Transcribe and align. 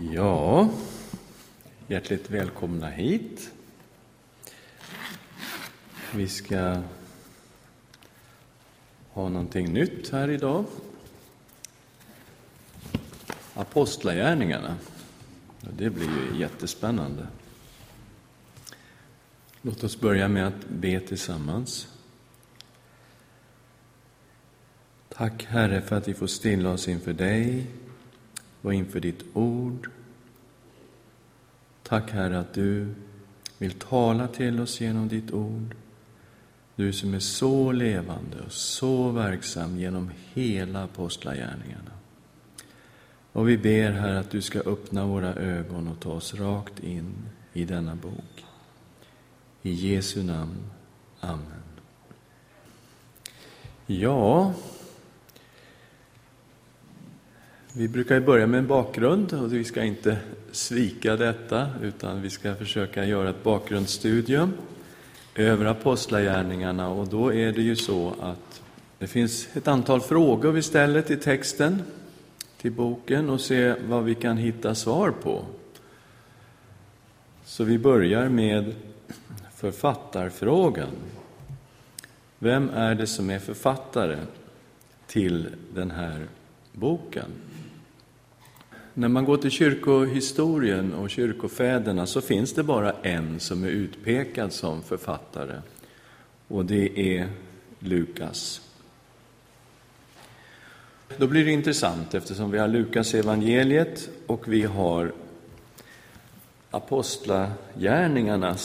Ja, 0.00 0.70
hjärtligt 1.86 2.30
välkomna 2.30 2.90
hit. 2.90 3.52
Vi 6.14 6.28
ska 6.28 6.82
ha 9.12 9.28
någonting 9.28 9.72
nytt 9.72 10.10
här 10.10 10.30
idag. 10.30 10.64
Apostlagärningarna. 13.54 14.76
Det 15.60 15.90
blir 15.90 16.08
ju 16.08 16.40
jättespännande. 16.40 17.26
Låt 19.62 19.84
oss 19.84 20.00
börja 20.00 20.28
med 20.28 20.46
att 20.46 20.68
be 20.68 21.00
tillsammans. 21.00 21.88
Tack 25.08 25.44
Herre 25.44 25.82
för 25.82 25.96
att 25.96 26.08
vi 26.08 26.14
får 26.14 26.26
stilla 26.26 26.70
oss 26.70 26.88
inför 26.88 27.12
dig 27.12 27.66
och 28.62 28.74
inför 28.74 29.00
ditt 29.00 29.24
ord. 29.34 29.90
Tack 31.82 32.10
Herre 32.10 32.38
att 32.38 32.54
du 32.54 32.94
vill 33.58 33.72
tala 33.72 34.28
till 34.28 34.60
oss 34.60 34.80
genom 34.80 35.08
ditt 35.08 35.32
ord. 35.32 35.74
Du 36.76 36.92
som 36.92 37.14
är 37.14 37.20
så 37.20 37.72
levande 37.72 38.40
och 38.46 38.52
så 38.52 39.10
verksam 39.10 39.78
genom 39.78 40.10
hela 40.34 40.84
apostlagärningarna. 40.84 41.90
Och 43.32 43.48
vi 43.48 43.58
ber 43.58 43.92
Herre 43.92 44.18
att 44.18 44.30
du 44.30 44.42
ska 44.42 44.58
öppna 44.58 45.06
våra 45.06 45.34
ögon 45.34 45.88
och 45.88 46.00
ta 46.00 46.10
oss 46.10 46.34
rakt 46.34 46.80
in 46.80 47.14
i 47.52 47.64
denna 47.64 47.94
bok. 47.94 48.44
I 49.62 49.72
Jesu 49.72 50.22
namn. 50.22 50.70
Amen. 51.20 51.62
Ja, 53.86 54.54
vi 57.72 57.88
brukar 57.88 58.20
börja 58.20 58.46
med 58.46 58.58
en 58.58 58.66
bakgrund 58.66 59.32
och 59.32 59.52
vi 59.52 59.64
ska 59.64 59.82
inte 59.82 60.18
svika 60.52 61.16
detta 61.16 61.68
utan 61.82 62.22
vi 62.22 62.30
ska 62.30 62.54
försöka 62.54 63.04
göra 63.04 63.30
ett 63.30 63.42
bakgrundsstudium 63.42 64.52
över 65.34 65.64
apostlagärningarna 65.64 66.88
och 66.88 67.08
då 67.08 67.34
är 67.34 67.52
det 67.52 67.62
ju 67.62 67.76
så 67.76 68.14
att 68.20 68.62
det 68.98 69.06
finns 69.06 69.48
ett 69.56 69.68
antal 69.68 70.00
frågor 70.00 70.52
vi 70.52 70.62
ställer 70.62 71.02
till 71.02 71.20
texten, 71.20 71.82
till 72.60 72.72
boken 72.72 73.30
och 73.30 73.40
se 73.40 73.74
vad 73.88 74.04
vi 74.04 74.14
kan 74.14 74.36
hitta 74.36 74.74
svar 74.74 75.10
på. 75.10 75.44
Så 77.44 77.64
vi 77.64 77.78
börjar 77.78 78.28
med 78.28 78.74
författarfrågan. 79.54 80.88
Vem 82.38 82.70
är 82.70 82.94
det 82.94 83.06
som 83.06 83.30
är 83.30 83.38
författare 83.38 84.16
till 85.06 85.48
den 85.74 85.90
här 85.90 86.26
boken? 86.72 87.30
När 88.98 89.08
man 89.08 89.24
går 89.24 89.36
till 89.36 89.50
kyrkohistorien 89.50 90.94
och 90.94 91.10
kyrkofäderna 91.10 92.06
så 92.06 92.20
finns 92.20 92.52
det 92.52 92.62
bara 92.62 92.92
en 93.02 93.40
som 93.40 93.64
är 93.64 93.68
utpekad 93.68 94.52
som 94.52 94.82
författare 94.82 95.60
och 96.48 96.64
det 96.64 97.16
är 97.16 97.28
Lukas. 97.78 98.60
Då 101.16 101.26
blir 101.26 101.44
det 101.44 101.50
intressant 101.50 102.14
eftersom 102.14 102.50
vi 102.50 102.58
har 102.58 102.68
Lukas 102.68 103.14
evangeliet 103.14 104.08
och 104.26 104.52
vi 104.52 104.62
har 104.62 105.12
apostlagärningarna 106.70 108.56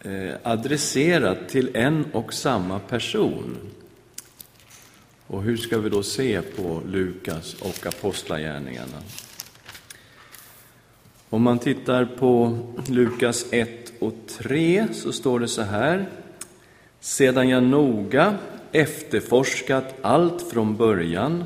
eh, 0.00 0.34
adresserat 0.42 1.48
till 1.48 1.76
en 1.76 2.04
och 2.12 2.34
samma 2.34 2.78
person. 2.78 3.56
Och 5.26 5.42
hur 5.42 5.56
ska 5.56 5.78
vi 5.78 5.90
då 5.90 6.02
se 6.02 6.42
på 6.42 6.82
Lukas 6.86 7.54
och 7.54 7.86
apostlagärningarna? 7.86 9.02
Om 11.32 11.42
man 11.42 11.58
tittar 11.58 12.04
på 12.04 12.58
Lukas 12.86 13.46
1 13.50 13.92
och 13.98 14.14
3 14.28 14.86
så 14.92 15.12
står 15.12 15.40
det 15.40 15.48
så 15.48 15.62
här. 15.62 16.08
Sedan 17.00 17.48
jag 17.48 17.62
noga 17.62 18.38
efterforskat 18.72 19.94
allt 20.02 20.42
från 20.42 20.76
början 20.76 21.44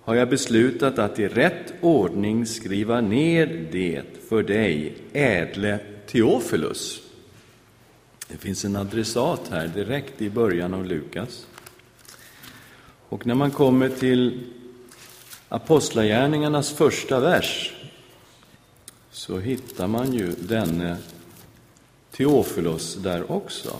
har 0.00 0.14
jag 0.14 0.28
beslutat 0.28 0.98
att 0.98 1.18
i 1.18 1.28
rätt 1.28 1.74
ordning 1.80 2.46
skriva 2.46 3.00
ner 3.00 3.68
det 3.72 4.02
för 4.28 4.42
dig, 4.42 4.96
ädle 5.12 5.78
Teofilus. 6.06 7.02
Det 8.28 8.36
finns 8.36 8.64
en 8.64 8.76
adressat 8.76 9.48
här 9.50 9.68
direkt 9.68 10.22
i 10.22 10.30
början 10.30 10.74
av 10.74 10.86
Lukas. 10.86 11.46
Och 13.08 13.26
när 13.26 13.34
man 13.34 13.50
kommer 13.50 13.88
till 13.88 14.40
Apostlagärningarnas 15.48 16.72
första 16.72 17.20
vers 17.20 17.74
så 19.14 19.38
hittar 19.38 19.86
man 19.86 20.12
ju 20.12 20.32
denne 20.32 20.96
Teofilos 22.10 22.94
där 22.94 23.32
också. 23.32 23.76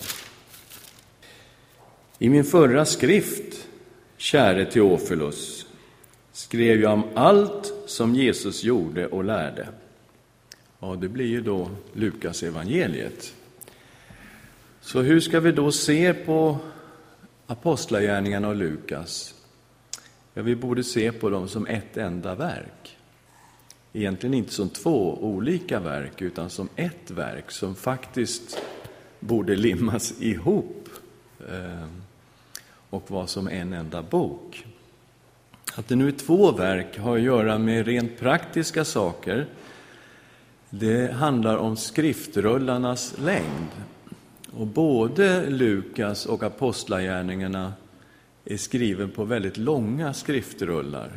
I 2.18 2.28
min 2.28 2.44
förra 2.44 2.84
skrift, 2.84 3.68
käre 4.16 4.64
Teofilos, 4.64 5.66
skrev 6.32 6.80
jag 6.80 6.92
om 6.92 7.04
allt 7.14 7.72
som 7.86 8.14
Jesus 8.14 8.64
gjorde 8.64 9.06
och 9.06 9.24
lärde. 9.24 9.68
Ja, 10.80 10.96
det 11.00 11.08
blir 11.08 11.26
ju 11.26 11.40
då 11.40 11.70
Lukas 11.92 12.42
evangeliet. 12.42 13.34
Så 14.80 15.00
hur 15.00 15.20
ska 15.20 15.40
vi 15.40 15.52
då 15.52 15.72
se 15.72 16.14
på 16.14 16.58
Apostlagärningarna 17.46 18.48
och 18.48 18.56
Lukas? 18.56 19.34
Ja, 20.34 20.42
vi 20.42 20.56
borde 20.56 20.84
se 20.84 21.12
på 21.12 21.30
dem 21.30 21.48
som 21.48 21.66
ett 21.66 21.96
enda 21.96 22.34
verk 22.34 22.93
egentligen 23.94 24.34
inte 24.34 24.52
som 24.52 24.68
två 24.68 25.18
olika 25.20 25.80
verk, 25.80 26.22
utan 26.22 26.50
som 26.50 26.68
ett 26.76 27.10
verk 27.10 27.50
som 27.50 27.74
faktiskt 27.74 28.58
borde 29.20 29.56
limmas 29.56 30.22
ihop 30.22 30.88
eh, 31.48 31.88
och 32.90 33.10
vara 33.10 33.26
som 33.26 33.48
en 33.48 33.72
enda 33.72 34.02
bok. 34.02 34.66
Att 35.74 35.88
det 35.88 35.96
nu 35.96 36.08
är 36.08 36.12
två 36.12 36.52
verk 36.52 36.98
har 36.98 37.16
att 37.16 37.22
göra 37.22 37.58
med 37.58 37.86
rent 37.86 38.18
praktiska 38.18 38.84
saker. 38.84 39.46
Det 40.70 41.12
handlar 41.12 41.56
om 41.56 41.76
skriftrullarnas 41.76 43.14
längd. 43.18 43.70
Och 44.50 44.66
både 44.66 45.50
Lukas 45.50 46.26
och 46.26 46.42
Apostlagärningarna 46.42 47.72
är 48.44 48.56
skriven 48.56 49.10
på 49.10 49.24
väldigt 49.24 49.56
långa 49.56 50.14
skriftrullar. 50.14 51.10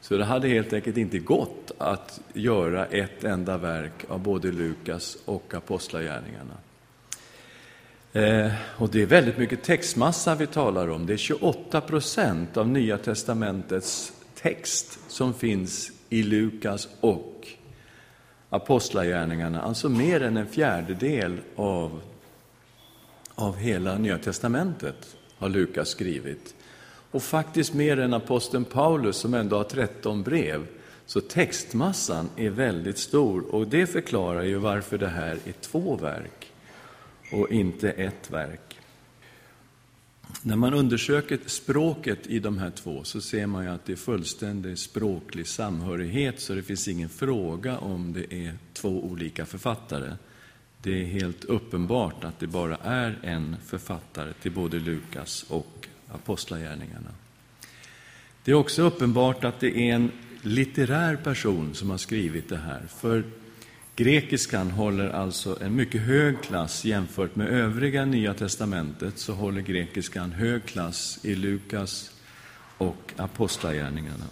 Så 0.00 0.16
det 0.16 0.24
hade 0.24 0.48
helt 0.48 0.72
enkelt 0.72 0.96
inte 0.96 1.18
gått 1.18 1.69
att 1.80 2.20
göra 2.32 2.86
ett 2.86 3.24
enda 3.24 3.58
verk 3.58 4.04
av 4.08 4.20
både 4.20 4.52
Lukas 4.52 5.16
och 5.24 5.54
Apostlagärningarna. 5.54 6.54
Eh, 8.12 8.52
och 8.76 8.88
det 8.88 9.02
är 9.02 9.06
väldigt 9.06 9.38
mycket 9.38 9.62
textmassa 9.62 10.34
vi 10.34 10.46
talar 10.46 10.88
om. 10.88 11.06
Det 11.06 11.12
är 11.12 11.16
28 11.16 11.80
procent 11.80 12.56
av 12.56 12.68
Nya 12.68 12.98
testamentets 12.98 14.12
text 14.34 14.98
som 15.08 15.34
finns 15.34 15.92
i 16.08 16.22
Lukas 16.22 16.88
och 17.00 17.48
Apostlagärningarna, 18.50 19.62
alltså 19.62 19.88
mer 19.88 20.22
än 20.22 20.36
en 20.36 20.46
fjärdedel 20.46 21.40
av, 21.56 22.00
av 23.34 23.56
hela 23.56 23.98
Nya 23.98 24.18
testamentet 24.18 25.16
har 25.38 25.48
Lukas 25.48 25.88
skrivit 25.88 26.54
och 27.10 27.22
faktiskt 27.22 27.74
mer 27.74 27.98
än 27.98 28.14
aposteln 28.14 28.64
Paulus 28.64 29.16
som 29.16 29.34
ändå 29.34 29.56
har 29.56 29.64
13 29.64 30.22
brev. 30.22 30.66
Så 31.10 31.20
textmassan 31.20 32.30
är 32.36 32.50
väldigt 32.50 32.98
stor 32.98 33.54
och 33.54 33.68
det 33.68 33.86
förklarar 33.86 34.42
ju 34.42 34.56
varför 34.56 34.98
det 34.98 35.08
här 35.08 35.38
är 35.44 35.52
två 35.52 35.96
verk 35.96 36.52
och 37.32 37.50
inte 37.50 37.90
ett 37.90 38.30
verk. 38.30 38.78
När 40.42 40.56
man 40.56 40.74
undersöker 40.74 41.38
språket 41.46 42.26
i 42.26 42.38
de 42.38 42.58
här 42.58 42.70
två 42.70 43.04
så 43.04 43.20
ser 43.20 43.46
man 43.46 43.64
ju 43.64 43.70
att 43.70 43.84
det 43.84 43.92
är 43.92 43.96
fullständig 43.96 44.78
språklig 44.78 45.46
samhörighet 45.46 46.40
så 46.40 46.54
det 46.54 46.62
finns 46.62 46.88
ingen 46.88 47.08
fråga 47.08 47.78
om 47.78 48.12
det 48.12 48.34
är 48.34 48.54
två 48.72 49.04
olika 49.04 49.46
författare. 49.46 50.12
Det 50.82 51.00
är 51.00 51.04
helt 51.04 51.44
uppenbart 51.44 52.24
att 52.24 52.38
det 52.38 52.46
bara 52.46 52.76
är 52.76 53.18
en 53.22 53.56
författare 53.66 54.32
till 54.42 54.52
både 54.52 54.78
Lukas 54.78 55.44
och 55.48 55.88
Apostlagärningarna. 56.08 57.10
Det 58.44 58.50
är 58.50 58.54
också 58.54 58.82
uppenbart 58.82 59.44
att 59.44 59.60
det 59.60 59.78
är 59.78 59.94
en 59.94 60.10
litterär 60.42 61.16
person 61.16 61.74
som 61.74 61.90
har 61.90 61.98
skrivit 61.98 62.48
det 62.48 62.56
här, 62.56 62.82
för 62.98 63.24
grekiskan 63.96 64.70
håller 64.70 65.08
alltså 65.08 65.58
en 65.62 65.76
mycket 65.76 66.00
hög 66.00 66.42
klass 66.42 66.84
jämfört 66.84 67.36
med 67.36 67.48
övriga 67.48 68.04
Nya 68.04 68.34
testamentet, 68.34 69.18
så 69.18 69.32
håller 69.32 69.60
grekiskan 69.60 70.32
hög 70.32 70.64
klass 70.64 71.18
i 71.22 71.34
Lukas 71.34 72.10
och 72.78 73.12
Apostlagärningarna. 73.16 74.24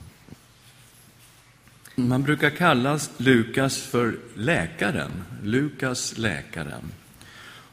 Man 1.94 2.22
brukar 2.22 2.50
kalla 2.50 2.98
Lukas 3.16 3.78
för 3.78 4.18
läkaren, 4.34 5.10
Lukas 5.42 6.18
läkaren. 6.18 6.92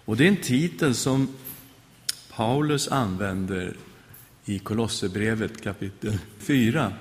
Och 0.05 0.17
det 0.17 0.23
är 0.23 0.27
en 0.27 0.37
titel 0.37 0.95
som 0.95 1.27
Paulus 2.35 2.87
använder 2.87 3.73
i 4.45 4.59
Kolosserbrevet 4.59 5.61
kapitel 5.61 6.17
4, 6.39 6.93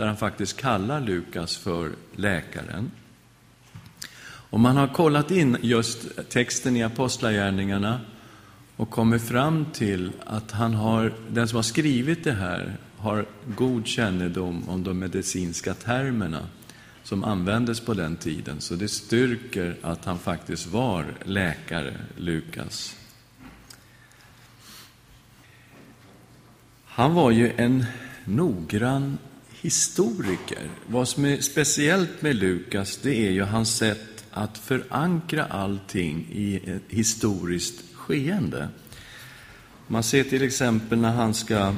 där 0.00 0.06
han 0.06 0.16
faktiskt 0.16 0.56
kallar 0.56 1.00
Lukas 1.00 1.56
för 1.56 1.92
läkaren. 2.16 2.90
Och 4.22 4.60
man 4.60 4.76
har 4.76 4.88
kollat 4.88 5.30
in 5.30 5.56
just 5.62 6.28
texten 6.28 6.76
i 6.76 6.82
Apostlagärningarna 6.82 8.00
och 8.76 8.90
kommit 8.90 9.22
fram 9.22 9.66
till 9.72 10.12
att 10.26 10.50
han 10.50 10.74
har, 10.74 11.12
den 11.30 11.48
som 11.48 11.56
har 11.56 11.62
skrivit 11.62 12.24
det 12.24 12.32
här 12.32 12.76
har 12.96 13.26
god 13.56 13.86
kännedom 13.86 14.68
om 14.68 14.84
de 14.84 14.98
medicinska 14.98 15.74
termerna 15.74 16.46
som 17.02 17.24
användes 17.24 17.80
på 17.80 17.94
den 17.94 18.16
tiden. 18.16 18.60
Så 18.60 18.74
det 18.74 18.88
styrker 18.88 19.76
att 19.82 20.04
han 20.04 20.18
faktiskt 20.18 20.66
var 20.66 21.06
läkare, 21.24 21.94
Lukas. 22.16 22.96
Han 26.84 27.14
var 27.14 27.30
ju 27.30 27.52
en 27.56 27.84
noggrann 28.24 29.18
historiker. 29.60 30.70
Vad 30.86 31.08
som 31.08 31.24
är 31.24 31.40
speciellt 31.40 32.22
med 32.22 32.36
Lukas, 32.36 32.96
det 33.02 33.26
är 33.26 33.30
ju 33.30 33.42
hans 33.42 33.76
sätt 33.76 34.24
att 34.30 34.58
förankra 34.58 35.44
allting 35.44 36.26
i 36.32 36.56
ett 36.56 36.82
historiskt 36.88 37.94
skeende. 37.94 38.68
Man 39.86 40.02
ser 40.02 40.24
till 40.24 40.42
exempel 40.42 40.98
när 40.98 41.12
han 41.12 41.34
ska 41.34 41.74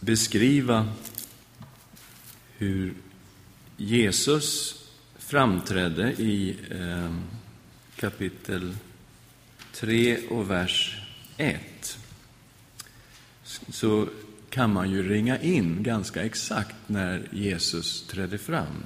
beskriva 0.00 0.88
hur 2.56 2.94
Jesus 3.76 4.74
framträdde 5.18 6.12
i 6.12 6.56
eh, 6.70 7.16
kapitel 7.96 8.76
3 9.72 10.18
och 10.28 10.50
vers 10.50 11.02
1 11.36 11.98
så 13.68 14.08
kan 14.56 14.72
man 14.72 14.90
ju 14.90 15.08
ringa 15.08 15.38
in 15.38 15.82
ganska 15.82 16.24
exakt 16.24 16.76
när 16.86 17.28
Jesus 17.32 18.06
trädde 18.06 18.38
fram. 18.38 18.84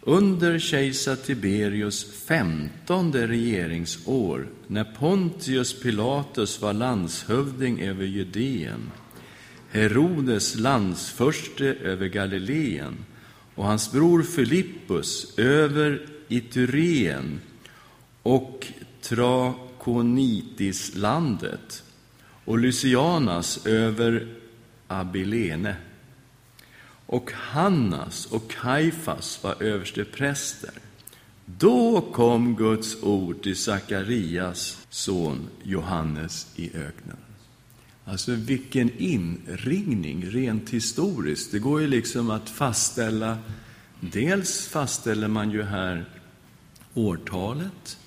Under 0.00 0.58
kejsar 0.58 1.16
Tiberius 1.16 2.24
femtonde 2.26 3.26
regeringsår, 3.26 4.48
när 4.66 4.84
Pontius 4.84 5.82
Pilatus 5.82 6.60
var 6.60 6.72
landshövding 6.72 7.80
över 7.80 8.04
Judeen, 8.04 8.90
Herodes 9.70 10.54
landsförste 10.54 11.64
över 11.64 12.06
Galileen 12.06 12.96
och 13.54 13.64
hans 13.64 13.92
bror 13.92 14.22
Filippus 14.22 15.38
över 15.38 16.06
Itureen 16.28 17.40
och 18.22 18.66
Trakonitislandet 19.02 21.82
och 22.44 22.58
Lysianas 22.58 23.66
över 23.66 24.43
Abilene. 25.00 25.76
Och 27.06 27.32
Hannas 27.32 28.26
och 28.26 28.50
Kaifas 28.50 29.42
var 29.42 29.62
överstepräster. 29.62 30.70
Då 31.46 32.00
kom 32.00 32.56
Guds 32.56 33.02
ord 33.02 33.42
till 33.42 33.56
Sakarias 33.56 34.86
son 34.90 35.48
Johannes 35.62 36.46
i 36.56 36.76
öknen. 36.76 37.16
Alltså 38.04 38.32
vilken 38.32 38.90
inringning 38.98 40.30
rent 40.30 40.70
historiskt. 40.70 41.52
Det 41.52 41.58
går 41.58 41.80
ju 41.80 41.86
liksom 41.86 42.30
att 42.30 42.50
fastställa, 42.50 43.38
dels 44.00 44.68
fastställer 44.68 45.28
man 45.28 45.50
ju 45.50 45.62
här 45.62 46.04
årtalet. 46.94 47.98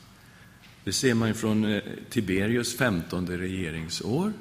Det 0.83 0.93
ser 0.93 1.13
man 1.13 1.27
ju 1.27 1.33
från 1.33 1.65
eh, 1.65 1.81
Tiberius 2.09 2.77
femtonde 2.77 3.37
regeringsår. 3.37 4.33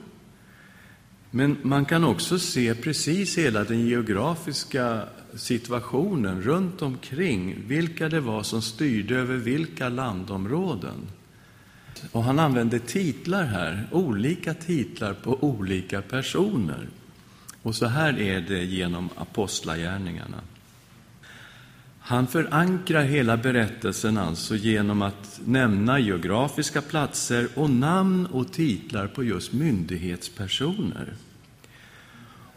Men 1.36 1.56
man 1.62 1.84
kan 1.84 2.04
också 2.04 2.38
se 2.38 2.74
precis 2.74 3.38
hela 3.38 3.64
den 3.64 3.86
geografiska 3.86 5.02
situationen 5.34 6.42
runt 6.42 6.82
omkring, 6.82 7.56
vilka 7.66 8.08
det 8.08 8.20
var 8.20 8.42
som 8.42 8.62
styrde 8.62 9.16
över 9.16 9.36
vilka 9.36 9.88
landområden. 9.88 10.94
Och 12.12 12.24
han 12.24 12.38
använder 12.38 12.78
titlar 12.78 13.44
här, 13.44 13.86
olika 13.90 14.54
titlar 14.54 15.14
på 15.14 15.44
olika 15.44 16.02
personer. 16.02 16.88
Och 17.62 17.74
så 17.74 17.86
här 17.86 18.20
är 18.20 18.40
det 18.40 18.64
genom 18.64 19.08
apostlagärningarna. 19.16 20.40
Han 22.00 22.26
förankrar 22.26 23.02
hela 23.02 23.36
berättelsen 23.36 24.18
alltså 24.18 24.56
genom 24.56 25.02
att 25.02 25.40
nämna 25.44 25.98
geografiska 25.98 26.82
platser 26.82 27.48
och 27.54 27.70
namn 27.70 28.26
och 28.26 28.52
titlar 28.52 29.06
på 29.06 29.24
just 29.24 29.52
myndighetspersoner. 29.52 31.14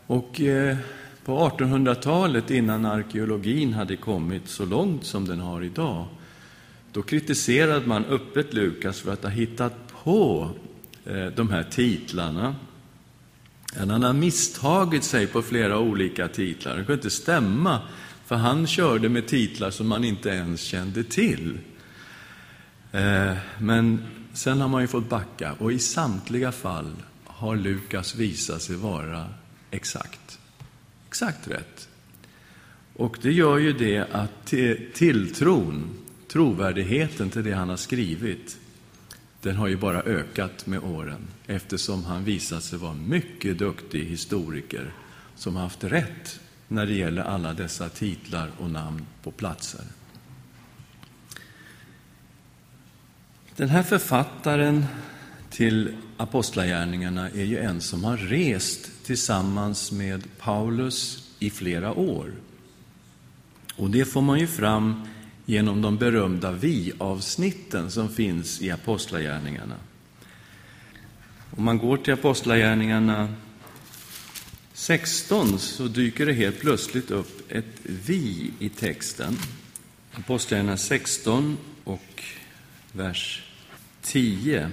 Och 0.10 0.42
eh, 0.42 0.78
på 1.26 1.50
1800-talet, 1.50 2.52
innan 2.52 2.86
arkeologin 2.86 3.74
hade 3.74 3.96
kommit 3.96 4.50
så 4.50 4.66
långt 4.66 5.06
som 5.06 5.28
den 5.28 5.40
har 5.40 5.64
idag, 5.64 6.06
då 6.92 7.02
kritiserade 7.02 7.88
man 7.88 8.06
öppet 8.06 8.54
Lukas 8.54 9.00
för 9.00 9.14
att 9.14 9.24
ha 9.24 9.30
hittat 9.30 9.74
på 10.04 10.50
eh, 11.06 11.26
de 11.26 11.50
här 11.50 11.64
titlarna. 11.64 12.56
Han 13.78 14.04
har 14.04 14.14
misstagit 14.14 15.04
sig 15.04 15.28
på 15.28 15.42
flera 15.42 15.80
olika 15.80 16.28
titlar. 16.28 16.78
Det 16.78 16.84
kunde 16.84 16.94
inte 16.94 17.10
stämma, 17.10 17.82
för 18.26 18.36
han 18.36 18.68
körde 18.68 19.10
med 19.10 19.28
titlar 19.28 19.72
som 19.72 19.88
man 19.88 20.04
inte 20.04 20.30
ens 20.30 20.62
kände 20.62 21.04
till. 21.04 21.58
Eh, 22.92 23.34
men 23.58 24.06
sen 24.34 24.62
har 24.62 24.68
man 24.68 24.82
ju 24.82 24.88
fått 24.88 25.10
backa, 25.10 25.54
och 25.60 25.72
i 25.72 25.80
samtliga 25.80 26.52
fall 26.52 26.92
har 27.26 27.56
Lukas 27.56 28.16
visat 28.16 28.62
sig 28.62 28.76
vara 28.76 29.26
exakt. 29.72 30.40
Exakt 31.08 31.48
rätt. 31.48 31.90
Och 32.94 33.18
det 33.22 33.32
gör 33.32 33.58
ju 33.58 33.74
det 33.74 34.08
att 34.12 34.46
tilltron 34.94 35.90
trovärdigheten 36.28 37.30
till 37.30 37.44
det 37.44 37.52
han 37.52 37.70
har 37.70 37.78
skrivit, 37.78 38.58
den 39.42 39.56
har 39.56 39.68
ju 39.68 39.78
bara 39.78 40.02
ökat 40.02 40.68
med 40.68 40.80
åren 40.80 41.28
eftersom 41.48 42.04
han 42.04 42.24
visat 42.24 42.64
sig 42.64 42.80
vara 42.80 42.94
mycket 42.94 43.58
duktig 43.58 44.06
historiker 44.06 44.94
som 45.36 45.56
haft 45.56 45.84
rätt 45.84 46.40
när 46.68 46.86
det 46.86 46.94
gäller 46.94 47.22
alla 47.22 47.54
dessa 47.54 47.90
titlar 47.90 48.52
och 48.58 48.70
namn 48.70 49.06
på 49.24 49.32
platser. 49.32 49.82
Den 53.56 53.70
här 53.70 53.84
författaren 53.84 54.86
till 55.50 55.96
Apostlagärningarna 56.18 57.30
är 57.30 57.44
ju 57.44 57.58
en 57.58 57.82
som 57.82 58.04
har 58.04 58.18
rest 58.18 58.92
tillsammans 59.10 59.92
med 59.92 60.24
Paulus 60.38 61.28
i 61.40 61.50
flera 61.50 61.94
år. 61.94 62.32
Och 63.76 63.90
det 63.90 64.06
får 64.06 64.22
man 64.22 64.40
ju 64.40 64.48
fram 64.48 65.08
genom 65.46 65.82
de 65.82 65.98
berömda 65.98 66.52
vi-avsnitten 66.52 67.92
som 67.92 68.10
finns 68.10 68.62
i 68.62 68.72
Apostlagärningarna. 68.72 69.76
Om 71.58 71.64
man 71.64 71.78
går 71.78 71.98
till 71.98 72.14
Apostlagärningarna 72.14 73.34
16 74.74 75.60
så 75.60 75.88
dyker 75.88 76.26
det 76.26 76.34
helt 76.34 76.60
plötsligt 76.60 77.12
upp 77.12 77.52
ett 77.52 77.80
vi 77.84 78.52
i 78.60 78.70
texten. 78.70 79.38
Apostlagärningarna 80.14 80.78
16 80.78 81.58
och 81.84 82.24
vers 82.92 83.44
10. 84.02 84.72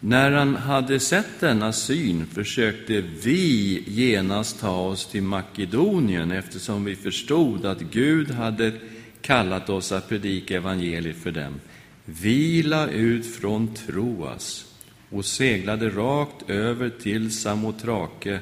När 0.00 0.30
han 0.32 0.56
hade 0.56 1.00
sett 1.00 1.40
denna 1.40 1.72
syn 1.72 2.26
försökte 2.26 3.00
vi 3.00 3.82
genast 3.86 4.60
ta 4.60 4.80
oss 4.80 5.06
till 5.06 5.22
Makedonien 5.22 6.30
eftersom 6.30 6.84
vi 6.84 6.96
förstod 6.96 7.66
att 7.66 7.80
Gud 7.80 8.30
hade 8.30 8.72
kallat 9.20 9.70
oss 9.70 9.92
att 9.92 10.08
predika 10.08 10.56
evangeliet 10.56 11.16
för 11.16 11.30
dem. 11.30 11.60
Vi 12.04 12.62
la 12.62 12.88
ut 12.88 13.26
från 13.36 13.74
Troas 13.74 14.64
och 15.10 15.24
seglade 15.24 15.90
rakt 15.90 16.50
över 16.50 16.90
till 16.90 17.32
Samotrake 17.32 18.40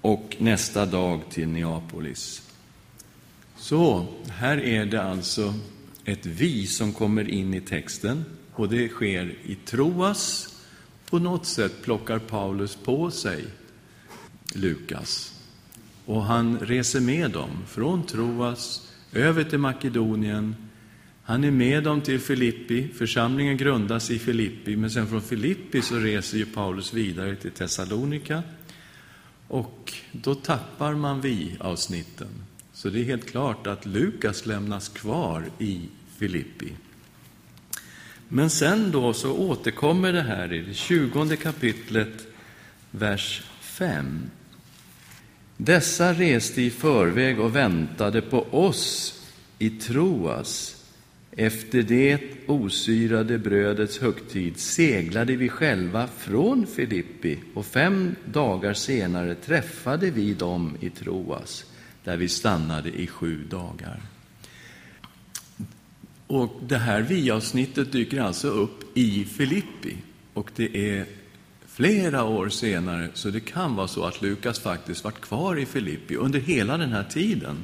och 0.00 0.36
nästa 0.38 0.86
dag 0.86 1.20
till 1.30 1.48
Neapolis. 1.48 2.42
Så, 3.56 4.06
här 4.28 4.64
är 4.64 4.86
det 4.86 5.02
alltså 5.02 5.54
ett 6.04 6.26
vi 6.26 6.66
som 6.66 6.92
kommer 6.92 7.28
in 7.28 7.54
i 7.54 7.60
texten 7.60 8.24
och 8.52 8.68
det 8.68 8.88
sker 8.88 9.34
i 9.44 9.54
Troas. 9.54 10.53
På 11.10 11.18
något 11.18 11.46
sätt 11.46 11.82
plockar 11.82 12.18
Paulus 12.18 12.76
på 12.76 13.10
sig 13.10 13.44
Lukas 14.54 15.34
och 16.06 16.22
han 16.22 16.58
reser 16.58 17.00
med 17.00 17.30
dem 17.30 17.50
från 17.66 18.06
Troas 18.06 18.92
över 19.12 19.44
till 19.44 19.58
Makedonien. 19.58 20.56
Han 21.22 21.44
är 21.44 21.50
med 21.50 21.84
dem 21.84 22.00
till 22.00 22.20
Filippi. 22.20 22.88
Församlingen 22.88 23.56
grundas 23.56 24.10
i 24.10 24.18
Filippi, 24.18 24.76
men 24.76 24.90
sen 24.90 25.06
från 25.06 25.22
Filippi 25.22 25.82
så 25.82 25.96
reser 25.96 26.38
ju 26.38 26.46
Paulus 26.46 26.92
vidare 26.92 27.36
till 27.36 27.50
Thessalonika. 27.50 28.42
Och 29.48 29.92
då 30.12 30.34
tappar 30.34 30.94
man 30.94 31.20
vi-avsnitten. 31.20 32.28
Så 32.72 32.88
det 32.88 33.00
är 33.00 33.04
helt 33.04 33.30
klart 33.30 33.66
att 33.66 33.86
Lukas 33.86 34.46
lämnas 34.46 34.88
kvar 34.88 35.44
i 35.58 35.88
Filippi. 36.16 36.72
Men 38.28 38.50
sen 38.50 38.90
då 38.90 39.12
så 39.12 39.32
återkommer 39.32 40.12
det 40.12 40.22
här 40.22 40.52
i 40.52 40.60
det 40.60 40.74
tjugonde 40.74 41.36
kapitlet, 41.36 42.26
vers 42.90 43.42
5. 43.60 44.30
Dessa 45.56 46.12
reste 46.12 46.62
i 46.62 46.70
förväg 46.70 47.40
och 47.40 47.56
väntade 47.56 48.22
på 48.22 48.46
oss 48.50 49.20
i 49.58 49.70
Troas 49.70 50.84
Efter 51.36 51.82
det 51.82 52.20
osyrade 52.46 53.38
brödets 53.38 53.98
högtid 53.98 54.58
seglade 54.58 55.36
vi 55.36 55.48
själva 55.48 56.06
från 56.06 56.66
Filippi 56.66 57.38
och 57.54 57.66
fem 57.66 58.14
dagar 58.24 58.74
senare 58.74 59.34
träffade 59.34 60.10
vi 60.10 60.34
dem 60.34 60.76
i 60.80 60.90
Troas, 60.90 61.64
där 62.04 62.16
vi 62.16 62.28
stannade 62.28 62.90
i 62.90 63.06
sju 63.06 63.44
dagar. 63.50 64.00
Och 66.26 66.60
det 66.66 66.78
här 66.78 67.00
vi-avsnittet 67.02 67.92
dyker 67.92 68.20
alltså 68.20 68.48
upp 68.48 68.96
i 68.96 69.24
Filippi. 69.24 69.96
Och 70.34 70.50
det 70.56 70.90
är 70.90 71.06
flera 71.66 72.24
år 72.24 72.48
senare, 72.48 73.08
så 73.14 73.30
det 73.30 73.40
kan 73.40 73.76
vara 73.76 73.88
så 73.88 74.04
att 74.04 74.22
Lukas 74.22 74.58
faktiskt 74.58 75.04
varit 75.04 75.20
kvar 75.20 75.58
i 75.58 75.66
Filippi 75.66 76.16
under 76.16 76.40
hela 76.40 76.76
den 76.76 76.92
här 76.92 77.04
tiden. 77.04 77.56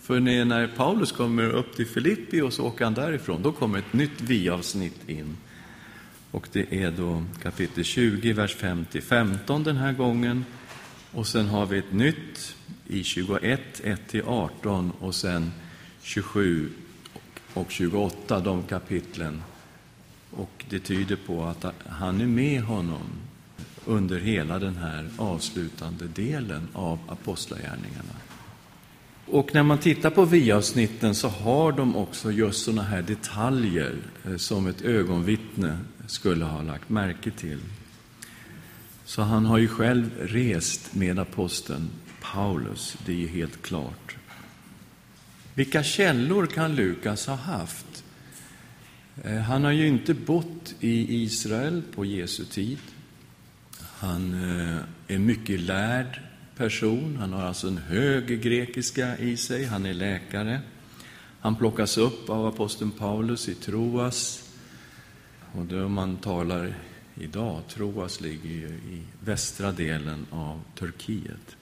För 0.00 0.20
när 0.20 0.66
Paulus 0.66 1.12
kommer 1.12 1.50
upp 1.50 1.76
till 1.76 1.86
Filippi 1.86 2.40
och 2.40 2.52
så 2.52 2.64
åker 2.66 2.84
han 2.84 2.94
därifrån, 2.94 3.42
då 3.42 3.52
kommer 3.52 3.78
ett 3.78 3.92
nytt 3.92 4.20
vi-avsnitt 4.20 5.08
in. 5.08 5.36
Och 6.30 6.48
det 6.52 6.82
är 6.82 6.90
då 6.90 7.24
kapitel 7.42 7.84
20, 7.84 8.32
vers 8.32 8.56
5-15 8.56 9.64
den 9.64 9.76
här 9.76 9.92
gången. 9.92 10.44
Och 11.12 11.26
sen 11.26 11.46
har 11.46 11.66
vi 11.66 11.78
ett 11.78 11.92
nytt 11.92 12.56
i 12.86 13.04
21, 13.04 13.60
1-18 13.84 14.90
och 15.00 15.14
sen 15.14 15.52
27 16.02 16.70
och 17.54 17.70
28, 17.70 18.40
de 18.40 18.62
kapitlen. 18.62 19.42
Och 20.30 20.64
det 20.70 20.80
tyder 20.80 21.16
på 21.26 21.44
att 21.44 21.64
han 21.86 22.20
är 22.20 22.26
med 22.26 22.62
honom 22.62 23.06
under 23.84 24.18
hela 24.18 24.58
den 24.58 24.76
här 24.76 25.08
avslutande 25.16 26.04
delen 26.04 26.68
av 26.72 26.98
Apostlagärningarna. 27.08 28.14
Och 29.26 29.54
när 29.54 29.62
man 29.62 29.78
tittar 29.78 30.10
på 30.10 30.24
vi-avsnitten 30.24 31.14
så 31.14 31.28
har 31.28 31.72
de 31.72 31.96
också 31.96 32.32
just 32.32 32.64
sådana 32.64 32.82
här 32.82 33.02
detaljer 33.02 33.96
eh, 34.24 34.36
som 34.36 34.66
ett 34.66 34.82
ögonvittne 34.82 35.78
skulle 36.06 36.44
ha 36.44 36.62
lagt 36.62 36.88
märke 36.88 37.30
till. 37.30 37.60
Så 39.04 39.22
han 39.22 39.46
har 39.46 39.58
ju 39.58 39.68
själv 39.68 40.10
rest 40.18 40.94
med 40.94 41.18
aposteln 41.18 41.90
Paulus, 42.32 42.96
det 43.06 43.12
är 43.12 43.16
ju 43.16 43.28
helt 43.28 43.62
klart. 43.62 44.16
Vilka 45.54 45.82
källor 45.82 46.46
kan 46.46 46.76
Lukas 46.76 47.26
ha 47.26 47.34
haft? 47.34 48.04
Eh, 49.24 49.36
han 49.36 49.64
har 49.64 49.72
ju 49.72 49.86
inte 49.86 50.14
bott 50.14 50.74
i 50.80 51.22
Israel 51.22 51.82
på 51.94 52.04
Jesu 52.04 52.44
tid. 52.44 52.78
Han 53.80 54.34
är 54.34 54.84
är 55.14 55.18
mycket 55.18 55.60
lärd 55.60 56.20
person. 56.56 57.16
Han 57.20 57.32
har 57.32 57.42
alltså 57.42 57.68
en 57.68 57.78
hög 57.78 58.42
grekiska 58.42 59.18
i 59.18 59.36
sig. 59.36 59.64
Han 59.64 59.86
är 59.86 59.94
läkare. 59.94 60.60
Han 61.40 61.56
plockas 61.56 61.98
upp 61.98 62.30
av 62.30 62.46
aposteln 62.46 62.90
Paulus 62.90 63.48
i 63.48 63.54
Troas. 63.54 64.50
Och 65.52 65.64
då 65.64 65.88
man 65.88 66.16
talar 66.16 66.74
idag, 67.14 67.60
Troas 67.68 68.20
ligger 68.20 68.50
ju 68.50 68.68
i 68.68 69.02
västra 69.20 69.72
delen 69.72 70.26
av 70.30 70.60
Turkiet. 70.78 71.56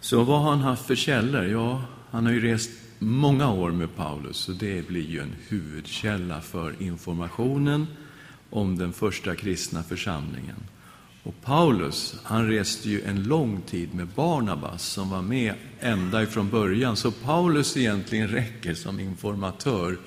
Så 0.00 0.24
vad 0.24 0.42
har 0.42 0.50
han 0.50 0.60
haft 0.60 0.86
för 0.86 0.94
källor? 0.94 1.44
Ja, 1.44 1.82
han 2.14 2.26
har 2.26 2.32
ju 2.32 2.40
rest 2.40 2.70
många 2.98 3.52
år 3.52 3.70
med 3.70 3.96
Paulus, 3.96 4.36
så 4.36 4.52
det 4.52 4.88
blir 4.88 5.06
ju 5.06 5.20
en 5.20 5.34
huvudkälla 5.48 6.40
för 6.40 6.82
informationen 6.82 7.86
om 8.50 8.78
den 8.78 8.92
första 8.92 9.34
kristna 9.34 9.82
församlingen. 9.82 10.56
Och 11.22 11.34
Paulus, 11.42 12.16
han 12.22 12.48
reste 12.48 12.90
ju 12.90 13.02
en 13.02 13.22
lång 13.22 13.60
tid 13.60 13.94
med 13.94 14.06
Barnabas 14.06 14.82
som 14.82 15.10
var 15.10 15.22
med 15.22 15.54
ända 15.80 16.22
ifrån 16.22 16.50
början. 16.50 16.96
Så 16.96 17.10
Paulus 17.10 17.76
egentligen 17.76 18.28
räcker 18.28 18.74
som 18.74 19.00
informatör 19.00 19.98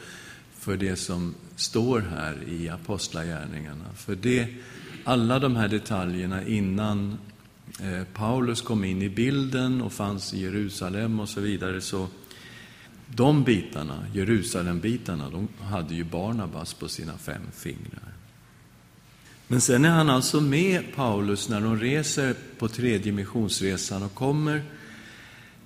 för 0.54 0.78
det 0.78 0.96
som 0.96 1.36
står 1.56 2.00
här 2.00 2.38
i 2.48 2.70
Apostlagärningarna. 2.70 3.86
För 3.96 4.16
det, 4.16 4.48
alla 5.04 5.40
de 5.40 5.56
här 5.56 5.68
detaljerna 5.68 6.48
innan 6.48 7.18
Eh, 7.84 8.04
Paulus 8.14 8.62
kom 8.62 8.84
in 8.84 9.02
i 9.02 9.10
bilden 9.10 9.82
och 9.82 9.94
fanns 9.94 10.34
i 10.34 10.42
Jerusalem 10.42 11.20
och 11.20 11.30
så 11.30 11.42
vidare, 11.42 11.82
så 11.82 12.08
de 13.16 13.44
bitarna, 13.44 14.06
Jerusalembitarna, 14.14 15.30
de 15.30 15.48
hade 15.62 15.96
ju 15.96 16.04
Barnabas 16.04 16.74
på 16.74 16.88
sina 16.88 17.18
fem 17.18 17.42
fingrar. 17.54 18.14
Men 19.48 19.62
sen 19.62 19.86
är 19.86 19.90
han 19.90 20.10
alltså 20.10 20.42
med 20.42 20.84
Paulus 20.96 21.50
när 21.50 21.62
de 21.62 21.80
reser 21.80 22.36
på 22.58 22.68
tredje 22.68 23.12
missionsresan 23.12 24.04
och 24.04 24.14
kommer 24.14 24.62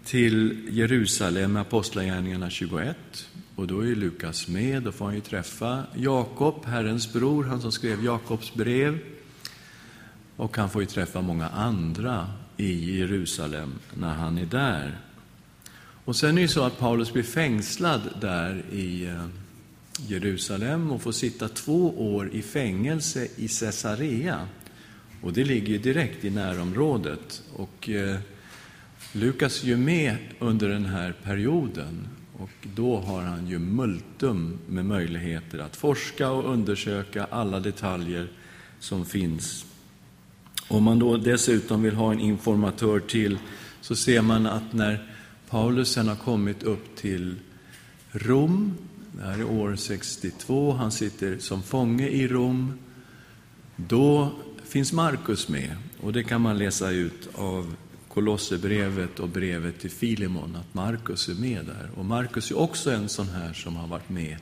till 0.05 0.67
Jerusalem 0.69 1.53
med 1.53 1.61
Apostlagärningarna 1.61 2.49
21. 2.49 2.97
Och 3.55 3.67
då 3.67 3.79
är 3.79 3.95
Lukas 3.95 4.47
med, 4.47 4.83
då 4.83 4.91
får 4.91 5.05
han 5.05 5.15
ju 5.15 5.21
träffa 5.21 5.83
Jakob, 5.95 6.65
Herrens 6.65 7.13
bror, 7.13 7.43
han 7.43 7.61
som 7.61 7.71
skrev 7.71 8.05
Jakobs 8.05 8.53
brev. 8.53 8.99
Och 10.35 10.57
han 10.57 10.69
får 10.69 10.81
ju 10.81 10.85
träffa 10.85 11.21
många 11.21 11.49
andra 11.49 12.27
i 12.57 12.97
Jerusalem 12.97 13.73
när 13.93 14.13
han 14.13 14.37
är 14.37 14.45
där. 14.45 14.97
Och 16.05 16.15
sen 16.15 16.37
är 16.37 16.41
det 16.41 16.47
så 16.47 16.63
att 16.63 16.79
Paulus 16.79 17.13
blir 17.13 17.23
fängslad 17.23 18.01
där 18.21 18.63
i 18.71 19.05
eh, 19.05 19.25
Jerusalem 20.07 20.91
och 20.91 21.01
får 21.01 21.11
sitta 21.11 21.47
två 21.47 22.13
år 22.15 22.29
i 22.33 22.41
fängelse 22.41 23.27
i 23.35 23.47
Caesarea. 23.47 24.47
Och 25.21 25.33
det 25.33 25.43
ligger 25.43 25.67
ju 25.67 25.77
direkt 25.77 26.25
i 26.25 26.29
närområdet. 26.29 27.43
Och 27.55 27.89
eh, 27.89 28.19
Lukas 29.11 29.63
är 29.63 29.67
ju 29.67 29.77
med 29.77 30.15
under 30.39 30.69
den 30.69 30.85
här 30.85 31.13
perioden. 31.23 32.07
Och 32.37 32.67
då 32.75 32.99
har 32.99 33.21
han 33.21 33.47
ju 33.47 33.59
multum 33.59 34.59
med 34.67 34.85
möjligheter 34.85 35.59
att 35.59 35.75
forska 35.75 36.31
och 36.31 36.53
undersöka 36.53 37.27
alla 37.31 37.59
detaljer 37.59 38.27
som 38.79 39.05
finns. 39.05 39.65
Om 40.71 40.83
man 40.83 40.99
då 40.99 41.17
dessutom 41.17 41.81
vill 41.81 41.95
ha 41.95 42.11
en 42.11 42.19
informatör 42.19 42.99
till 42.99 43.37
så 43.81 43.95
ser 43.95 44.21
man 44.21 44.45
att 44.45 44.73
när 44.73 45.07
Paulus 45.49 45.91
sen 45.91 46.07
har 46.07 46.15
kommit 46.15 46.63
upp 46.63 46.95
till 46.95 47.35
Rom 48.11 48.73
det 49.11 49.23
här 49.23 49.39
är 49.39 49.51
år 49.51 49.75
62, 49.75 50.71
han 50.71 50.91
sitter 50.91 51.37
som 51.39 51.63
fånge 51.63 52.07
i 52.07 52.27
Rom. 52.27 52.73
Då 53.75 54.31
finns 54.63 54.93
Markus 54.93 55.49
med, 55.49 55.75
och 55.99 56.13
det 56.13 56.23
kan 56.23 56.41
man 56.41 56.57
läsa 56.57 56.89
ut 56.89 57.29
av 57.35 57.75
Kolosserbrevet 58.07 59.19
och 59.19 59.29
brevet 59.29 59.79
till 59.79 59.91
Filemon, 59.91 60.55
att 60.55 60.73
Markus 60.73 61.29
är 61.29 61.33
med 61.33 61.65
där. 61.65 61.89
Och 61.95 62.05
Markus 62.05 62.51
är 62.51 62.59
också 62.59 62.91
en 62.91 63.09
sån 63.09 63.29
här 63.29 63.53
som 63.53 63.75
har 63.75 63.87
varit 63.87 64.09
med 64.09 64.37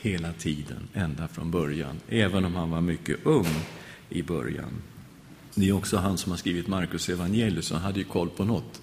hela 0.00 0.32
tiden, 0.32 0.88
ända 0.94 1.28
från 1.28 1.50
början, 1.50 1.96
även 2.08 2.44
om 2.44 2.54
han 2.54 2.70
var 2.70 2.80
mycket 2.80 3.26
ung 3.26 3.54
i 4.08 4.22
början. 4.22 4.82
Det 5.58 5.68
är 5.68 5.72
också 5.72 5.96
han 5.96 6.18
som 6.18 6.32
har 6.32 6.36
skrivit 6.36 6.66
Markus 6.66 7.08
evangeliet, 7.08 7.64
så 7.64 7.74
han 7.74 7.82
hade 7.82 7.98
ju 7.98 8.04
koll 8.04 8.30
på 8.30 8.44
något. 8.44 8.82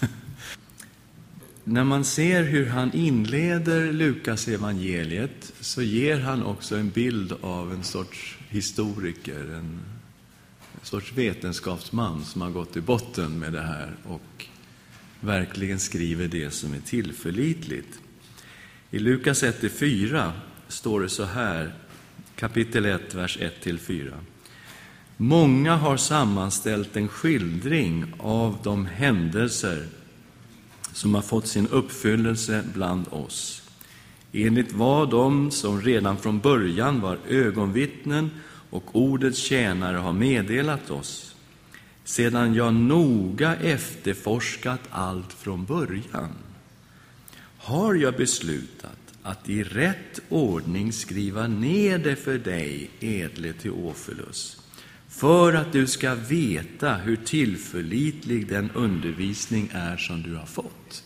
När 1.64 1.84
man 1.84 2.04
ser 2.04 2.42
hur 2.42 2.66
han 2.66 2.92
inleder 2.92 3.92
Lukas 3.92 4.48
evangeliet 4.48 5.52
så 5.60 5.82
ger 5.82 6.20
han 6.20 6.42
också 6.42 6.76
en 6.76 6.90
bild 6.90 7.32
av 7.40 7.72
en 7.72 7.84
sorts 7.84 8.38
historiker, 8.48 9.54
en 9.54 9.80
sorts 10.82 11.12
vetenskapsman 11.12 12.24
som 12.24 12.42
har 12.42 12.50
gått 12.50 12.76
i 12.76 12.80
botten 12.80 13.38
med 13.38 13.52
det 13.52 13.62
här 13.62 13.96
och 14.04 14.46
verkligen 15.20 15.80
skriver 15.80 16.28
det 16.28 16.50
som 16.50 16.74
är 16.74 16.80
tillförlitligt. 16.80 18.00
I 18.90 18.98
Lukas 18.98 19.42
1-4 19.42 20.32
står 20.68 21.00
det 21.00 21.08
så 21.08 21.24
här, 21.24 21.74
kapitel 22.36 22.86
1, 22.86 23.14
vers 23.14 23.38
1-4. 23.38 24.12
Många 25.22 25.76
har 25.76 25.96
sammanställt 25.96 26.96
en 26.96 27.08
skildring 27.08 28.04
av 28.18 28.58
de 28.62 28.86
händelser 28.86 29.86
som 30.92 31.14
har 31.14 31.22
fått 31.22 31.46
sin 31.46 31.68
uppfyllelse 31.68 32.64
bland 32.74 33.08
oss. 33.10 33.62
Enligt 34.32 34.72
vad 34.72 35.10
de 35.10 35.50
som 35.50 35.82
redan 35.82 36.16
från 36.18 36.38
början 36.38 37.00
var 37.00 37.18
ögonvittnen 37.28 38.30
och 38.70 38.84
ordets 38.92 39.38
tjänare 39.38 39.96
har 39.96 40.12
meddelat 40.12 40.90
oss, 40.90 41.36
sedan 42.04 42.54
jag 42.54 42.74
noga 42.74 43.56
efterforskat 43.56 44.80
allt 44.90 45.32
från 45.32 45.64
början, 45.64 46.32
har 47.58 47.94
jag 47.94 48.16
beslutat 48.16 48.98
att 49.22 49.48
i 49.48 49.62
rätt 49.62 50.20
ordning 50.28 50.92
skriva 50.92 51.46
ner 51.46 51.98
det 51.98 52.16
för 52.16 52.38
dig, 52.38 52.90
edle 53.00 53.52
Teofilus, 53.52 54.61
för 55.16 55.52
att 55.52 55.72
du 55.72 55.86
ska 55.86 56.14
veta 56.14 56.94
hur 56.94 57.16
tillförlitlig 57.16 58.48
den 58.48 58.70
undervisning 58.70 59.70
är 59.72 59.96
som 59.96 60.22
du 60.22 60.34
har 60.34 60.46
fått. 60.46 61.04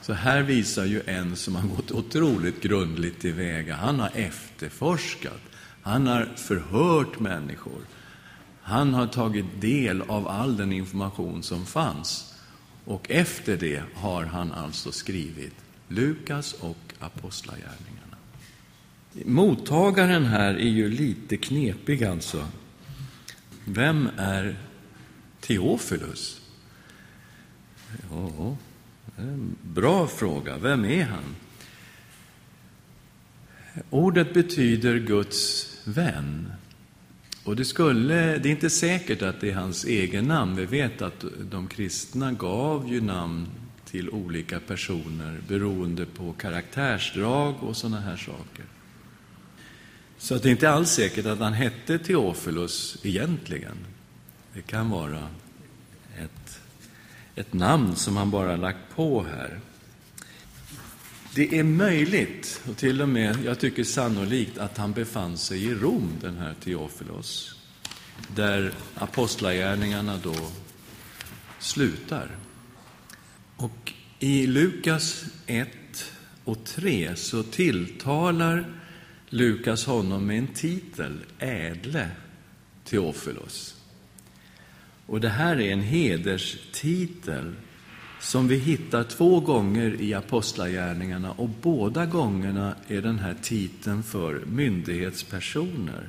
Så 0.00 0.12
här 0.12 0.42
visar 0.42 0.84
ju 0.84 1.02
en 1.06 1.36
som 1.36 1.54
har 1.56 1.68
gått 1.68 1.90
otroligt 1.90 2.62
grundligt 2.62 3.20
tillväga. 3.20 3.76
Han 3.76 4.00
har 4.00 4.10
efterforskat, 4.14 5.40
han 5.82 6.06
har 6.06 6.28
förhört 6.36 7.20
människor. 7.20 7.80
Han 8.62 8.94
har 8.94 9.06
tagit 9.06 9.60
del 9.60 10.02
av 10.02 10.28
all 10.28 10.56
den 10.56 10.72
information 10.72 11.42
som 11.42 11.66
fanns. 11.66 12.34
Och 12.84 13.10
efter 13.10 13.56
det 13.56 13.82
har 13.94 14.24
han 14.24 14.52
alltså 14.52 14.92
skrivit 14.92 15.54
Lukas 15.88 16.52
och 16.52 16.94
Apostlagärningarna. 16.98 18.16
Mottagaren 19.24 20.24
här 20.24 20.54
är 20.54 20.70
ju 20.70 20.88
lite 20.88 21.36
knepig 21.36 22.04
alltså. 22.04 22.46
Vem 23.64 24.08
är 24.16 24.56
Teofilus? 25.40 26.40
Ja, 28.10 28.56
en 29.16 29.56
bra 29.62 30.06
fråga. 30.06 30.58
Vem 30.58 30.84
är 30.84 31.04
han? 31.04 31.36
Ordet 33.90 34.34
betyder 34.34 34.98
Guds 34.98 35.68
vän. 35.84 36.52
Och 37.44 37.56
det, 37.56 37.64
skulle, 37.64 38.38
det 38.38 38.48
är 38.48 38.52
inte 38.52 38.70
säkert 38.70 39.22
att 39.22 39.40
det 39.40 39.50
är 39.50 39.54
hans 39.54 39.84
egen 39.84 40.24
namn. 40.24 40.56
Vi 40.56 40.66
vet 40.66 41.02
att 41.02 41.24
de 41.50 41.66
kristna 41.66 42.32
gav 42.32 42.88
ju 42.88 43.00
namn 43.00 43.46
till 43.84 44.10
olika 44.10 44.60
personer 44.60 45.40
beroende 45.48 46.06
på 46.06 46.32
karaktärsdrag 46.32 47.54
och 47.60 47.76
sådana 47.76 48.00
här 48.00 48.16
saker. 48.16 48.64
Så 50.22 50.38
det 50.38 50.48
är 50.48 50.50
inte 50.50 50.70
alls 50.70 50.90
säkert 50.90 51.26
att 51.26 51.38
han 51.38 51.52
hette 51.52 51.98
Teofilus 51.98 52.98
egentligen. 53.02 53.76
Det 54.54 54.62
kan 54.62 54.90
vara 54.90 55.28
ett, 56.18 56.60
ett 57.34 57.52
namn 57.52 57.96
som 57.96 58.16
han 58.16 58.30
bara 58.30 58.56
lagt 58.56 58.94
på 58.94 59.22
här. 59.22 59.60
Det 61.34 61.58
är 61.58 61.62
möjligt, 61.62 62.60
och 62.68 62.76
till 62.76 63.02
och 63.02 63.08
med, 63.08 63.36
jag 63.44 63.58
tycker 63.58 63.84
sannolikt, 63.84 64.58
att 64.58 64.78
han 64.78 64.92
befann 64.92 65.38
sig 65.38 65.64
i 65.64 65.74
Rom, 65.74 66.12
den 66.20 66.36
här 66.36 66.54
Teofilos, 66.64 67.56
där 68.34 68.72
apostlagärningarna 68.94 70.18
då 70.22 70.36
slutar. 71.58 72.36
Och 73.56 73.92
i 74.18 74.46
Lukas 74.46 75.24
1 75.46 75.68
och 76.44 76.64
3 76.64 77.16
så 77.16 77.42
tilltalar 77.42 78.81
Lukas 79.34 79.84
honom 79.84 80.26
med 80.26 80.38
en 80.38 80.46
titel, 80.46 81.18
Ädle 81.38 82.08
Teofilos. 82.84 83.74
Och 85.06 85.20
det 85.20 85.28
här 85.28 85.60
är 85.60 85.72
en 85.72 85.80
hederstitel 85.80 87.54
som 88.20 88.48
vi 88.48 88.56
hittar 88.56 89.04
två 89.04 89.40
gånger 89.40 90.00
i 90.00 90.14
Apostlagärningarna 90.14 91.32
och 91.32 91.48
båda 91.48 92.06
gångerna 92.06 92.74
är 92.88 93.02
den 93.02 93.18
här 93.18 93.36
titeln 93.42 94.02
för 94.02 94.42
myndighetspersoner. 94.46 96.08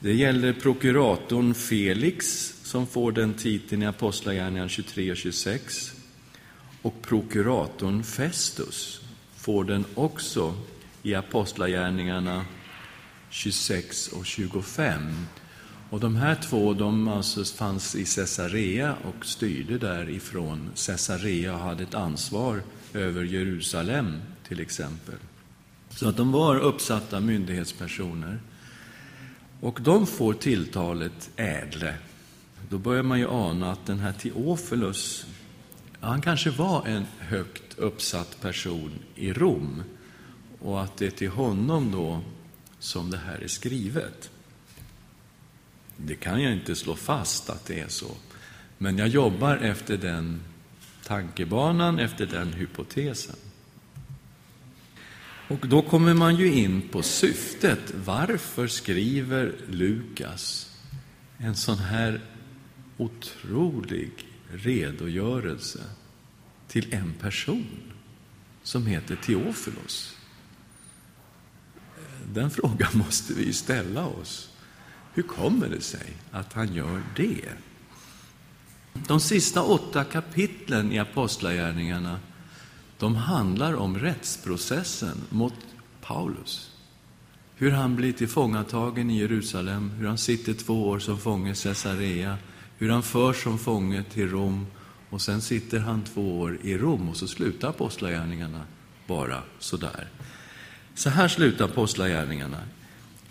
Det 0.00 0.14
gäller 0.14 0.52
prokuratorn 0.52 1.54
Felix 1.54 2.54
som 2.62 2.86
får 2.86 3.12
den 3.12 3.34
titeln 3.34 3.82
i 3.82 3.86
Apostlagärningarna 3.86 4.68
23 4.68 5.10
och 5.10 5.16
26 5.16 5.92
och 6.82 7.02
prokuratorn 7.02 8.02
Festus 8.02 9.00
får 9.36 9.64
den 9.64 9.84
också 9.94 10.54
i 11.02 11.14
Apostlagärningarna 11.14 12.44
26 13.30 14.08
och 14.08 14.26
25. 14.26 15.26
Och 15.90 16.00
de 16.00 16.16
här 16.16 16.34
två 16.34 16.74
de 16.74 17.08
alltså 17.08 17.44
fanns 17.44 17.94
i 17.94 18.04
Caesarea 18.04 18.96
och 19.04 19.26
styrde 19.26 19.78
därifrån 19.78 20.70
Caesarea 20.86 21.54
och 21.54 21.60
hade 21.60 21.82
ett 21.82 21.94
ansvar 21.94 22.62
över 22.94 23.24
Jerusalem 23.24 24.20
till 24.48 24.60
exempel. 24.60 25.18
Så 25.90 26.08
att 26.08 26.16
de 26.16 26.32
var 26.32 26.56
uppsatta 26.58 27.20
myndighetspersoner. 27.20 28.40
Och 29.60 29.78
de 29.82 30.06
får 30.06 30.34
tilltalet 30.34 31.30
ädle. 31.36 31.94
Då 32.68 32.78
börjar 32.78 33.02
man 33.02 33.18
ju 33.18 33.28
ana 33.28 33.72
att 33.72 33.86
den 33.86 33.98
här 33.98 34.12
Teofilus, 34.12 35.26
han 36.00 36.22
kanske 36.22 36.50
var 36.50 36.86
en 36.86 37.04
högt 37.18 37.78
uppsatt 37.78 38.40
person 38.40 38.90
i 39.14 39.32
Rom 39.32 39.82
och 40.60 40.82
att 40.82 40.96
det 40.96 41.06
är 41.06 41.10
till 41.10 41.30
honom 41.30 41.92
då 41.92 42.20
som 42.78 43.10
det 43.10 43.16
här 43.16 43.38
är 43.38 43.48
skrivet. 43.48 44.30
Det 45.96 46.14
kan 46.14 46.42
jag 46.42 46.52
inte 46.52 46.76
slå 46.76 46.94
fast 46.94 47.50
att 47.50 47.66
det 47.66 47.80
är 47.80 47.88
så. 47.88 48.16
Men 48.78 48.98
jag 48.98 49.08
jobbar 49.08 49.56
efter 49.56 49.96
den 49.96 50.40
tankebanan, 51.04 51.98
efter 51.98 52.26
den 52.26 52.52
hypotesen. 52.52 53.36
Och 55.48 55.68
då 55.68 55.82
kommer 55.82 56.14
man 56.14 56.36
ju 56.36 56.52
in 56.52 56.82
på 56.88 57.02
syftet. 57.02 57.94
Varför 58.04 58.66
skriver 58.66 59.54
Lukas 59.68 60.76
en 61.38 61.56
sån 61.56 61.78
här 61.78 62.20
otrolig 62.96 64.12
redogörelse 64.52 65.84
till 66.68 66.94
en 66.94 67.12
person 67.12 67.66
som 68.62 68.86
heter 68.86 69.16
Teofilos? 69.16 70.17
Den 72.34 72.50
frågan 72.50 72.90
måste 73.06 73.34
vi 73.34 73.52
ställa 73.52 74.06
oss. 74.06 74.50
Hur 75.14 75.22
kommer 75.22 75.68
det 75.68 75.80
sig 75.80 76.12
att 76.30 76.52
han 76.52 76.74
gör 76.74 77.02
det? 77.16 77.48
De 79.06 79.20
sista 79.20 79.62
åtta 79.62 80.04
kapitlen 80.04 80.92
i 80.92 80.98
Apostlagärningarna 80.98 82.20
de 82.98 83.16
handlar 83.16 83.74
om 83.74 83.98
rättsprocessen 83.98 85.20
mot 85.30 85.54
Paulus. 86.00 86.70
Hur 87.56 87.70
han 87.70 87.96
blir 87.96 88.12
tillfångatagen 88.12 89.10
i 89.10 89.18
Jerusalem, 89.18 89.90
hur 89.90 90.06
han 90.06 90.18
sitter 90.18 90.54
två 90.54 90.88
år 90.88 90.98
som 90.98 91.18
fånge 91.18 91.50
i 91.52 91.54
Caesarea, 91.54 92.38
hur 92.78 92.90
han 92.90 93.02
förs 93.02 93.42
som 93.42 93.58
fånge 93.58 94.02
till 94.02 94.30
Rom 94.30 94.66
och 95.10 95.22
sen 95.22 95.40
sitter 95.40 95.78
han 95.78 96.04
två 96.04 96.40
år 96.40 96.58
i 96.62 96.78
Rom 96.78 97.08
och 97.08 97.16
så 97.16 97.28
slutar 97.28 97.68
Apostlagärningarna 97.68 98.62
bara 99.06 99.42
sådär. 99.58 100.08
Så 100.98 101.10
här 101.10 101.28
slutar 101.28 101.64
Apostlagärningarna. 101.64 102.62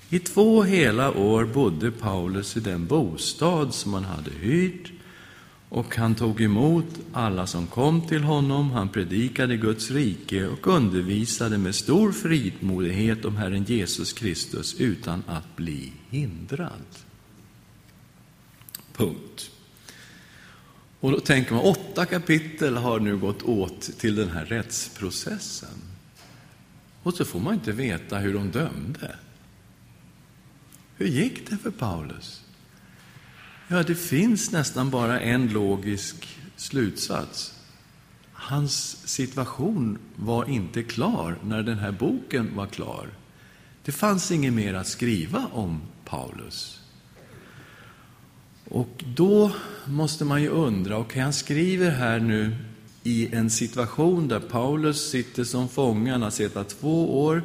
I 0.09 0.19
två 0.19 0.63
hela 0.63 1.11
år 1.11 1.45
bodde 1.45 1.91
Paulus 1.91 2.57
i 2.57 2.59
den 2.59 2.85
bostad 2.85 3.73
som 3.73 3.93
han 3.93 4.03
hade 4.03 4.31
hyrt 4.31 4.91
och 5.69 5.95
han 5.95 6.15
tog 6.15 6.41
emot 6.41 6.85
alla 7.13 7.47
som 7.47 7.67
kom 7.67 8.07
till 8.07 8.23
honom. 8.23 8.71
Han 8.71 8.89
predikade 8.89 9.57
Guds 9.57 9.91
rike 9.91 10.47
och 10.47 10.67
undervisade 10.67 11.57
med 11.57 11.75
stor 11.75 12.11
fridmodighet 12.11 13.25
om 13.25 13.37
Herren 13.37 13.63
Jesus 13.63 14.13
Kristus 14.13 14.75
utan 14.79 15.23
att 15.27 15.55
bli 15.55 15.93
hindrad. 16.09 16.85
Punkt. 18.93 19.51
Och 20.99 21.11
då 21.11 21.19
tänker 21.19 21.53
man, 21.53 21.63
åtta 21.63 22.05
kapitel 22.05 22.77
har 22.77 22.99
nu 22.99 23.17
gått 23.17 23.43
åt 23.43 23.81
till 23.81 24.15
den 24.15 24.29
här 24.29 24.45
rättsprocessen. 24.45 25.86
Och 27.07 27.13
så 27.13 27.25
får 27.25 27.39
man 27.39 27.53
inte 27.53 27.71
veta 27.71 28.17
hur 28.17 28.33
de 28.33 28.51
dömde. 28.51 29.15
Hur 30.95 31.07
gick 31.07 31.49
det 31.49 31.57
för 31.57 31.71
Paulus? 31.71 32.41
Ja, 33.67 33.83
det 33.83 33.95
finns 33.95 34.51
nästan 34.51 34.89
bara 34.89 35.19
en 35.19 35.47
logisk 35.47 36.39
slutsats. 36.55 37.53
Hans 38.31 39.07
situation 39.07 39.97
var 40.15 40.49
inte 40.49 40.83
klar 40.83 41.37
när 41.43 41.63
den 41.63 41.77
här 41.77 41.91
boken 41.91 42.55
var 42.55 42.67
klar. 42.67 43.09
Det 43.85 43.91
fanns 43.91 44.31
inget 44.31 44.53
mer 44.53 44.73
att 44.73 44.87
skriva 44.87 45.47
om 45.51 45.81
Paulus. 46.05 46.81
Och 48.69 49.03
då 49.15 49.51
måste 49.85 50.25
man 50.25 50.41
ju 50.41 50.49
undra, 50.49 50.97
okej, 50.97 51.05
okay, 51.05 51.21
han 51.21 51.33
skriver 51.33 51.91
här 51.91 52.19
nu 52.19 52.55
i 53.07 53.29
en 53.31 53.49
situation 53.49 54.27
där 54.27 54.39
Paulus 54.39 55.09
sitter 55.09 55.43
som 55.43 55.69
fånge, 55.69 56.11
han 56.11 56.21
har 56.21 56.29
suttit 56.29 56.69
två 56.69 57.23
år, 57.23 57.43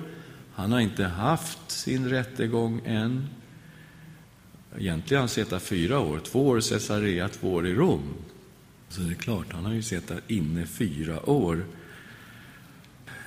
han 0.54 0.72
har 0.72 0.80
inte 0.80 1.04
haft 1.04 1.70
sin 1.70 2.08
rättegång 2.08 2.80
än. 2.84 3.28
Egentligen 4.78 5.18
har 5.18 5.22
han 5.22 5.28
suttit 5.28 5.62
fyra 5.62 5.98
år, 5.98 6.20
två 6.24 6.48
år 6.48 6.58
i 6.58 6.62
Caesarea, 6.62 7.28
två 7.28 7.52
år 7.52 7.66
i 7.66 7.74
Rom. 7.74 8.02
Så 8.88 9.00
det 9.00 9.10
är 9.10 9.14
klart, 9.14 9.52
han 9.52 9.64
har 9.64 9.72
ju 9.72 9.82
suttit 9.82 10.30
inne 10.30 10.66
fyra 10.66 11.30
år. 11.30 11.64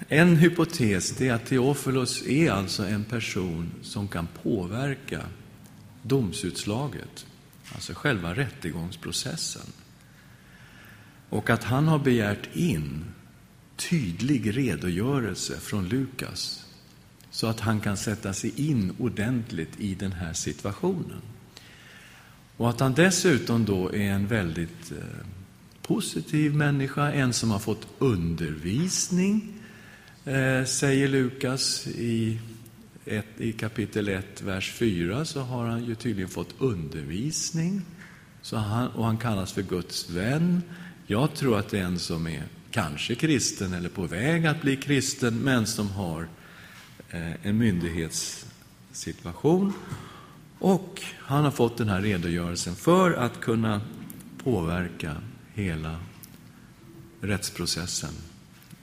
En 0.07 0.35
hypotes 0.35 1.21
är 1.21 1.33
att 1.33 1.45
Theofilos 1.45 2.27
är 2.27 2.51
alltså 2.51 2.85
en 2.85 3.03
person 3.03 3.71
som 3.81 4.07
kan 4.07 4.27
påverka 4.43 5.21
domsutslaget, 6.01 7.25
alltså 7.73 7.93
själva 7.93 8.33
rättegångsprocessen. 8.33 9.84
Och 11.29 11.49
att 11.49 11.63
han 11.63 11.87
har 11.87 11.99
begärt 11.99 12.55
in 12.55 13.05
tydlig 13.75 14.57
redogörelse 14.57 15.59
från 15.59 15.89
Lukas 15.89 16.65
så 17.31 17.47
att 17.47 17.59
han 17.59 17.79
kan 17.79 17.97
sätta 17.97 18.33
sig 18.33 18.69
in 18.69 18.95
ordentligt 18.99 19.79
i 19.79 19.95
den 19.95 20.11
här 20.11 20.33
situationen. 20.33 21.21
Och 22.57 22.69
att 22.69 22.79
han 22.79 22.93
dessutom 22.93 23.65
då 23.65 23.93
är 23.93 24.11
en 24.11 24.27
väldigt 24.27 24.91
eh, 24.91 25.27
positiv 25.81 26.55
människa, 26.55 27.11
en 27.11 27.33
som 27.33 27.51
har 27.51 27.59
fått 27.59 27.87
undervisning, 27.99 29.53
eh, 30.25 30.65
säger 30.65 31.07
Lukas 31.07 31.87
i, 31.87 32.39
ett, 33.05 33.25
i 33.37 33.51
kapitel 33.51 34.09
1, 34.09 34.41
vers 34.41 34.71
4, 34.71 35.25
så 35.25 35.41
har 35.41 35.67
han 35.67 35.85
ju 35.85 35.95
tydligen 35.95 36.29
fått 36.29 36.55
undervisning. 36.57 37.81
Så 38.41 38.57
han, 38.57 38.87
och 38.87 39.05
han 39.05 39.17
kallas 39.17 39.53
för 39.53 39.61
Guds 39.61 40.09
vän. 40.09 40.61
Jag 41.07 41.33
tror 41.33 41.59
att 41.59 41.69
det 41.69 41.79
är 41.79 41.83
en 41.83 41.99
som 41.99 42.27
är 42.27 42.43
kanske 42.71 43.15
kristen 43.15 43.73
eller 43.73 43.89
på 43.89 44.03
väg 44.03 44.45
att 44.45 44.61
bli 44.61 44.75
kristen, 44.75 45.39
men 45.39 45.67
som 45.67 45.89
har 45.89 46.27
eh, 47.09 47.45
en 47.45 47.57
myndighetssituation. 47.57 49.73
Och 50.59 51.01
han 51.19 51.43
har 51.43 51.51
fått 51.51 51.77
den 51.77 51.89
här 51.89 52.01
redogörelsen 52.01 52.75
för 52.75 53.11
att 53.11 53.39
kunna 53.39 53.81
påverka 54.43 55.15
hela 55.53 55.99
rättsprocessen, 57.21 58.13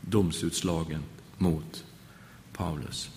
domsutslagen 0.01 1.03
mot 1.39 1.85
Paulus. 2.53 3.11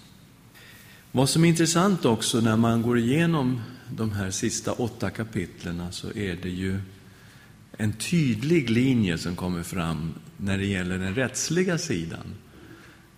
Vad 1.12 1.30
som 1.30 1.46
är 1.46 1.50
intressant 1.50 2.06
också 2.06 2.40
när 2.40 2.58
man 2.58 2.82
går 2.82 2.98
igenom 2.98 3.62
de 3.90 4.12
här 4.12 4.32
sista 4.32 4.72
åtta 4.72 5.10
kapitlerna 5.10 5.92
så 5.92 6.08
är 6.08 6.36
det 6.36 6.50
ju 6.50 6.80
en 7.78 7.94
tydlig 7.94 8.70
linje 8.70 9.18
som 9.18 9.36
kommer 9.36 9.64
fram 9.64 10.14
när 10.38 10.58
det 10.58 10.66
gäller 10.66 10.98
den 10.98 11.16
rättsliga 11.16 11.78
sidan. 11.78 12.36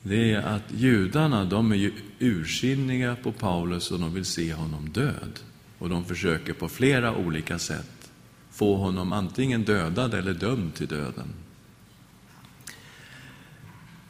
Det 0.04 0.34
är 0.34 0.42
att 0.42 0.64
judarna, 0.72 1.46
de 1.46 1.72
är 1.72 1.76
ju 1.76 1.94
ursinniga 2.20 3.16
på 3.16 3.32
Paulus 3.32 3.92
och 3.92 4.00
de 4.00 4.14
vill 4.14 4.26
se 4.26 4.54
honom 4.54 4.90
död. 4.90 5.40
Och 5.80 5.90
de 5.90 6.06
försöker 6.06 6.54
på 6.54 6.70
flera 6.70 7.16
olika 7.16 7.60
sätt 7.60 8.12
få 8.52 8.76
honom 8.76 9.14
antingen 9.14 9.64
dödad 9.64 10.14
eller 10.14 10.34
dömd 10.34 10.76
till 10.76 10.88
döden. 10.88 11.28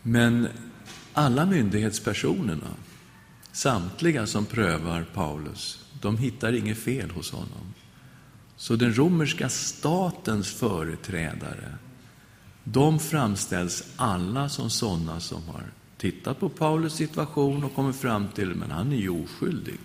Men 0.01 0.47
alla 1.13 1.45
myndighetspersonerna, 1.45 2.71
samtliga 3.51 4.27
som 4.27 4.45
prövar 4.45 5.05
Paulus, 5.13 5.85
de 6.01 6.17
hittar 6.17 6.53
inget 6.53 6.77
fel 6.77 7.09
hos 7.09 7.31
honom. 7.31 7.73
Så 8.57 8.75
den 8.75 8.97
romerska 8.97 9.49
statens 9.49 10.53
företrädare, 10.53 11.75
de 12.63 12.99
framställs 12.99 13.83
alla 13.95 14.49
som 14.49 14.69
sådana 14.69 15.19
som 15.19 15.43
har 15.43 15.63
tittat 15.97 16.39
på 16.39 16.49
Paulus 16.49 16.93
situation 16.93 17.63
och 17.63 17.75
kommit 17.75 17.95
fram 17.95 18.27
till 18.27 18.63
att 18.63 18.69
han 18.69 18.91
är 18.91 18.97
ju 18.97 19.09
oskyldig. 19.09 19.79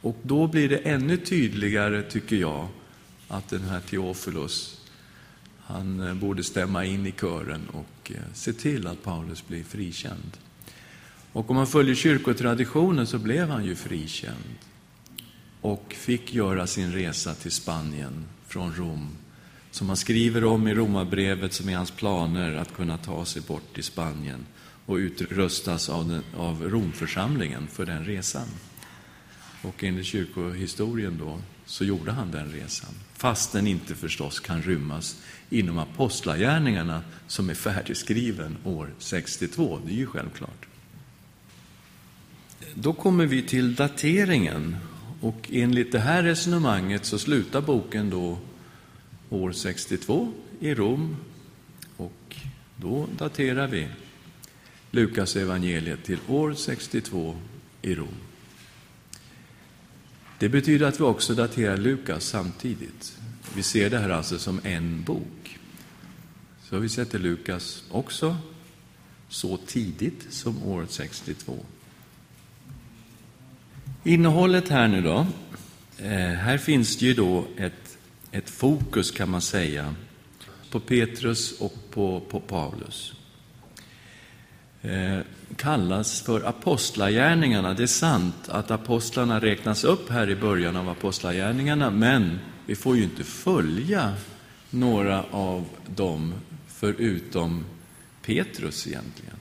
Och 0.00 0.16
då 0.22 0.46
blir 0.46 0.68
det 0.68 0.76
ännu 0.76 1.16
tydligare, 1.16 2.02
tycker 2.02 2.36
jag, 2.36 2.68
att 3.28 3.48
den 3.48 3.62
här 3.62 3.80
Teofilos, 3.80 4.80
han 5.58 6.00
eh, 6.00 6.14
borde 6.14 6.44
stämma 6.44 6.84
in 6.84 7.06
i 7.06 7.12
kören 7.12 7.68
och 7.68 8.12
eh, 8.14 8.22
se 8.34 8.52
till 8.52 8.86
att 8.86 9.02
Paulus 9.02 9.46
blir 9.48 9.64
frikänd. 9.64 10.36
Och 11.32 11.50
om 11.50 11.56
man 11.56 11.66
följer 11.66 11.94
kyrkotraditionen 11.94 13.06
så 13.06 13.18
blev 13.18 13.48
han 13.48 13.64
ju 13.64 13.74
frikänd 13.74 14.58
och 15.60 15.94
fick 15.98 16.34
göra 16.34 16.66
sin 16.66 16.92
resa 16.92 17.34
till 17.34 17.50
Spanien 17.50 18.24
från 18.46 18.74
Rom, 18.74 19.08
som 19.70 19.88
han 19.88 19.96
skriver 19.96 20.44
om 20.44 20.68
i 20.68 20.74
Romarbrevet, 20.74 21.52
som 21.52 21.68
är 21.68 21.76
hans 21.76 21.90
planer 21.90 22.54
att 22.54 22.74
kunna 22.74 22.98
ta 22.98 23.24
sig 23.24 23.42
bort 23.42 23.74
till 23.74 23.84
Spanien 23.84 24.46
och 24.86 24.94
utrustas 24.94 25.88
av, 25.88 26.08
den, 26.08 26.22
av 26.36 26.62
Romförsamlingen 26.62 27.66
för 27.66 27.86
den 27.86 28.04
resan. 28.04 28.48
Och 29.62 29.84
enligt 29.84 30.06
kyrkohistorien 30.06 31.18
då, 31.18 31.38
så 31.66 31.84
gjorde 31.84 32.12
han 32.12 32.30
den 32.30 32.52
resan, 32.52 32.94
fast 33.14 33.52
den 33.52 33.66
inte 33.66 33.94
förstås 33.94 34.40
kan 34.40 34.62
rymmas 34.62 35.16
inom 35.50 35.78
apostlagärningarna 35.78 37.02
som 37.26 37.50
är 37.50 37.54
färdigskriven 37.54 38.56
år 38.64 38.90
62, 38.98 39.80
det 39.86 39.92
är 39.92 39.96
ju 39.96 40.06
självklart. 40.06 40.66
Då 42.74 42.92
kommer 42.92 43.26
vi 43.26 43.42
till 43.42 43.74
dateringen 43.74 44.76
och 45.20 45.48
enligt 45.52 45.92
det 45.92 45.98
här 45.98 46.22
resonemanget 46.22 47.04
så 47.04 47.18
slutar 47.18 47.60
boken 47.60 48.10
då 48.10 48.38
år 49.30 49.52
62 49.52 50.32
i 50.60 50.74
Rom 50.74 51.16
och 51.96 52.36
då 52.76 53.06
daterar 53.18 53.66
vi 53.66 53.88
Lukas 54.90 55.36
evangeliet 55.36 56.04
till 56.04 56.18
år 56.28 56.54
62 56.54 57.36
i 57.82 57.94
Rom. 57.94 58.14
Det 60.38 60.48
betyder 60.48 60.86
att 60.86 61.00
vi 61.00 61.04
också 61.04 61.34
daterar 61.34 61.76
Lukas 61.76 62.24
samtidigt. 62.24 63.18
Vi 63.54 63.62
ser 63.62 63.90
det 63.90 63.98
här 63.98 64.10
alltså 64.10 64.38
som 64.38 64.60
en 64.64 65.02
bok. 65.02 65.58
Så 66.62 66.78
vi 66.78 66.88
sätter 66.88 67.18
Lukas 67.18 67.84
också 67.90 68.36
så 69.28 69.56
tidigt 69.56 70.26
som 70.30 70.62
år 70.62 70.86
62. 70.88 71.58
Innehållet 74.04 74.68
här 74.68 74.88
nu 74.88 75.02
då. 75.02 75.26
Eh, 75.98 76.10
här 76.18 76.58
finns 76.58 76.96
det 76.96 77.06
ju 77.06 77.14
då 77.14 77.44
ett, 77.56 77.98
ett 78.32 78.50
fokus 78.50 79.10
kan 79.10 79.30
man 79.30 79.40
säga 79.40 79.94
på 80.70 80.80
Petrus 80.80 81.60
och 81.60 81.74
på, 81.90 82.20
på 82.20 82.40
Paulus. 82.40 83.12
Eh, 84.82 85.18
kallas 85.56 86.20
för 86.20 86.48
apostlagärningarna. 86.48 87.74
Det 87.74 87.82
är 87.82 87.86
sant 87.86 88.48
att 88.48 88.70
apostlarna 88.70 89.40
räknas 89.40 89.84
upp 89.84 90.10
här 90.10 90.30
i 90.30 90.36
början 90.36 90.76
av 90.76 90.88
apostlagärningarna, 90.88 91.90
men 91.90 92.38
vi 92.66 92.76
får 92.76 92.96
ju 92.96 93.02
inte 93.02 93.24
följa 93.24 94.14
några 94.70 95.24
av 95.30 95.64
dem 95.86 96.34
förutom 96.68 97.64
Petrus 98.22 98.86
egentligen. 98.86 99.37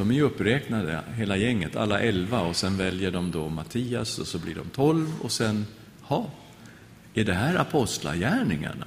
De 0.00 0.10
är 0.10 0.14
ju 0.14 0.22
uppräknade, 0.22 1.02
hela 1.14 1.36
gänget, 1.36 1.76
alla 1.76 2.00
elva, 2.00 2.40
och 2.40 2.56
sen 2.56 2.76
väljer 2.76 3.10
de 3.10 3.30
då 3.30 3.48
Mattias 3.48 4.18
och 4.18 4.26
så 4.26 4.38
blir 4.38 4.54
de 4.54 4.64
tolv 4.68 5.06
och 5.20 5.32
sen, 5.32 5.66
ha, 6.00 6.30
är 7.14 7.24
det 7.24 7.34
här 7.34 7.54
apostlagärningarna? 7.54 8.86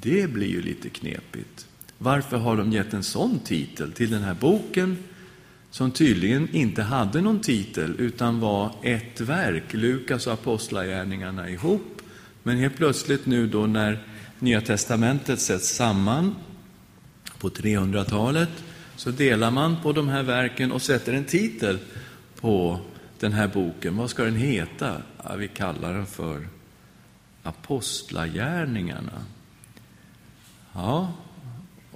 Det 0.00 0.30
blir 0.30 0.46
ju 0.46 0.62
lite 0.62 0.88
knepigt. 0.88 1.66
Varför 1.98 2.36
har 2.36 2.56
de 2.56 2.72
gett 2.72 2.92
en 2.92 3.02
sån 3.02 3.38
titel 3.38 3.92
till 3.92 4.10
den 4.10 4.22
här 4.22 4.34
boken 4.34 4.96
som 5.70 5.90
tydligen 5.90 6.48
inte 6.54 6.82
hade 6.82 7.20
någon 7.20 7.40
titel 7.40 7.94
utan 7.98 8.40
var 8.40 8.74
ett 8.82 9.20
verk, 9.20 9.74
Lukas 9.74 10.26
och 10.26 10.32
Apostlagärningarna 10.32 11.50
ihop. 11.50 12.02
Men 12.42 12.58
helt 12.58 12.76
plötsligt 12.76 13.26
nu 13.26 13.46
då 13.46 13.66
när 13.66 14.02
Nya 14.38 14.60
testamentet 14.60 15.40
sätts 15.40 15.68
samman 15.68 16.34
på 17.38 17.48
300-talet 17.48 18.50
så 18.98 19.10
delar 19.10 19.50
man 19.50 19.76
på 19.82 19.92
de 19.92 20.08
här 20.08 20.22
verken 20.22 20.72
och 20.72 20.82
sätter 20.82 21.12
en 21.12 21.24
titel 21.24 21.78
på 22.40 22.80
den 23.18 23.32
här 23.32 23.48
boken. 23.48 23.96
Vad 23.96 24.10
ska 24.10 24.24
den 24.24 24.36
heta? 24.36 25.02
Ja, 25.24 25.34
vi 25.36 25.48
kallar 25.48 25.92
den 25.92 26.06
för 26.06 26.48
Apostlagärningarna. 27.42 29.24
Ja, 30.72 31.12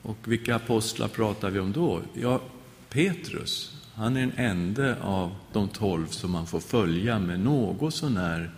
och 0.02 0.16
vilka 0.24 0.56
apostlar 0.56 1.08
pratar 1.08 1.50
vi 1.50 1.58
om 1.58 1.72
då? 1.72 2.00
Ja, 2.14 2.40
Petrus, 2.88 3.82
han 3.94 4.16
är 4.16 4.20
den 4.20 4.32
ende 4.36 4.96
av 5.02 5.34
de 5.52 5.68
tolv 5.68 6.06
som 6.06 6.30
man 6.30 6.46
får 6.46 6.60
följa 6.60 7.18
med 7.18 7.40
något 7.40 7.94
sånär 7.94 8.50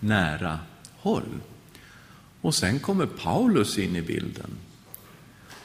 nära 0.00 0.58
håll. 0.96 1.40
Och 2.40 2.54
sen 2.54 2.78
kommer 2.78 3.06
Paulus 3.06 3.78
in 3.78 3.96
i 3.96 4.02
bilden. 4.02 4.50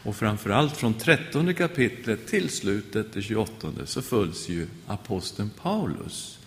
Och 0.05 0.15
framförallt 0.15 0.77
från 0.77 0.93
13 0.93 1.53
kapitlet 1.53 2.27
till 2.27 2.49
slutet, 2.49 3.13
det 3.13 3.21
28, 3.21 3.71
så 3.85 4.01
följs 4.01 4.49
ju 4.49 4.67
aposteln 4.87 5.49
Paulus. 5.61 6.39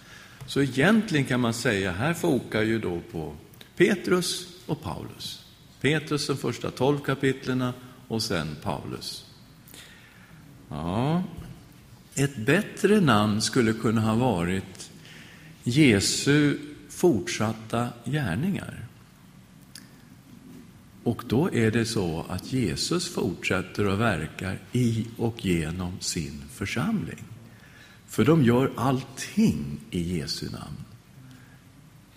Så 0.47 0.63
egentligen 0.63 1.25
kan 1.25 1.41
man 1.41 1.55
säga, 1.55 1.93
här 1.93 2.15
fokar 2.15 2.63
ju 2.63 2.79
då 2.79 3.01
på 3.13 3.35
Petrus 3.77 4.49
och 4.67 4.83
Paulus. 4.83 5.45
Petrus 5.81 6.27
de 6.27 6.37
första 6.37 6.71
12 6.71 6.99
kapitlerna 6.99 7.75
och 8.09 8.23
sen 8.23 8.57
Paulus. 8.63 9.25
Ja, 10.69 11.23
ett 12.15 12.37
bättre 12.37 13.01
namn 13.01 13.43
skulle 13.43 13.73
kunna 13.73 14.01
ha 14.01 14.15
varit 14.15 14.91
Jesu 15.63 16.59
fortsatta 16.89 17.89
gärningar. 18.05 18.88
Och 21.09 21.25
då 21.27 21.55
är 21.55 21.71
det 21.71 21.85
så 21.85 22.27
att 22.29 22.53
Jesus 22.53 23.09
fortsätter 23.09 23.87
och 23.87 24.01
verkar 24.01 24.59
i 24.73 25.07
och 25.17 25.45
genom 25.45 26.01
sin 26.01 26.43
församling. 26.51 27.25
För 28.07 28.25
de 28.25 28.43
gör 28.43 28.73
allting 28.77 29.81
i 29.91 30.19
Jesu 30.19 30.51
namn. 30.51 30.85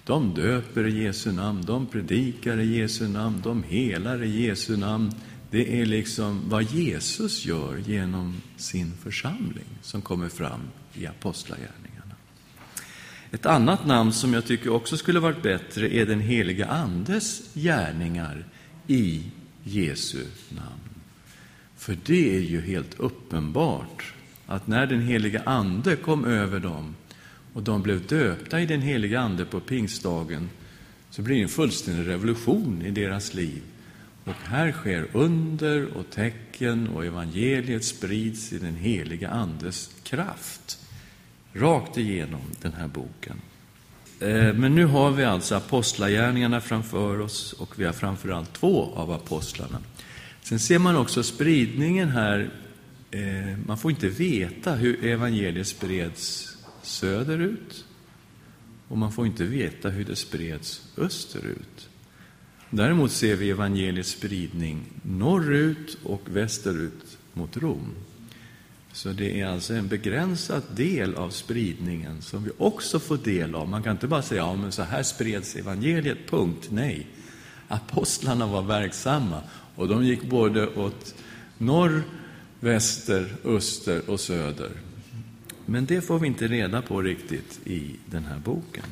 De 0.06 0.34
döper 0.34 0.88
i 0.88 1.04
Jesu 1.04 1.32
namn, 1.32 1.62
de 1.66 1.86
predikar 1.86 2.58
i 2.58 2.78
Jesu 2.78 3.08
namn, 3.08 3.42
de 3.44 3.64
helar 3.64 4.24
i 4.24 4.46
Jesu 4.46 4.78
namn. 4.78 5.12
Det 5.52 5.82
är 5.82 5.86
liksom 5.86 6.42
vad 6.50 6.64
Jesus 6.64 7.46
gör 7.46 7.78
genom 7.78 8.42
sin 8.58 8.92
församling 9.04 9.70
som 9.82 10.02
kommer 10.02 10.30
fram 10.30 10.62
i 10.94 11.08
Apostlagärningarna. 11.08 12.16
Ett 13.32 13.46
annat 13.46 13.86
namn 13.86 14.14
som 14.14 14.34
jag 14.34 14.46
tycker 14.46 14.70
också 14.70 14.98
skulle 14.98 15.20
varit 15.20 15.44
bättre 15.44 15.96
är 15.96 16.06
den 16.06 16.22
heliga 16.22 16.68
Andes 16.68 17.54
gärningar 17.54 18.46
i 18.88 19.24
Jesu 19.64 20.26
namn. 20.50 20.90
För 21.78 21.98
det 22.06 22.36
är 22.36 22.42
ju 22.42 22.62
helt 22.62 23.00
uppenbart 23.00 24.14
att 24.48 24.68
när 24.68 24.88
den 24.88 25.02
heliga 25.02 25.42
Ande 25.46 25.96
kom 25.96 26.26
över 26.26 26.60
dem 26.60 26.96
och 27.54 27.64
de 27.64 27.82
blev 27.82 28.08
döpta 28.08 28.62
i 28.62 28.66
den 28.66 28.82
heliga 28.82 29.20
Ande 29.20 29.46
på 29.46 29.60
pingstdagen, 29.60 30.50
så 31.10 31.22
blir 31.22 31.36
det 31.36 31.42
en 31.42 31.50
fullständig 31.50 32.08
revolution 32.08 32.82
i 32.82 32.92
deras 32.92 33.34
liv. 33.34 33.62
Och 34.24 34.36
här 34.44 34.72
sker 34.72 35.08
under 35.14 35.98
och 35.98 36.10
tecken 36.10 36.88
och 36.88 37.06
evangeliet 37.06 37.86
sprids 37.86 38.54
i 38.54 38.60
den 38.60 38.76
heliga 38.76 39.30
Andes 39.30 39.90
kraft. 40.04 40.80
Rakt 41.54 41.98
igenom 41.98 42.42
den 42.62 42.74
här 42.74 42.88
boken. 42.88 43.42
Eh, 44.22 44.54
men 44.54 44.76
nu 44.76 44.86
har 44.86 45.12
vi 45.12 45.24
alltså 45.24 45.56
apostlagärningarna 45.56 46.62
framför 46.62 47.20
oss 47.20 47.54
och 47.54 47.80
vi 47.80 47.86
har 47.86 47.94
framförallt 47.94 48.54
två 48.54 48.94
av 48.96 49.12
apostlarna. 49.12 49.80
Sen 50.42 50.60
ser 50.60 50.80
man 50.80 50.98
också 50.98 51.24
spridningen 51.24 52.10
här. 52.10 52.50
Eh, 53.12 53.58
man 53.68 53.78
får 53.78 53.92
inte 53.92 54.10
veta 54.10 54.76
hur 54.76 55.06
evangeliet 55.06 55.68
spreds 55.68 56.58
söderut 56.82 57.86
och 58.88 58.98
man 58.98 59.12
får 59.12 59.26
inte 59.26 59.44
veta 59.44 59.90
hur 59.90 60.06
det 60.06 60.16
spreds 60.16 60.82
österut. 60.98 61.90
Däremot 62.70 63.12
ser 63.12 63.36
vi 63.36 63.50
evangeliets 63.50 64.10
spridning 64.10 64.86
norrut 65.04 65.98
och 66.04 66.22
västerut 66.26 67.18
mot 67.34 67.58
Rom. 67.58 67.96
Så 68.94 69.10
det 69.10 69.42
är 69.42 69.46
alltså 69.46 69.74
en 69.74 69.88
begränsad 69.88 70.64
del 70.76 71.16
av 71.16 71.30
spridningen 71.30 72.22
som 72.22 72.44
vi 72.44 72.52
också 72.58 73.00
får 73.00 73.18
del 73.18 73.56
av. 73.56 73.70
Man 73.70 73.84
kan 73.84 73.92
inte 73.92 74.08
bara 74.08 74.22
säga, 74.22 74.42
ja 74.42 74.56
men 74.56 74.72
så 74.72 74.84
här 74.84 75.04
spreds 75.04 75.56
evangeliet, 75.56 76.18
punkt. 76.30 76.68
Nej. 76.72 77.08
Apostlarna 77.68 78.48
var 78.48 78.62
verksamma 78.62 79.42
och 79.76 79.88
de 79.88 80.06
gick 80.06 80.24
både 80.24 80.68
åt 80.68 81.16
norr, 81.58 82.04
väster, 82.60 83.36
öster 83.44 84.10
och 84.10 84.20
söder. 84.20 84.72
Men 85.66 85.86
det 85.86 86.02
får 86.02 86.20
vi 86.20 86.28
inte 86.28 86.48
reda 86.48 86.82
på 86.82 87.02
riktigt 87.02 87.60
i 87.66 87.96
den 88.06 88.26
här 88.26 88.40
boken. 88.40 88.86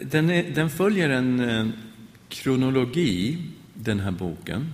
Den, 0.00 0.30
är, 0.30 0.50
den 0.50 0.70
följer 0.70 1.10
en 1.10 1.40
eh, 1.40 1.66
kronologi, 2.28 3.38
den 3.74 4.00
här 4.00 4.10
boken. 4.10 4.72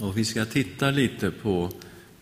Och 0.00 0.18
vi 0.18 0.24
ska 0.24 0.44
titta 0.44 0.90
lite 0.90 1.30
på 1.30 1.70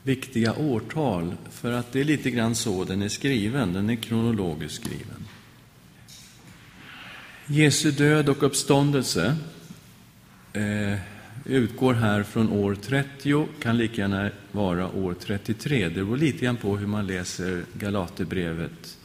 viktiga 0.02 0.54
årtal, 0.54 1.34
för 1.50 1.72
att 1.72 1.92
det 1.92 2.00
är 2.00 2.04
lite 2.04 2.30
grann 2.30 2.54
så 2.54 2.84
den 2.84 3.02
är 3.02 3.08
skriven. 3.08 3.72
Den 3.72 3.90
är 3.90 3.96
kronologiskt 3.96 4.84
skriven. 4.84 5.28
Jesu 7.46 7.90
död 7.90 8.28
och 8.28 8.42
uppståndelse 8.42 9.36
eh, 10.52 10.98
utgår 11.44 11.94
här 11.94 12.22
från 12.22 12.48
år 12.50 12.74
30, 12.74 13.46
kan 13.60 13.76
lika 13.76 14.00
gärna 14.00 14.30
vara 14.52 14.90
år 14.90 15.14
33. 15.20 15.88
Det 15.88 15.94
beror 15.94 16.16
lite 16.16 16.44
grann 16.44 16.56
på 16.56 16.76
hur 16.76 16.86
man 16.86 17.06
läser 17.06 17.64
Galaterbrevet 17.72 18.98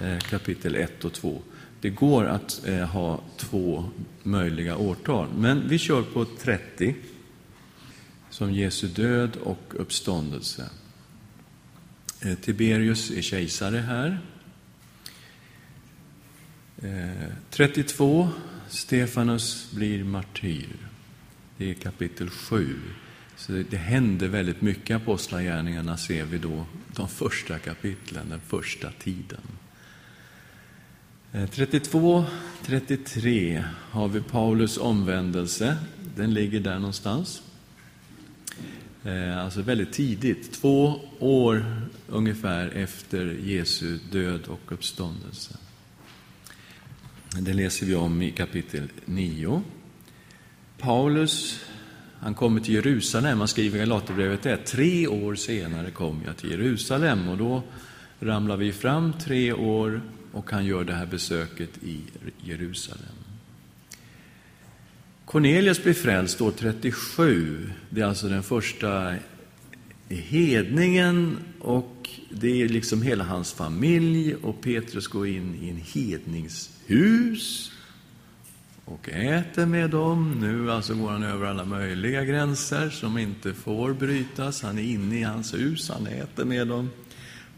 eh, 0.00 0.18
kapitel 0.18 0.74
1 0.74 1.04
och 1.04 1.12
2. 1.12 1.42
Det 1.80 1.90
går 1.90 2.24
att 2.24 2.66
eh, 2.66 2.78
ha 2.78 3.20
två 3.36 3.84
möjliga 4.22 4.76
årtal, 4.76 5.28
men 5.36 5.68
vi 5.68 5.78
kör 5.78 6.02
på 6.02 6.24
30 6.24 6.94
som 8.32 8.52
Jesu 8.52 8.86
död 8.86 9.36
och 9.36 9.60
uppståndelse. 9.68 10.70
Eh, 12.20 12.34
Tiberius 12.34 13.10
är 13.10 13.22
kejsare 13.22 13.78
här. 13.78 14.20
Eh, 16.82 17.32
32. 17.50 18.28
Stefanus 18.68 19.70
blir 19.72 20.04
martyr. 20.04 20.76
Det 21.56 21.70
är 21.70 21.74
kapitel 21.74 22.30
7. 22.30 22.78
Så 23.36 23.52
det, 23.52 23.62
det 23.62 23.76
händer 23.76 24.28
väldigt 24.28 24.62
mycket 24.62 24.90
i 24.90 24.92
Apostlagärningarna, 24.92 25.96
ser 25.96 26.24
vi 26.24 26.38
då, 26.38 26.66
de 26.96 27.08
första 27.08 27.58
kapitlen, 27.58 28.28
den 28.28 28.40
första 28.40 28.90
tiden. 28.90 29.40
Eh, 31.32 31.46
32, 31.46 32.24
33 32.62 33.64
har 33.90 34.08
vi 34.08 34.20
Paulus 34.20 34.78
omvändelse. 34.78 35.76
Den 36.16 36.34
ligger 36.34 36.60
där 36.60 36.78
någonstans. 36.78 37.42
Eh, 39.04 39.38
alltså 39.44 39.62
väldigt 39.62 39.92
tidigt, 39.92 40.52
två 40.52 41.00
år 41.18 41.64
ungefär 42.08 42.68
efter 42.68 43.26
Jesu 43.44 43.98
död 44.10 44.40
och 44.46 44.72
uppståndelse. 44.72 45.56
Det 47.40 47.52
läser 47.52 47.86
vi 47.86 47.94
om 47.94 48.22
i 48.22 48.30
kapitel 48.30 48.88
9. 49.04 49.62
Paulus, 50.78 51.64
han 52.18 52.34
kommer 52.34 52.60
till 52.60 52.74
Jerusalem, 52.74 53.38
han 53.38 53.48
skriver 53.48 53.76
i 53.76 53.80
Galaterbrevet 53.80 54.46
1. 54.46 54.66
Tre 54.66 55.06
år 55.06 55.34
senare 55.34 55.90
kom 55.90 56.22
jag 56.26 56.36
till 56.36 56.50
Jerusalem 56.50 57.28
och 57.28 57.38
då 57.38 57.62
ramlar 58.20 58.56
vi 58.56 58.72
fram 58.72 59.12
tre 59.12 59.52
år 59.52 60.02
och 60.32 60.50
han 60.50 60.64
gör 60.64 60.84
det 60.84 60.94
här 60.94 61.06
besöket 61.06 61.78
i 61.82 62.00
Jerusalem. 62.44 63.21
Cornelius 65.32 65.82
blir 65.82 65.94
frälst 65.94 66.40
år 66.40 66.50
37. 66.50 67.70
Det 67.90 68.00
är 68.00 68.04
alltså 68.04 68.28
den 68.28 68.42
första 68.42 69.14
hedningen 70.08 71.38
och 71.58 72.10
det 72.30 72.62
är 72.62 72.68
liksom 72.68 73.02
hela 73.02 73.24
hans 73.24 73.52
familj 73.52 74.34
och 74.34 74.60
Petrus 74.60 75.06
går 75.06 75.26
in 75.26 75.54
i 75.62 75.70
en 75.70 75.76
hedningshus 75.76 77.72
och 78.84 79.08
äter 79.08 79.66
med 79.66 79.90
dem. 79.90 80.38
Nu 80.40 80.72
alltså 80.72 80.94
går 80.94 81.10
han 81.10 81.22
över 81.22 81.46
alla 81.46 81.64
möjliga 81.64 82.24
gränser 82.24 82.90
som 82.90 83.18
inte 83.18 83.54
får 83.54 83.92
brytas. 83.92 84.62
Han 84.62 84.78
är 84.78 84.82
inne 84.82 85.18
i 85.18 85.22
hans 85.22 85.54
hus, 85.54 85.90
han 85.90 86.06
äter 86.06 86.44
med 86.44 86.68
dem. 86.68 86.90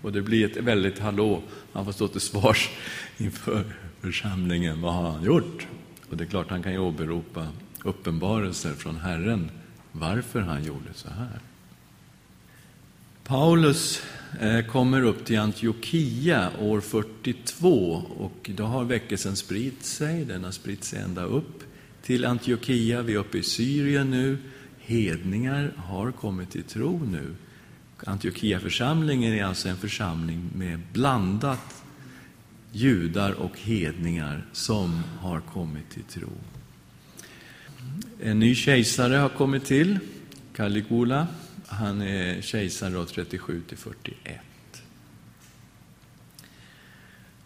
Och 0.02 0.12
det 0.12 0.22
blir 0.22 0.44
ett 0.44 0.56
väldigt 0.56 0.98
hallå. 0.98 1.42
Han 1.72 1.84
får 1.84 1.92
stå 1.92 2.08
till 2.08 2.20
svars 2.20 2.70
inför 3.18 3.64
församlingen. 4.00 4.80
Vad 4.80 4.94
har 4.94 5.10
han 5.10 5.24
gjort? 5.24 5.66
Och 6.10 6.16
det 6.16 6.24
är 6.24 6.28
klart, 6.28 6.50
han 6.50 6.62
kan 6.62 6.72
ju 6.72 6.78
åberopa 6.78 7.46
uppenbarelser 7.84 8.72
från 8.72 8.96
Herren 8.96 9.50
varför 9.92 10.40
han 10.40 10.64
gjorde 10.64 10.94
så 10.94 11.08
här. 11.08 11.38
Paulus 13.24 14.02
eh, 14.40 14.66
kommer 14.66 15.02
upp 15.02 15.24
till 15.24 15.38
Antiochia 15.38 16.50
år 16.60 16.80
42 16.80 18.02
och 18.18 18.50
då 18.54 18.64
har 18.64 18.84
väckelsen 18.84 19.36
spritt 19.36 19.84
sig. 19.84 20.24
Den 20.24 20.44
har 20.44 20.50
spritt 20.50 20.84
sig 20.84 21.00
ända 21.00 21.24
upp 21.24 21.62
till 22.02 22.24
Antiochia. 22.24 23.02
Vi 23.02 23.14
är 23.14 23.18
uppe 23.18 23.38
i 23.38 23.42
Syrien 23.42 24.10
nu. 24.10 24.38
Hedningar 24.78 25.72
har 25.76 26.12
kommit 26.12 26.50
till 26.50 26.64
tro 26.64 27.04
nu. 27.04 27.34
Antiochia-församlingen 28.06 29.34
är 29.34 29.44
alltså 29.44 29.68
en 29.68 29.76
församling 29.76 30.50
med 30.54 30.80
blandat 30.92 31.84
judar 32.72 33.32
och 33.32 33.58
hedningar 33.58 34.46
som 34.52 35.02
har 35.20 35.40
kommit 35.40 35.90
till 35.90 36.02
tro. 36.02 36.30
En 38.26 38.38
ny 38.38 38.54
kejsare 38.54 39.14
har 39.14 39.28
kommit 39.28 39.64
till, 39.64 39.98
Caligula. 40.56 41.26
Han 41.66 42.02
är 42.02 42.40
kejsare 42.40 43.06
37 43.06 43.62
till 43.68 43.78
41. 43.78 44.40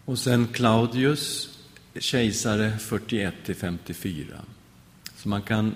Och 0.05 0.19
sen 0.19 0.47
Claudius, 0.47 1.57
kejsare 1.99 2.77
41 2.77 3.33
till 3.45 3.55
54. 3.55 4.25
Så 5.15 5.29
man 5.29 5.41
kan 5.41 5.75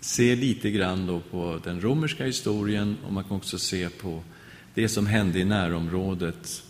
se 0.00 0.36
lite 0.36 0.70
grann 0.70 1.06
då 1.06 1.20
på 1.20 1.60
den 1.64 1.80
romerska 1.80 2.24
historien 2.24 2.96
och 3.06 3.12
man 3.12 3.24
kan 3.24 3.36
också 3.36 3.58
se 3.58 3.88
på 3.88 4.22
det 4.74 4.88
som 4.88 5.06
hände 5.06 5.38
i 5.38 5.44
närområdet, 5.44 6.62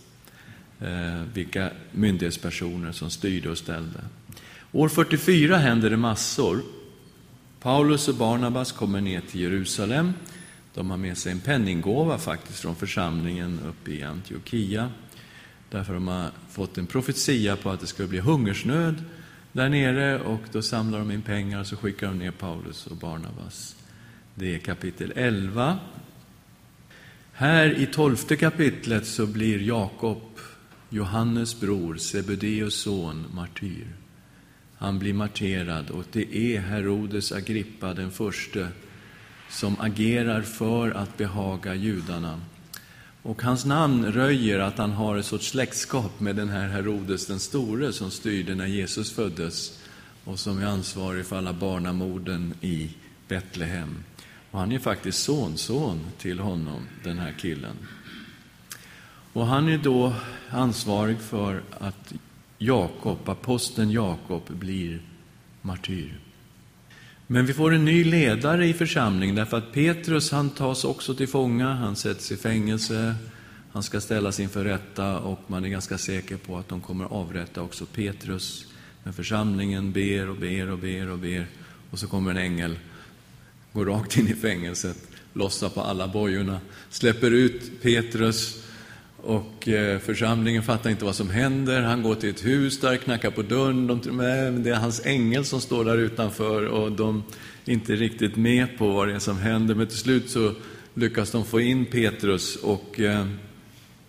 eh, 0.79 1.21
vilka 1.33 1.71
myndighetspersoner 1.91 2.91
som 2.91 3.09
styrde 3.09 3.49
och 3.49 3.57
ställde. 3.57 3.99
År 4.71 4.89
44 4.89 5.57
händer 5.57 5.89
det 5.89 5.97
massor. 5.97 6.61
Paulus 7.61 8.07
och 8.07 8.15
Barnabas 8.15 8.71
kommer 8.71 9.01
ner 9.01 9.21
till 9.21 9.41
Jerusalem. 9.41 10.13
De 10.73 10.89
har 10.89 10.97
med 10.97 11.17
sig 11.17 11.31
en 11.31 11.39
penninggåva 11.39 12.17
faktiskt 12.17 12.59
från 12.59 12.75
församlingen 12.75 13.59
uppe 13.67 13.91
i 13.91 14.03
Antiochia. 14.03 14.91
Därför 15.69 15.93
de 15.93 16.07
har 16.07 16.31
fått 16.49 16.77
en 16.77 16.87
profetia 16.87 17.55
på 17.55 17.69
att 17.69 17.79
det 17.79 17.87
skulle 17.87 18.07
bli 18.07 18.19
hungersnöd 18.19 19.03
där 19.51 19.69
nere 19.69 20.19
och 20.19 20.41
då 20.51 20.61
samlar 20.61 20.99
de 20.99 21.11
in 21.11 21.21
pengar 21.21 21.59
och 21.59 21.67
så 21.67 21.75
skickar 21.75 22.07
de 22.07 22.19
ner 22.19 22.31
Paulus 22.31 22.87
och 22.87 22.97
Barnabas. 22.97 23.75
Det 24.35 24.55
är 24.55 24.59
kapitel 24.59 25.13
11. 25.15 25.79
Här 27.31 27.79
i 27.79 27.85
tolfte 27.85 28.35
kapitlet 28.35 29.07
så 29.07 29.25
blir 29.25 29.59
Jakob, 29.59 30.39
Johannes 30.89 31.59
bror, 31.59 31.97
Sebedeus 31.97 32.75
son, 32.75 33.25
martyr. 33.33 34.00
Han 34.81 34.99
blir 34.99 35.13
marterad 35.13 35.89
och 35.89 36.05
det 36.11 36.35
är 36.35 36.59
Herodes 36.59 37.31
Agrippa 37.31 37.93
den 37.93 38.11
förste 38.11 38.67
som 39.49 39.79
agerar 39.79 40.41
för 40.41 40.91
att 40.91 41.17
behaga 41.17 41.75
judarna. 41.75 42.41
Och 43.23 43.41
hans 43.41 43.65
namn 43.65 44.05
röjer 44.05 44.59
att 44.59 44.77
han 44.77 44.91
har 44.91 45.17
ett 45.17 45.25
sorts 45.25 45.49
släktskap 45.49 46.19
med 46.19 46.35
den 46.35 46.49
här 46.49 46.67
Herodes 46.67 47.27
den 47.27 47.39
store 47.39 47.93
som 47.93 48.11
styrde 48.11 48.55
när 48.55 48.67
Jesus 48.67 49.11
föddes 49.11 49.79
och 50.23 50.39
som 50.39 50.59
är 50.59 50.65
ansvarig 50.65 51.25
för 51.25 51.37
alla 51.37 51.53
barnamorden 51.53 52.53
i 52.61 52.91
Betlehem. 53.27 54.03
Och 54.51 54.59
han 54.59 54.71
är 54.71 54.79
faktiskt 54.79 55.23
sonson 55.23 55.99
till 56.17 56.39
honom, 56.39 56.87
den 57.03 57.19
här 57.19 57.33
killen. 57.39 57.75
Och 59.33 59.45
han 59.45 59.69
är 59.69 59.77
då 59.77 60.13
ansvarig 60.49 61.19
för 61.19 61.61
att 61.79 62.13
Jakob, 62.63 63.29
aposteln 63.29 63.91
Jakob, 63.91 64.41
blir 64.47 65.01
martyr. 65.61 66.19
Men 67.27 67.45
vi 67.45 67.53
får 67.53 67.73
en 67.73 67.85
ny 67.85 68.03
ledare 68.03 68.67
i 68.67 68.73
församlingen 68.73 69.35
därför 69.35 69.57
att 69.57 69.73
Petrus 69.73 70.31
han 70.31 70.49
tas 70.49 70.83
också 70.83 71.15
till 71.15 71.27
fånga, 71.27 71.73
han 71.73 71.95
sätts 71.95 72.31
i 72.31 72.37
fängelse, 72.37 73.15
han 73.71 73.83
ska 73.83 74.01
ställas 74.01 74.39
inför 74.39 74.63
rätta 74.63 75.19
och 75.19 75.39
man 75.47 75.65
är 75.65 75.69
ganska 75.69 75.97
säker 75.97 76.37
på 76.37 76.57
att 76.57 76.69
de 76.69 76.81
kommer 76.81 77.05
avrätta 77.05 77.61
också 77.61 77.85
Petrus. 77.85 78.65
Men 79.03 79.13
församlingen 79.13 79.91
ber 79.91 80.29
och 80.29 80.37
ber 80.37 80.69
och 80.69 80.77
ber 80.77 81.09
och 81.09 81.19
ber 81.19 81.47
och 81.91 81.99
så 81.99 82.07
kommer 82.07 82.31
en 82.31 82.37
ängel, 82.37 82.79
går 83.73 83.85
rakt 83.85 84.17
in 84.17 84.27
i 84.27 84.33
fängelset, 84.33 84.97
lossar 85.33 85.69
på 85.69 85.81
alla 85.81 86.07
bojorna, 86.07 86.59
släpper 86.89 87.31
ut 87.31 87.81
Petrus 87.81 88.63
och 89.23 89.67
eh, 89.67 89.99
församlingen 89.99 90.63
fattar 90.63 90.89
inte 90.89 91.05
vad 91.05 91.15
som 91.15 91.29
händer. 91.29 91.81
Han 91.81 92.03
går 92.03 92.15
till 92.15 92.29
ett 92.29 92.45
hus 92.45 92.79
där, 92.79 92.97
knackar 92.97 93.31
på 93.31 93.41
dörren. 93.41 93.87
De, 93.87 94.17
det 94.63 94.69
är 94.69 94.75
hans 94.75 95.05
ängel 95.05 95.45
som 95.45 95.61
står 95.61 95.85
där 95.85 95.97
utanför 95.97 96.65
och 96.65 96.91
de 96.91 97.23
är 97.65 97.73
inte 97.73 97.95
riktigt 97.95 98.35
med 98.35 98.77
på 98.77 98.91
vad 98.91 99.07
det 99.07 99.13
är 99.13 99.19
som 99.19 99.37
händer. 99.37 99.75
Men 99.75 99.87
till 99.87 99.97
slut 99.97 100.29
så 100.29 100.53
lyckas 100.93 101.31
de 101.31 101.45
få 101.45 101.61
in 101.61 101.85
Petrus 101.85 102.55
och 102.55 102.99
eh, 102.99 103.25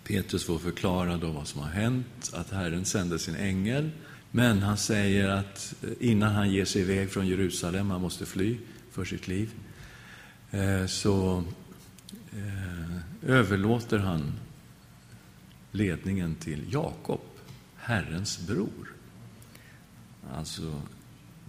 Petrus 0.03 0.45
får 0.45 0.59
förklara 0.59 1.17
då 1.17 1.27
vad 1.27 1.47
som 1.47 1.61
har 1.61 1.69
hänt, 1.69 2.31
att 2.33 2.51
Herren 2.51 2.85
sände 2.85 3.19
sin 3.19 3.35
ängel. 3.35 3.89
Men 4.31 4.61
han 4.61 4.77
säger 4.77 5.29
att 5.29 5.73
eh, 5.83 5.89
innan 6.09 6.35
han 6.35 6.51
ger 6.51 6.65
sig 6.65 6.81
iväg 6.81 7.11
från 7.11 7.27
Jerusalem, 7.27 7.91
han 7.91 8.01
måste 8.01 8.25
fly 8.25 8.57
för 8.91 9.05
sitt 9.05 9.27
liv, 9.27 9.49
så 10.87 11.43
överlåter 13.27 13.97
han 13.97 14.31
ledningen 15.73 16.35
till 16.35 16.61
Jakob, 16.69 17.21
Herrens 17.75 18.47
bror. 18.47 18.93
Alltså, 20.33 20.81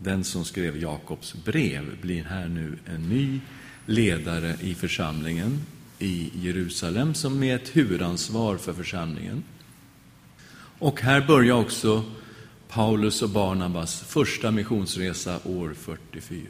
den 0.03 0.25
som 0.25 0.45
skrev 0.45 0.77
Jakobs 0.77 1.35
brev 1.45 2.01
blir 2.01 2.25
här 2.25 2.49
nu 2.49 2.79
en 2.87 3.09
ny 3.09 3.41
ledare 3.87 4.57
i 4.61 4.75
församlingen 4.75 5.61
i 5.99 6.31
Jerusalem, 6.35 7.15
som 7.15 7.39
med 7.39 7.57
ett 7.57 7.77
huvudansvar 7.77 8.57
för 8.57 8.73
församlingen. 8.73 9.43
Och 10.79 11.01
här 11.01 11.27
börjar 11.27 11.55
också 11.55 12.05
Paulus 12.69 13.23
och 13.23 13.31
Barnabas 13.31 14.01
första 14.01 14.51
missionsresa 14.51 15.41
år 15.45 15.75
44. 15.75 16.41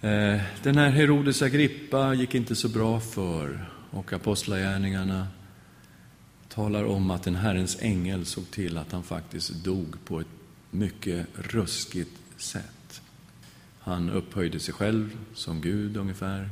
Eh, 0.00 0.40
den 0.62 0.78
här 0.78 0.90
Herodes 0.90 1.42
Agrippa 1.42 2.14
gick 2.14 2.34
inte 2.34 2.56
så 2.56 2.68
bra 2.68 3.00
för 3.00 3.70
och 3.90 4.12
Apostlagärningarna 4.12 5.28
talar 6.48 6.84
om 6.84 7.10
att 7.10 7.26
en 7.26 7.34
Herrens 7.34 7.76
ängel 7.80 8.26
såg 8.26 8.50
till 8.50 8.78
att 8.78 8.92
han 8.92 9.02
faktiskt 9.02 9.50
dog 9.50 9.96
på 10.04 10.20
ett 10.20 10.26
mycket 10.70 11.26
ruskigt 11.34 12.20
sätt. 12.36 13.02
Han 13.80 14.10
upphöjde 14.10 14.60
sig 14.60 14.74
själv 14.74 15.18
som 15.34 15.60
Gud 15.60 15.96
ungefär. 15.96 16.50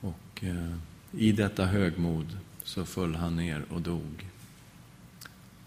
Och 0.00 0.44
eh, 0.44 0.74
i 1.12 1.32
detta 1.32 1.64
högmod 1.64 2.38
så 2.64 2.84
föll 2.84 3.14
han 3.14 3.36
ner 3.36 3.64
och 3.70 3.82
dog 3.82 4.26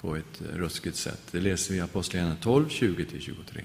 på 0.02 0.16
ett 0.16 0.42
ruskigt 0.54 0.98
sätt. 0.98 1.22
Det 1.32 1.42
läser 1.42 1.74
vi 1.74 1.78
i 1.78 1.82
Apostlagärningarna 1.82 2.42
12, 2.42 2.68
20-23. 2.68 3.62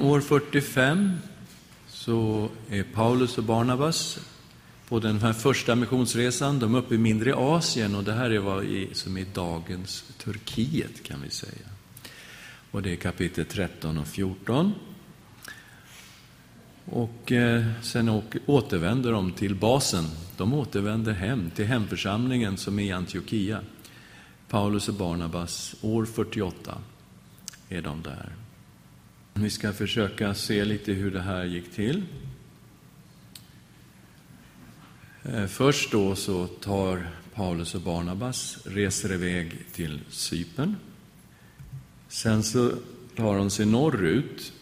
År 0.00 0.20
45 0.20 1.16
så 1.88 2.48
är 2.68 2.82
Paulus 2.82 3.38
och 3.38 3.44
Barnabas 3.44 4.18
på 4.90 5.00
den 5.00 5.20
här 5.20 5.32
första 5.32 5.74
missionsresan. 5.74 6.58
De 6.58 6.74
är 6.74 6.78
uppe 6.78 6.94
i 6.94 6.98
mindre 6.98 7.34
Asien 7.34 7.94
och 7.94 8.04
det 8.04 8.12
här 8.12 8.30
är 8.30 8.38
vad 8.38 8.64
i, 8.64 8.88
som 8.92 9.16
är 9.16 9.26
dagens 9.34 10.04
Turkiet 10.18 11.02
kan 11.02 11.22
vi 11.22 11.30
säga. 11.30 11.68
Och 12.70 12.82
det 12.82 12.92
är 12.92 12.96
kapitel 12.96 13.44
13 13.44 13.98
och 13.98 14.06
14. 14.06 14.72
Och 16.84 17.32
eh, 17.32 17.64
sen 17.82 18.22
återvänder 18.46 19.12
de 19.12 19.32
till 19.32 19.54
basen. 19.54 20.04
De 20.36 20.54
återvänder 20.54 21.12
hem 21.12 21.50
till 21.50 21.66
hemförsamlingen 21.66 22.56
som 22.56 22.78
är 22.78 22.84
i 22.84 22.92
Antiochia. 22.92 23.60
Paulus 24.48 24.88
och 24.88 24.94
Barnabas, 24.94 25.76
år 25.80 26.04
48 26.04 26.78
är 27.68 27.82
de 27.82 28.02
där. 28.02 28.32
Vi 29.34 29.50
ska 29.50 29.72
försöka 29.72 30.34
se 30.34 30.64
lite 30.64 30.92
hur 30.92 31.10
det 31.10 31.22
här 31.22 31.44
gick 31.44 31.72
till. 31.72 32.02
Eh, 35.22 35.46
först 35.46 35.92
då 35.92 36.16
så 36.16 36.46
tar 36.46 37.08
Paulus 37.34 37.74
och 37.74 37.80
Barnabas, 37.80 38.58
reser 38.64 39.12
iväg 39.12 39.58
till 39.72 40.00
Cypern. 40.08 40.76
Sen 42.08 42.42
så 42.42 42.72
tar 43.16 43.36
de 43.36 43.50
sig 43.50 43.66
norrut, 43.66 44.52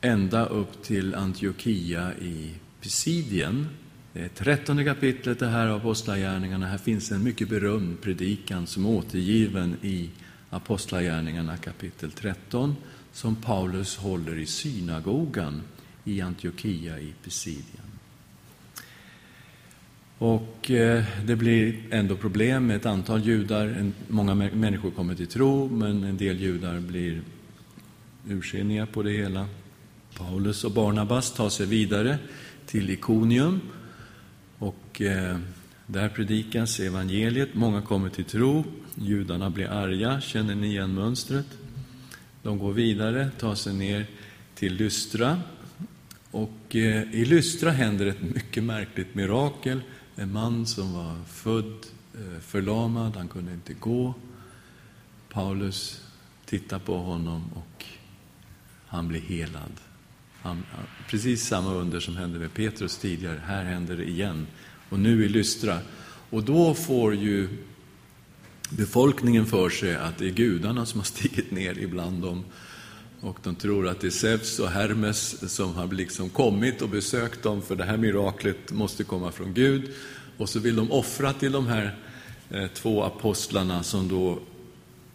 ända 0.00 0.46
upp 0.46 0.82
till 0.82 1.14
Antiochia 1.14 2.12
i 2.18 2.54
Pisidien. 2.80 3.68
Det 4.12 4.20
är 4.20 4.28
trettonde 4.28 4.84
kapitlet 4.84 5.38
det 5.38 5.46
här 5.46 5.66
av 5.66 5.76
Apostlagärningarna. 5.76 6.66
Här 6.66 6.78
finns 6.78 7.12
en 7.12 7.24
mycket 7.24 7.48
berömd 7.48 8.00
predikan 8.00 8.66
som 8.66 8.84
är 8.84 8.88
återgiven 8.88 9.76
i 9.82 10.10
Apostlagärningarna 10.50 11.56
kapitel 11.56 12.10
13, 12.10 12.76
som 13.12 13.36
Paulus 13.36 13.96
håller 13.96 14.38
i 14.38 14.46
synagogan 14.46 15.62
i 16.04 16.20
Antiochia 16.20 17.00
i 17.00 17.14
Pisidien. 17.24 17.87
Och 20.18 20.70
eh, 20.70 21.04
det 21.24 21.36
blir 21.36 21.76
ändå 21.90 22.16
problem 22.16 22.66
med 22.66 22.76
ett 22.76 22.86
antal 22.86 23.26
judar. 23.26 23.92
Många 24.08 24.34
människor 24.34 24.90
kommer 24.90 25.14
till 25.14 25.26
tro, 25.26 25.68
men 25.68 26.04
en 26.04 26.16
del 26.16 26.40
judar 26.40 26.80
blir 26.80 27.22
ursinniga 28.28 28.86
på 28.86 29.02
det 29.02 29.10
hela. 29.10 29.46
Paulus 30.18 30.64
och 30.64 30.72
Barnabas 30.72 31.34
tar 31.34 31.48
sig 31.48 31.66
vidare 31.66 32.18
till 32.66 32.90
Ikonium 32.90 33.60
och 34.58 35.00
eh, 35.00 35.38
där 35.86 36.08
predikas 36.08 36.80
evangeliet. 36.80 37.54
Många 37.54 37.82
kommer 37.82 38.08
till 38.08 38.24
tro. 38.24 38.64
Judarna 38.94 39.50
blir 39.50 39.66
arga. 39.66 40.20
Känner 40.20 40.54
ni 40.54 40.66
igen 40.66 40.94
mönstret? 40.94 41.46
De 42.42 42.58
går 42.58 42.72
vidare, 42.72 43.30
tar 43.38 43.54
sig 43.54 43.74
ner 43.74 44.06
till 44.54 44.74
Lystra. 44.74 45.40
Och 46.30 46.76
eh, 46.76 47.14
i 47.14 47.24
Lystra 47.24 47.70
händer 47.70 48.06
ett 48.06 48.22
mycket 48.22 48.64
märkligt 48.64 49.14
mirakel 49.14 49.80
en 50.18 50.32
man 50.32 50.66
som 50.66 50.92
var 50.92 51.14
född 51.26 51.86
eh, 52.14 52.40
förlamad, 52.40 53.16
han 53.16 53.28
kunde 53.28 53.52
inte 53.52 53.74
gå. 53.74 54.14
Paulus 55.28 56.00
tittar 56.44 56.78
på 56.78 56.98
honom 56.98 57.50
och 57.54 57.84
han 58.86 59.08
blir 59.08 59.20
helad. 59.20 59.72
Han, 60.42 60.64
precis 61.10 61.46
samma 61.46 61.74
under 61.74 62.00
som 62.00 62.16
hände 62.16 62.38
med 62.38 62.54
Petrus 62.54 62.96
tidigare, 62.96 63.40
här 63.46 63.64
händer 63.64 63.96
det 63.96 64.08
igen. 64.08 64.46
Och 64.88 64.98
nu 65.00 65.24
i 65.24 65.28
Lystra. 65.28 65.78
Och 66.30 66.42
då 66.42 66.74
får 66.74 67.14
ju 67.14 67.48
befolkningen 68.70 69.46
för 69.46 69.70
sig 69.70 69.96
att 69.96 70.18
det 70.18 70.26
är 70.26 70.32
gudarna 70.32 70.86
som 70.86 71.00
har 71.00 71.04
stigit 71.04 71.50
ner 71.50 71.78
ibland 71.78 72.22
dem. 72.22 72.44
Och 73.20 73.38
de 73.42 73.54
tror 73.54 73.88
att 73.88 74.00
det 74.00 74.06
är 74.06 74.10
Zeus 74.10 74.58
och 74.58 74.68
Hermes 74.68 75.54
som 75.54 75.74
har 75.74 75.92
liksom 75.92 76.30
kommit 76.30 76.82
och 76.82 76.88
besökt 76.88 77.42
dem, 77.42 77.62
för 77.62 77.76
det 77.76 77.84
här 77.84 77.96
miraklet 77.96 78.72
måste 78.72 79.04
komma 79.04 79.32
från 79.32 79.54
Gud. 79.54 79.90
Och 80.36 80.48
så 80.48 80.58
vill 80.58 80.76
de 80.76 80.92
offra 80.92 81.32
till 81.32 81.52
de 81.52 81.66
här 81.66 81.96
eh, 82.50 82.66
två 82.66 83.04
apostlarna 83.04 83.82
som 83.82 84.08
då 84.08 84.38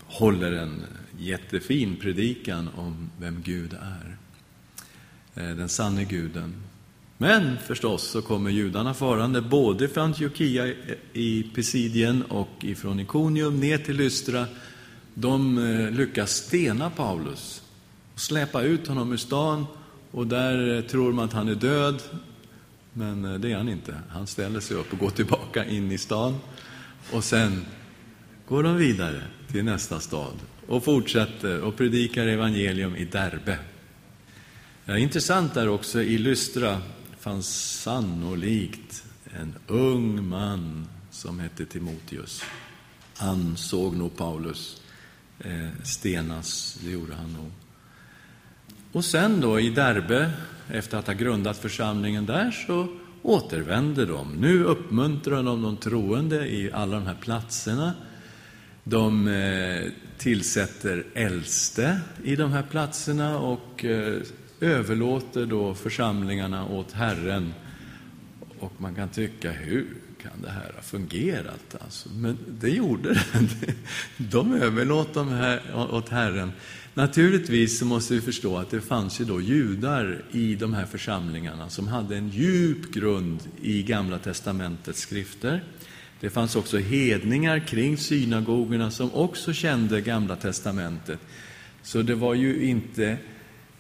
håller 0.06 0.52
en 0.52 0.84
jättefin 1.20 1.96
predikan 1.96 2.70
om 2.76 3.10
vem 3.20 3.42
Gud 3.42 3.74
är. 3.74 4.18
Eh, 5.36 5.56
den 5.56 5.70
sanne 5.70 6.04
guden. 6.04 6.54
Men 7.18 7.58
förstås 7.68 8.04
så 8.04 8.22
kommer 8.22 8.52
judarna 8.52 8.94
farande 8.94 9.42
både 9.42 9.88
från 9.88 10.04
Antiochia 10.04 10.74
i 11.14 11.44
Pisidien 11.56 12.24
och 12.24 12.50
ifrån 12.62 13.00
Ikonium 13.00 13.60
ner 13.60 13.78
till 13.78 13.96
Lystra. 13.96 14.46
De 15.14 15.58
eh, 15.58 15.92
lyckas 15.92 16.32
stena 16.32 16.90
Paulus 16.90 17.63
och 18.14 18.20
släpa 18.20 18.62
ut 18.62 18.88
honom 18.88 19.12
ur 19.12 19.18
stan 19.18 19.66
och 20.12 20.28
där 20.28 20.76
eh, 20.76 20.82
tror 20.82 21.14
man 21.14 21.26
att 21.26 21.34
han 21.34 21.50
är 21.50 21.56
död. 21.56 22.02
Men 22.94 23.26
eh, 23.26 23.34
det 23.34 23.52
är 23.52 23.58
han 23.58 23.70
inte. 23.70 23.96
Han 24.10 24.28
ställer 24.28 24.60
sig 24.60 24.78
upp 24.78 24.94
och 24.94 25.00
går 25.00 25.10
tillbaka 25.10 25.66
in 25.66 25.92
i 25.92 25.98
stan. 25.98 26.40
Och 27.14 27.24
sen 27.24 27.66
går 28.48 28.64
de 28.64 28.76
vidare 28.76 29.24
till 29.52 29.66
nästa 29.66 30.00
stad 30.00 30.34
och 30.68 30.84
fortsätter 30.84 31.62
och 31.62 31.78
predikar 31.78 32.28
evangelium 32.28 32.96
i 32.96 33.06
Derbe. 33.06 33.60
Ja, 34.86 34.98
intressant 34.98 35.54
där 35.54 35.70
också, 35.70 36.02
i 36.02 36.18
Lystra 36.18 36.82
fanns 37.20 37.82
sannolikt 37.82 39.04
en 39.34 39.56
ung 39.68 40.28
man 40.28 40.88
som 41.12 41.40
hette 41.40 41.66
Timoteus. 41.66 42.44
Han 43.18 43.58
såg 43.58 43.96
nog 43.96 44.18
Paulus 44.18 44.82
eh, 45.40 45.70
stenas, 45.84 46.80
det 46.84 46.92
gjorde 46.92 47.16
han 47.16 47.34
nog. 47.34 47.52
Och 48.94 49.06
sen 49.06 49.42
då 49.42 49.60
i 49.60 49.70
Derbe, 49.70 50.32
efter 50.72 50.98
att 50.98 51.08
ha 51.08 51.14
grundat 51.14 51.58
församlingen 51.58 52.26
där, 52.26 52.52
så 52.52 52.88
återvänder 53.22 54.06
de. 54.06 54.34
Nu 54.34 54.64
uppmuntrar 54.64 55.44
de 55.44 55.62
de 55.62 55.78
troende 55.78 56.48
i 56.48 56.72
alla 56.74 56.96
de 56.96 57.06
här 57.06 57.18
platserna. 57.22 57.94
De 58.84 59.28
eh, 59.28 59.92
tillsätter 60.18 61.06
äldste 61.14 62.00
i 62.24 62.36
de 62.36 62.52
här 62.52 62.64
platserna 62.64 63.40
och 63.40 63.86
eh, 63.86 64.22
överlåter 64.60 65.46
då 65.46 65.74
församlingarna 65.74 66.68
åt 66.68 66.92
Herren. 66.92 67.54
Och 68.60 68.74
man 68.78 68.96
kan 68.96 69.10
tycka, 69.10 69.52
hur 69.52 69.88
kan 70.24 70.42
det 70.42 70.50
här 70.50 70.72
ha 70.76 70.82
fungerat? 70.82 71.76
Alltså, 71.80 72.10
men 72.10 72.38
det 72.60 72.70
gjorde 72.70 73.14
det. 73.14 73.26
De 74.18 74.54
överlåt 74.54 75.14
dem 75.14 75.30
här 75.30 75.62
åt 75.92 76.10
Herren. 76.10 76.52
Naturligtvis 76.94 77.80
så 77.80 77.86
måste 77.86 78.14
vi 78.14 78.22
förstå 78.22 78.58
att 78.58 78.70
det 78.70 78.82
fanns 78.82 79.22
ju 79.22 79.26
då 79.26 79.42
judar 79.42 80.26
i 80.32 80.56
de 80.56 80.74
här 80.74 80.86
församlingarna 80.86 81.70
som 81.70 81.88
hade 81.88 82.18
en 82.18 82.30
djup 82.30 82.94
grund 82.94 83.40
i 83.62 83.84
Gamla 83.84 84.20
testamentets 84.20 85.00
skrifter. 85.00 85.64
Det 86.20 86.30
fanns 86.30 86.56
också 86.56 86.78
hedningar 86.78 87.60
kring 87.60 87.98
synagogorna 87.98 88.92
som 88.92 89.14
också 89.14 89.54
kände 89.54 90.02
Gamla 90.02 90.36
testamentet. 90.36 91.20
Så 91.82 92.02
det 92.02 92.16
var 92.16 92.34
ju 92.34 92.66
inte 92.66 93.18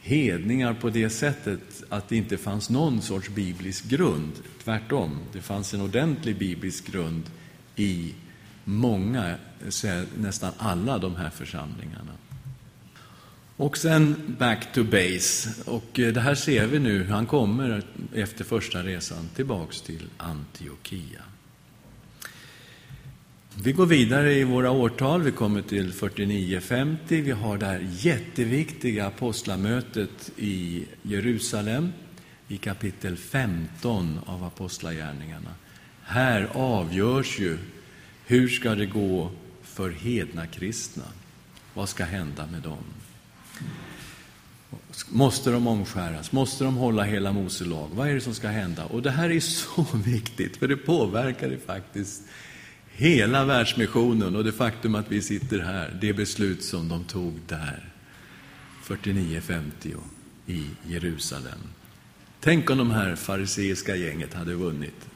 hedningar 0.04 0.74
på 0.74 0.89
det 0.89 1.10
sättet 1.10 1.84
att 1.89 2.10
det 2.10 2.16
inte 2.16 2.38
fanns 2.38 2.70
någon 2.70 3.01
sorts 3.01 3.30
biblisk 3.30 3.86
grund. 3.86 4.32
Tvärtom, 4.64 5.20
det 5.34 5.41
fanns 5.41 5.74
en 5.74 5.82
ordentlig 5.82 6.38
biblisk 6.38 6.91
grund 6.91 7.24
i 7.76 8.14
många, 8.64 9.36
nästan 10.18 10.51
alla 10.58 10.97
de 10.97 11.16
här 11.16 11.30
församlingarna. 11.30 12.12
Och 13.58 13.78
sen 13.78 14.36
back 14.39 14.74
to 14.74 14.84
base. 14.84 15.49
Och 15.66 15.99
eh, 15.99 16.14
det 16.14 16.22
här 16.22 16.36
ser 16.36 16.68
vi 16.68 16.80
nu, 16.80 17.08
han 17.08 17.26
kommer 17.26 17.84
efter 18.14 18.43
första 18.43 18.84
resan 18.84 19.30
tillbaks 19.36 19.82
till 19.82 20.08
Antiochia. 20.18 21.22
Vi 23.62 23.72
går 23.72 23.86
vidare 23.86 24.34
i 24.34 24.43
våra 24.43 24.72
årtal. 24.72 25.22
Vi 25.22 25.32
kommer 25.32 25.62
till 25.62 25.93
49-50. 25.93 26.97
Vi 27.08 27.32
har 27.32 27.58
det 27.58 27.66
här 27.66 27.88
jätteviktiga 27.91 29.08
apostlamötet 29.08 30.32
i 30.38 30.86
Jerusalem 31.01 31.93
i 32.47 32.58
kapitel 32.58 33.18
15 33.18 34.20
av 34.26 34.43
Apostlagärningarna. 34.43 35.49
Här 36.04 36.49
avgörs 36.54 37.39
ju 37.39 37.58
hur 38.26 38.47
ska 38.47 38.76
det 38.76 38.86
gå 38.86 39.32
för 39.64 39.89
hedna 39.89 40.47
kristna. 40.47 41.04
Vad 41.74 41.89
ska 41.89 42.04
hända 42.04 42.47
med 42.47 42.62
dem? 42.62 42.84
Måste 45.10 45.51
de 45.51 45.68
omskäras? 45.68 46.32
Måste 46.32 46.64
de 46.64 46.76
hålla 46.76 47.04
hela 47.04 47.32
Mose 47.32 47.66
lag? 47.66 47.89
Vad 47.93 48.10
är 48.10 48.14
det 48.14 48.22
som 48.22 48.36
ska 48.36 48.47
hända? 48.47 48.86
Och 48.86 49.01
det 49.01 49.12
här 49.12 49.30
är 49.30 49.39
så 49.39 49.86
viktigt, 50.06 50.58
för 50.58 50.68
det 50.68 50.78
påverkar 50.78 51.49
det 51.49 51.58
faktiskt 51.58 52.24
hela 52.96 53.46
världsmissionen 53.46 54.36
och 54.36 54.44
det 54.44 54.52
faktum 54.52 54.96
att 54.96 55.12
vi 55.12 55.22
sitter 55.22 55.60
här, 55.60 55.98
det 56.02 56.14
beslut 56.14 56.64
som 56.64 56.89
de 56.89 57.04
tog 57.04 57.39
där, 57.48 57.89
49-50 58.86 59.62
i 60.48 60.66
Jerusalem. 60.88 61.60
Tänk 62.39 62.70
om 62.70 62.78
de 62.78 62.91
här 62.91 63.16
fariseiska 63.16 63.96
gänget 63.96 64.34
hade 64.34 64.54
vunnit. 64.54 65.10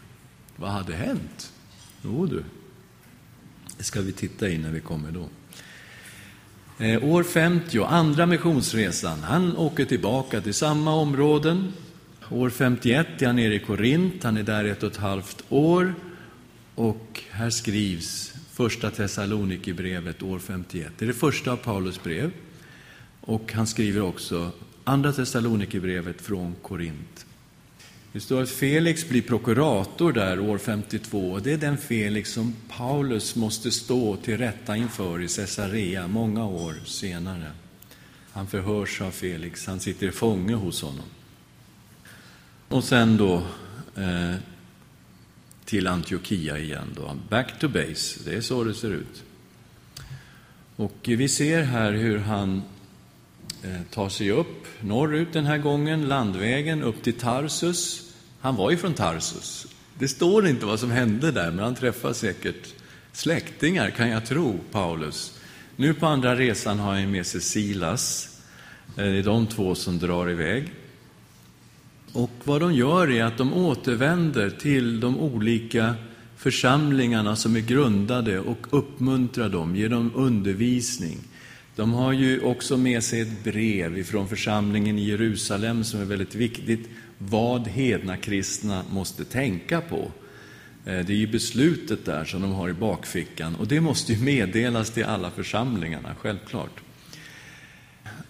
Vad 0.56 0.70
hade 0.70 0.96
hänt? 0.96 1.54
Jo 2.04 2.26
du, 2.26 2.44
det 3.78 3.84
ska 3.84 4.02
vi 4.02 4.12
titta 4.12 4.50
in 4.50 4.62
när 4.62 4.72
vi 4.72 4.80
kommer 4.80 5.12
då. 5.12 5.30
Eh, 6.86 7.04
år 7.04 7.24
50, 7.24 7.84
andra 7.84 8.26
missionsresan, 8.26 9.20
han 9.24 9.58
åker 9.58 9.86
tillbaka 9.86 10.42
till 10.42 10.54
samma 10.54 10.94
områden. 10.94 11.74
År 12.30 12.50
51 12.50 13.22
är 13.22 13.26
han 13.26 13.36
nere 13.36 13.56
i 13.56 13.60
Korint, 13.60 14.24
han 14.24 14.38
är 14.38 14.44
där 14.44 14.66
ett 14.66 14.84
och 14.84 14.92
ett 14.92 14.98
halvt 14.98 15.44
år. 15.50 15.94
Och 16.78 17.24
här 17.32 17.50
skrivs 17.50 18.34
Första 18.52 18.92
Thessalonikerbrevet 18.92 20.24
år 20.24 20.40
51. 20.40 20.92
Det 20.98 21.06
är 21.06 21.08
det 21.08 21.14
första 21.14 21.52
av 21.52 21.58
Paulus 21.58 22.04
brev. 22.04 22.32
Och 23.22 23.54
han 23.54 23.68
skriver 23.68 24.02
också 24.02 24.52
Andra 24.84 25.14
Thessalonikerbrevet 25.14 26.22
från 26.22 26.56
Korint. 26.62 27.26
Det 28.14 28.20
står 28.20 28.42
att 28.42 28.50
Felix 28.50 29.10
blir 29.10 29.22
prokurator 29.22 30.14
där 30.14 30.40
år 30.40 30.58
52. 30.58 31.32
Och 31.32 31.42
det 31.42 31.54
är 31.54 31.58
den 31.58 31.78
Felix 31.78 32.32
som 32.32 32.56
Paulus 32.78 33.36
måste 33.36 33.72
stå 33.72 34.16
till 34.16 34.38
rätta 34.38 34.78
inför 34.78 35.22
i 35.22 35.28
Caesarea 35.28 36.08
många 36.08 36.46
år 36.46 36.76
senare. 36.86 37.52
Han 38.32 38.48
förhörs 38.48 39.02
av 39.02 39.12
Felix, 39.12 39.68
han 39.68 39.80
sitter 39.80 40.08
i 40.08 40.12
fånge 40.12 40.54
hos 40.54 40.82
honom. 40.82 41.06
Och 42.68 42.84
sen 42.84 43.18
då 43.18 43.44
eh, 43.96 44.36
till 45.68 45.88
Antiochia 45.88 46.58
igen. 46.58 46.88
Då. 46.96 47.18
Back 47.30 47.60
to 47.60 47.68
base, 47.68 48.20
det 48.26 48.36
är 48.36 48.42
så 48.42 48.64
det 48.64 48.74
ser 48.74 48.92
ut. 48.92 49.24
Och 50.76 50.98
vi 51.04 51.30
ser 51.30 51.64
här 51.64 51.92
hur 51.92 52.18
han 52.18 52.62
eh, 53.64 53.82
tar 53.92 54.10
sig 54.10 54.32
upp 54.32 54.66
norrut 54.82 55.34
den 55.34 55.46
här 55.46 55.58
gången, 55.58 56.08
landvägen 56.08 56.84
upp 56.84 57.04
till 57.04 57.14
Tarsus. 57.14 58.14
Han 58.40 58.56
var 58.56 58.72
ju 58.72 58.78
från 58.78 58.94
Tarsus. 58.94 59.68
Det 60.00 60.08
står 60.08 60.48
inte 60.48 60.66
vad 60.66 60.80
som 60.80 60.92
hände 60.92 61.32
där, 61.32 61.52
men 61.52 61.64
han 61.64 61.76
träffar 61.76 62.14
säkert 62.14 62.74
släktingar, 63.12 63.90
kan 63.90 64.10
jag 64.10 64.26
tro, 64.26 64.60
Paulus. 64.72 65.40
Nu 65.76 65.94
på 65.94 66.06
andra 66.06 66.36
resan 66.36 66.80
har 66.80 66.94
han 66.94 67.12
med 67.12 67.26
sig 67.26 67.42
Silas. 67.42 68.38
Eh, 68.98 69.04
det 69.04 69.18
är 69.18 69.24
de 69.24 69.48
två 69.48 69.76
som 69.76 70.00
drar 70.00 70.30
iväg. 70.30 70.72
Och 72.14 72.32
vad 72.44 72.62
de 72.62 72.74
gör 72.74 73.12
är 73.12 73.24
att 73.24 73.38
de 73.38 73.54
återvänder 73.54 74.50
till 74.50 75.00
de 75.00 75.20
olika 75.20 75.96
församlingarna 76.38 77.36
som 77.36 77.56
är 77.56 77.60
grundade 77.60 78.40
och 78.40 78.68
uppmuntrar 78.70 79.50
dem, 79.50 79.76
ger 79.76 79.90
dem 79.90 80.12
undervisning. 80.16 81.18
De 81.76 81.94
har 81.94 82.14
ju 82.14 82.42
också 82.42 82.78
med 82.78 83.04
sig 83.04 83.22
ett 83.22 83.44
brev 83.44 83.98
ifrån 83.98 84.28
församlingen 84.28 85.00
i 85.00 85.04
Jerusalem 85.04 85.84
som 85.84 86.02
är 86.02 86.06
väldigt 86.06 86.36
viktigt, 86.36 86.90
vad 87.18 87.68
hedna 87.68 88.18
kristna 88.18 88.84
måste 88.92 89.26
tänka 89.26 89.82
på. 89.82 90.12
Eh, 90.86 91.06
det 91.06 91.14
är 91.14 91.18
ju 91.18 91.28
beslutet 91.28 92.06
där 92.06 92.26
som 92.26 92.42
de 92.42 92.52
har 92.52 92.70
i 92.70 92.74
bakfickan 92.74 93.56
och 93.56 93.68
det 93.68 93.82
måste 93.82 94.14
ju 94.14 94.24
meddelas 94.24 94.90
till 94.90 95.06
alla 95.06 95.32
församlingarna, 95.32 96.16
självklart. 96.20 96.82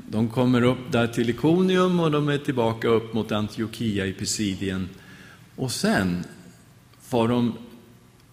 De 0.09 0.29
kommer 0.29 0.61
upp 0.61 0.91
där 0.91 1.07
till 1.07 1.29
Ikonium 1.29 1.99
och 1.99 2.11
de 2.11 2.29
är 2.29 2.37
tillbaka 2.37 2.87
upp 2.87 3.13
mot 3.13 3.31
Antiochia 3.31 4.05
i 4.05 4.13
Pisidien. 4.13 4.89
Och 5.55 5.71
sen 5.71 6.23
far 7.01 7.27
de 7.27 7.57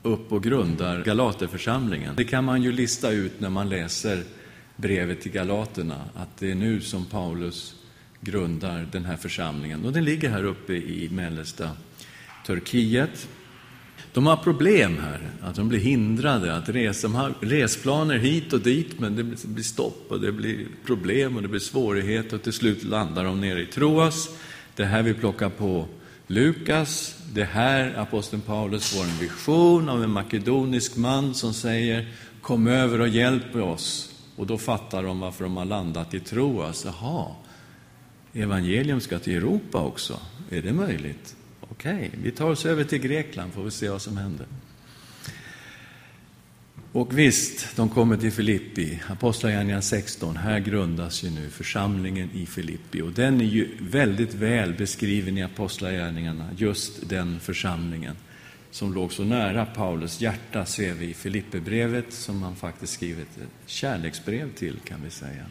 upp 0.02 0.32
och 0.32 0.42
grundar 0.42 1.04
Galaterförsamlingen. 1.04 2.14
Det 2.16 2.24
kan 2.24 2.44
man 2.44 2.62
ju 2.62 2.72
lista 2.72 3.10
ut 3.10 3.40
när 3.40 3.50
man 3.50 3.68
läser 3.68 4.22
brevet 4.76 5.20
till 5.20 5.32
Galaterna, 5.32 6.04
att 6.14 6.36
det 6.38 6.50
är 6.50 6.54
nu 6.54 6.80
som 6.80 7.06
Paulus 7.06 7.74
grundar 8.20 8.88
den 8.92 9.04
här 9.04 9.16
församlingen. 9.16 9.84
Och 9.84 9.92
den 9.92 10.04
ligger 10.04 10.30
här 10.30 10.44
uppe 10.44 10.72
i 10.72 11.08
mellersta 11.12 11.70
Turkiet. 12.46 13.28
De 14.12 14.26
har 14.26 14.36
problem 14.36 14.98
här, 14.98 15.20
att 15.42 15.54
de 15.54 15.68
blir 15.68 15.78
hindrade 15.78 16.56
att 16.56 16.68
resa. 16.68 17.08
De 17.08 17.14
har 17.14 17.34
resplaner 17.40 18.18
hit 18.18 18.52
och 18.52 18.60
dit, 18.60 19.00
men 19.00 19.16
det 19.16 19.24
blir 19.24 19.64
stopp 19.64 20.06
och 20.08 20.20
det 20.20 20.32
blir 20.32 20.66
problem 20.86 21.36
och 21.36 21.42
det 21.42 21.48
blir 21.48 21.60
svårigheter 21.60 22.36
och 22.36 22.42
till 22.42 22.52
slut 22.52 22.84
landar 22.84 23.24
de 23.24 23.40
nere 23.40 23.62
i 23.62 23.66
Troas. 23.66 24.28
Det 24.76 24.84
här 24.84 25.02
vi 25.02 25.14
plockar 25.14 25.48
på 25.48 25.86
Lukas. 26.26 27.16
Det 27.32 27.44
här 27.44 27.94
aposteln 27.98 28.42
Paulus 28.42 28.94
får 28.94 29.04
en 29.04 29.18
vision 29.20 29.88
av 29.88 30.04
en 30.04 30.10
makedonisk 30.10 30.96
man 30.96 31.34
som 31.34 31.54
säger 31.54 32.12
Kom 32.42 32.66
över 32.66 33.00
och 33.00 33.08
hjälp 33.08 33.56
oss. 33.56 34.14
Och 34.36 34.46
då 34.46 34.58
fattar 34.58 35.02
de 35.02 35.20
varför 35.20 35.44
de 35.44 35.56
har 35.56 35.64
landat 35.64 36.14
i 36.14 36.20
Troas. 36.20 36.84
Jaha, 36.84 37.26
evangelium 38.32 39.00
ska 39.00 39.18
till 39.18 39.36
Europa 39.36 39.78
också. 39.78 40.20
Är 40.50 40.62
det 40.62 40.72
möjligt? 40.72 41.36
Okej, 41.74 41.94
okay, 41.94 42.10
vi 42.22 42.30
tar 42.30 42.50
oss 42.50 42.66
över 42.66 42.84
till 42.84 42.98
Grekland, 42.98 43.52
får 43.52 43.64
vi 43.64 43.70
se 43.70 43.88
vad 43.88 44.02
som 44.02 44.16
händer. 44.16 44.46
Och 46.92 47.18
visst, 47.18 47.76
de 47.76 47.88
kommer 47.88 48.16
till 48.16 48.32
Filippi, 48.32 49.00
Apostlagärningarna 49.08 49.82
16. 49.82 50.36
Här 50.36 50.58
grundas 50.58 51.24
ju 51.24 51.30
nu 51.30 51.50
församlingen 51.50 52.30
i 52.34 52.46
Filippi. 52.46 53.02
Och 53.02 53.12
den 53.12 53.40
är 53.40 53.44
ju 53.44 53.68
väldigt 53.80 54.34
väl 54.34 54.74
beskriven 54.74 55.38
i 55.38 55.42
Apostlagärningarna, 55.42 56.48
just 56.56 57.08
den 57.08 57.40
församlingen 57.40 58.16
som 58.70 58.94
låg 58.94 59.12
så 59.12 59.24
nära 59.24 59.66
Paulus 59.66 60.20
hjärta, 60.20 60.66
ser 60.66 60.94
vi 60.94 61.06
i 61.06 61.14
Filipperbrevet, 61.14 62.12
som 62.12 62.42
han 62.42 62.56
faktiskt 62.56 62.92
skrivit 62.92 63.36
ett 63.36 63.70
kärleksbrev 63.70 64.52
till, 64.54 64.76
kan 64.84 65.02
vi 65.04 65.10
säga. 65.10 65.46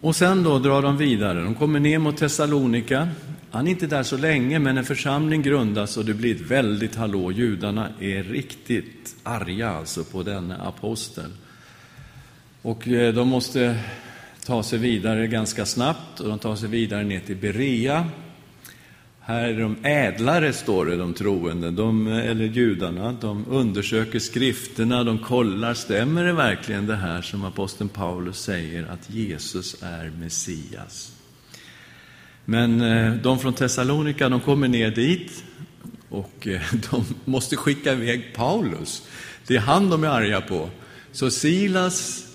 Och 0.00 0.16
sen 0.16 0.42
då 0.42 0.58
drar 0.58 0.82
de 0.82 0.96
vidare. 0.96 1.40
De 1.40 1.54
kommer 1.54 1.80
ner 1.80 1.98
mot 1.98 2.16
Thessalonika. 2.16 3.08
Han 3.50 3.66
är 3.66 3.70
inte 3.70 3.86
där 3.86 4.02
så 4.02 4.16
länge, 4.16 4.58
men 4.58 4.78
en 4.78 4.84
församling 4.84 5.42
grundas 5.42 5.96
och 5.96 6.04
det 6.04 6.14
blir 6.14 6.34
ett 6.34 6.40
väldigt 6.40 6.96
hallå. 6.96 7.32
Judarna 7.32 7.88
är 8.00 8.22
riktigt 8.22 9.16
arga 9.22 9.70
alltså 9.70 10.04
på 10.04 10.22
denne 10.22 10.56
apostel. 10.56 11.30
Och 12.62 12.88
eh, 12.88 13.14
de 13.14 13.28
måste 13.28 13.78
ta 14.46 14.62
sig 14.62 14.78
vidare 14.78 15.26
ganska 15.26 15.66
snabbt 15.66 16.20
och 16.20 16.28
de 16.28 16.38
tar 16.38 16.56
sig 16.56 16.68
vidare 16.68 17.04
ner 17.04 17.20
till 17.20 17.36
Berea. 17.36 18.06
Här 19.28 19.48
är 19.48 19.60
de 19.60 19.76
ädlare, 19.82 20.52
står 20.52 20.86
det, 20.86 20.96
de 20.96 21.14
troende, 21.14 21.70
de, 21.70 22.06
eller 22.06 22.44
judarna. 22.44 23.16
De 23.20 23.44
undersöker 23.48 24.18
skrifterna, 24.18 25.04
de 25.04 25.18
kollar, 25.18 25.74
stämmer 25.74 26.24
det 26.24 26.32
verkligen 26.32 26.86
det 26.86 26.96
här 26.96 27.22
som 27.22 27.44
aposteln 27.44 27.88
Paulus 27.88 28.40
säger, 28.40 28.86
att 28.86 29.10
Jesus 29.10 29.82
är 29.82 30.10
Messias? 30.10 31.12
Men 32.44 32.80
eh, 32.80 33.14
de 33.14 33.38
från 33.38 33.54
Thessalonika, 33.54 34.28
de 34.28 34.40
kommer 34.40 34.68
ner 34.68 34.90
dit 34.90 35.44
och 36.08 36.46
eh, 36.46 36.60
de 36.90 37.04
måste 37.24 37.56
skicka 37.56 37.92
iväg 37.92 38.34
Paulus. 38.34 39.02
Det 39.46 39.56
är 39.56 39.60
han 39.60 39.90
de 39.90 40.04
är 40.04 40.08
arga 40.08 40.40
på. 40.40 40.70
Så 41.12 41.30
Silas 41.30 42.26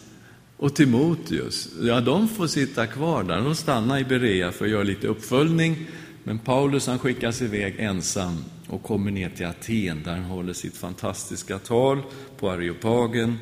och 0.58 0.76
Timoteus, 0.76 1.70
ja 1.82 2.02
de 2.02 2.28
får 2.28 2.48
sitta 2.48 2.88
kvar 2.88 3.24
där. 3.24 3.42
De 3.42 3.56
stannar 3.56 4.00
i 4.00 4.04
Berea 4.04 4.52
för 4.52 4.66
att 4.66 4.72
göra 4.72 4.84
lite 4.84 5.08
uppföljning. 5.08 5.88
Men 6.24 6.40
Paulus 6.40 6.88
han 6.88 7.00
skickas 7.00 7.42
iväg 7.42 7.76
ensam 7.80 8.44
och 8.68 8.84
kommer 8.84 9.12
ner 9.12 9.30
till 9.30 9.46
Aten 9.46 10.04
där 10.04 10.12
han 10.12 10.24
håller 10.24 10.54
sitt 10.54 10.78
fantastiska 10.78 11.60
tal 11.60 12.02
på 12.38 12.52
Areopagen, 12.52 13.38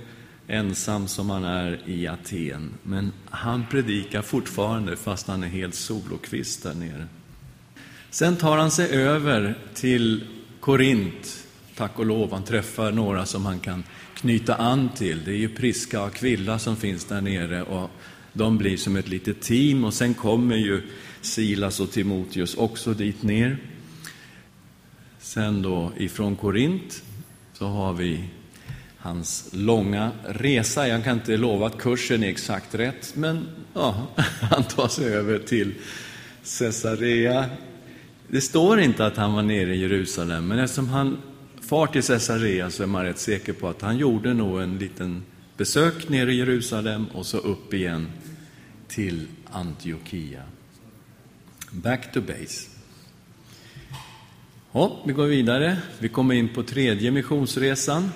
ensam 0.47 1.07
som 1.07 1.29
han 1.29 1.43
är 1.43 1.79
i 1.85 2.07
Aten. 2.07 2.73
Men 2.83 3.11
han 3.29 3.65
predikar 3.71 4.21
fortfarande 4.21 4.97
fast 4.97 5.27
han 5.27 5.43
är 5.43 5.47
helt 5.47 5.75
solokvist 5.75 6.63
där 6.63 6.73
nere. 6.73 7.07
Sen 8.09 8.35
tar 8.35 8.57
han 8.57 8.71
sig 8.71 8.89
över 8.89 9.55
till 9.73 10.23
Korint, 10.59 11.47
tack 11.75 11.99
och 11.99 12.05
lov. 12.05 12.31
Han 12.31 12.43
träffar 12.43 12.91
några 12.91 13.25
som 13.25 13.45
han 13.45 13.59
kan 13.59 13.83
knyta 14.15 14.55
an 14.55 14.89
till. 14.95 15.23
Det 15.25 15.31
är 15.31 15.37
ju 15.37 15.49
Priska 15.49 16.01
och 16.01 16.07
Aquilla 16.07 16.59
som 16.59 16.75
finns 16.75 17.05
där 17.05 17.21
nere 17.21 17.63
och 17.63 17.89
de 18.33 18.57
blir 18.57 18.77
som 18.77 18.95
ett 18.95 19.07
litet 19.07 19.41
team 19.41 19.83
och 19.83 19.93
sen 19.93 20.13
kommer 20.13 20.55
ju 20.55 20.81
Silas 21.21 21.79
och 21.79 21.91
Timoteus 21.91 22.55
också 22.55 22.93
dit 22.93 23.23
ner. 23.23 23.57
Sen 25.19 25.61
då 25.61 25.91
ifrån 25.97 26.35
Korint 26.35 27.03
så 27.53 27.67
har 27.67 27.93
vi 27.93 28.23
hans 28.97 29.49
långa 29.53 30.11
resa. 30.25 30.87
Jag 30.87 31.03
kan 31.03 31.17
inte 31.17 31.37
lova 31.37 31.67
att 31.67 31.77
kursen 31.77 32.23
är 32.23 32.27
exakt 32.27 32.75
rätt, 32.75 33.13
men 33.15 33.47
ja, 33.73 34.07
han 34.41 34.63
tar 34.63 34.87
sig 34.87 35.13
över 35.13 35.39
till 35.39 35.73
Caesarea. 36.59 37.49
Det 38.27 38.41
står 38.41 38.79
inte 38.79 39.05
att 39.05 39.17
han 39.17 39.33
var 39.33 39.43
nere 39.43 39.75
i 39.75 39.81
Jerusalem, 39.81 40.47
men 40.47 40.59
eftersom 40.59 40.89
han 40.89 41.17
far 41.61 41.87
till 41.87 42.03
Caesarea 42.03 42.69
så 42.69 42.83
är 42.83 42.87
man 42.87 43.03
rätt 43.03 43.19
säker 43.19 43.53
på 43.53 43.67
att 43.67 43.81
han 43.81 43.97
gjorde 43.97 44.33
nog 44.33 44.61
en 44.61 44.77
liten 44.77 45.23
besök 45.57 46.09
nere 46.09 46.33
i 46.33 46.37
Jerusalem 46.37 47.05
och 47.13 47.25
så 47.25 47.37
upp 47.37 47.73
igen 47.73 48.07
till 48.87 49.27
Antiochia. 49.51 50.43
Back 51.71 52.11
to 52.11 52.21
base. 52.21 52.69
Ja, 54.71 55.01
vi 55.05 55.13
går 55.13 55.25
vidare. 55.25 55.77
Vi 55.99 56.09
kommer 56.09 56.35
in 56.35 56.49
på 56.49 56.63
tredje 56.63 57.11
missionsresan. 57.11 58.11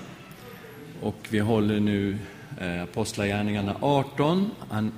Och 1.01 1.27
vi 1.29 1.39
håller 1.39 1.79
nu 1.79 2.17
eh, 2.61 2.83
Apostlagärningarna 2.83 3.75
18. 3.81 4.51
Han 4.69 4.91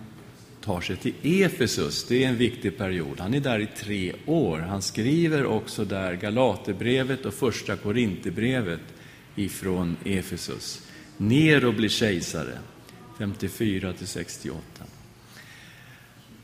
tar 0.61 0.81
sig 0.81 0.95
till 0.95 1.43
Efesus. 1.43 2.07
Det 2.07 2.23
är 2.23 2.27
en 2.27 2.37
viktig 2.37 2.77
period. 2.77 3.19
Han 3.19 3.33
är 3.33 3.39
där 3.39 3.59
i 3.59 3.67
tre 3.77 4.13
år. 4.25 4.59
Han 4.59 4.81
skriver 4.81 5.45
också 5.45 5.85
där 5.85 6.13
Galaterbrevet 6.13 7.25
och 7.25 7.33
Första 7.33 7.75
Korinthierbrevet 7.75 8.81
ifrån 9.35 9.97
Efesus. 10.03 10.81
Ner 11.17 11.65
och 11.65 11.89
kejsare, 11.89 12.57
54 13.17 13.93
till 13.93 14.07
68. 14.07 14.61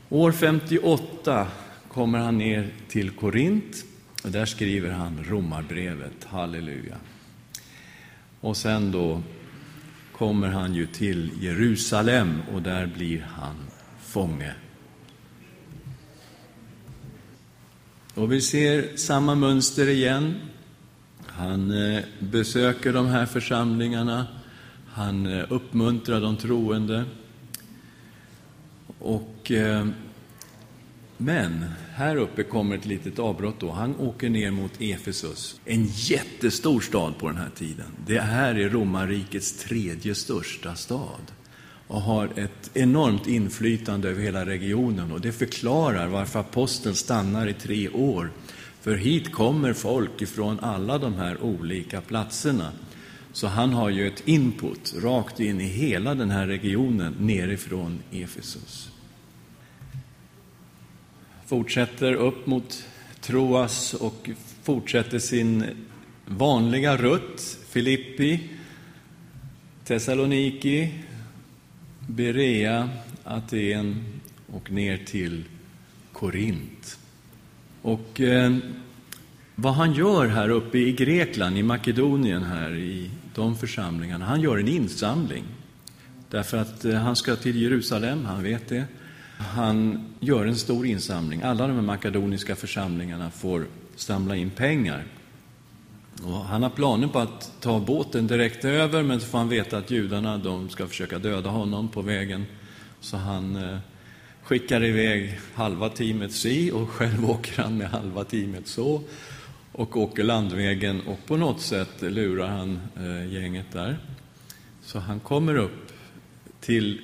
År 0.08 0.32
58 0.32 1.46
kommer 1.94 2.18
han 2.18 2.38
ner 2.38 2.70
till 2.88 3.10
Korint 3.10 3.84
och 4.24 4.30
där 4.30 4.46
skriver 4.46 4.90
han 4.90 5.24
Romarbrevet, 5.24 6.24
halleluja. 6.24 6.96
Och 8.40 8.56
sen 8.56 8.92
då 8.92 9.22
kommer 10.12 10.48
han 10.48 10.74
ju 10.74 10.86
till 10.86 11.30
Jerusalem 11.40 12.42
och 12.52 12.62
där 12.62 12.86
blir 12.86 13.20
han 13.20 13.54
fånge. 14.00 14.54
Och 18.14 18.32
vi 18.32 18.40
ser 18.40 18.96
samma 18.96 19.34
mönster 19.34 19.88
igen. 19.88 20.34
Han 21.26 21.70
eh, 21.70 22.02
besöker 22.18 22.92
de 22.92 23.06
här 23.06 23.26
församlingarna, 23.26 24.26
han 24.92 25.26
eh, 25.26 25.44
uppmuntrar 25.48 26.20
de 26.20 26.36
troende. 26.36 27.04
Och 28.98 29.50
eh, 29.50 29.86
men 31.16 31.64
här 31.92 32.16
uppe 32.16 32.42
kommer 32.42 32.76
ett 32.76 32.86
litet 32.86 33.18
avbrott 33.18 33.60
då. 33.60 33.70
Han 33.70 33.96
åker 33.96 34.28
ner 34.30 34.50
mot 34.50 34.72
Efesus, 34.80 35.60
en 35.64 35.86
jättestor 35.86 36.80
stad 36.80 37.18
på 37.18 37.26
den 37.26 37.36
här 37.36 37.50
tiden. 37.54 37.86
Det 38.06 38.20
här 38.20 38.54
är 38.54 38.68
romarrikets 38.68 39.64
tredje 39.64 40.14
största 40.14 40.74
stad 40.74 41.32
och 41.86 42.00
har 42.00 42.28
ett 42.38 42.70
enormt 42.74 43.26
inflytande 43.26 44.08
över 44.08 44.22
hela 44.22 44.46
regionen. 44.46 45.12
Och 45.12 45.20
det 45.20 45.32
förklarar 45.32 46.08
varför 46.08 46.40
aposteln 46.40 46.94
stannar 46.94 47.46
i 47.46 47.54
tre 47.54 47.88
år. 47.88 48.30
För 48.80 48.96
hit 48.96 49.32
kommer 49.32 49.72
folk 49.72 50.22
ifrån 50.22 50.60
alla 50.60 50.98
de 50.98 51.14
här 51.14 51.42
olika 51.42 52.00
platserna. 52.00 52.72
Så 53.32 53.46
han 53.46 53.72
har 53.72 53.90
ju 53.90 54.06
ett 54.06 54.28
input 54.28 54.94
rakt 55.02 55.40
in 55.40 55.60
i 55.60 55.64
hela 55.64 56.14
den 56.14 56.30
här 56.30 56.46
regionen 56.46 57.16
nerifrån 57.20 57.98
Efesus 58.12 58.93
fortsätter 61.54 62.14
upp 62.14 62.46
mot 62.46 62.84
Troas 63.20 63.94
och 63.94 64.30
fortsätter 64.62 65.18
sin 65.18 65.64
vanliga 66.26 66.96
rutt. 66.96 67.58
Filippi, 67.68 68.40
Thessaloniki, 69.84 70.92
Berea, 72.08 72.88
Aten 73.24 74.04
och 74.52 74.70
ner 74.70 74.96
till 75.06 75.44
Korint. 76.12 76.98
Och 77.82 78.20
eh, 78.20 78.56
vad 79.54 79.74
han 79.74 79.92
gör 79.92 80.26
här 80.26 80.48
uppe 80.48 80.78
i 80.78 80.92
Grekland, 80.92 81.58
i 81.58 81.62
Makedonien, 81.62 82.42
här 82.42 82.74
i 82.74 83.10
de 83.34 83.56
församlingarna, 83.56 84.24
han 84.24 84.40
gör 84.40 84.58
en 84.58 84.68
insamling. 84.68 85.44
Därför 86.30 86.56
att 86.56 86.84
eh, 86.84 86.94
han 86.94 87.16
ska 87.16 87.36
till 87.36 87.62
Jerusalem, 87.62 88.24
han 88.24 88.42
vet 88.42 88.68
det. 88.68 88.84
Han 89.44 90.04
gör 90.20 90.46
en 90.46 90.56
stor 90.56 90.86
insamling. 90.86 91.42
Alla 91.42 91.66
de 91.66 91.74
här 91.74 91.82
makedoniska 91.82 92.56
församlingarna 92.56 93.30
får 93.30 93.66
samla 93.96 94.36
in 94.36 94.50
pengar. 94.50 95.04
Och 96.22 96.44
han 96.44 96.62
har 96.62 96.70
planer 96.70 97.08
på 97.08 97.18
att 97.18 97.52
ta 97.60 97.80
båten 97.80 98.26
direkt 98.26 98.64
över, 98.64 99.02
men 99.02 99.20
så 99.20 99.26
får 99.26 99.38
han 99.38 99.48
veta 99.48 99.78
att 99.78 99.90
judarna 99.90 100.38
de 100.38 100.68
ska 100.68 100.86
försöka 100.86 101.18
döda 101.18 101.50
honom 101.50 101.88
på 101.88 102.02
vägen. 102.02 102.46
Så 103.00 103.16
han 103.16 103.56
eh, 103.56 103.78
skickar 104.42 104.84
iväg 104.84 105.40
halva 105.54 105.88
teamet 105.88 106.32
si 106.32 106.70
och 106.70 106.90
själv 106.90 107.24
åker 107.30 107.62
han 107.62 107.76
med 107.76 107.88
halva 107.88 108.24
teamet 108.24 108.68
så 108.68 109.02
och 109.72 109.96
åker 109.96 110.24
landvägen 110.24 111.00
och 111.00 111.26
på 111.26 111.36
något 111.36 111.60
sätt 111.60 112.02
lurar 112.02 112.48
han 112.48 112.80
eh, 112.96 113.32
gänget 113.32 113.72
där. 113.72 113.98
Så 114.82 114.98
han 114.98 115.20
kommer 115.20 115.56
upp 115.56 115.92
till 116.60 117.00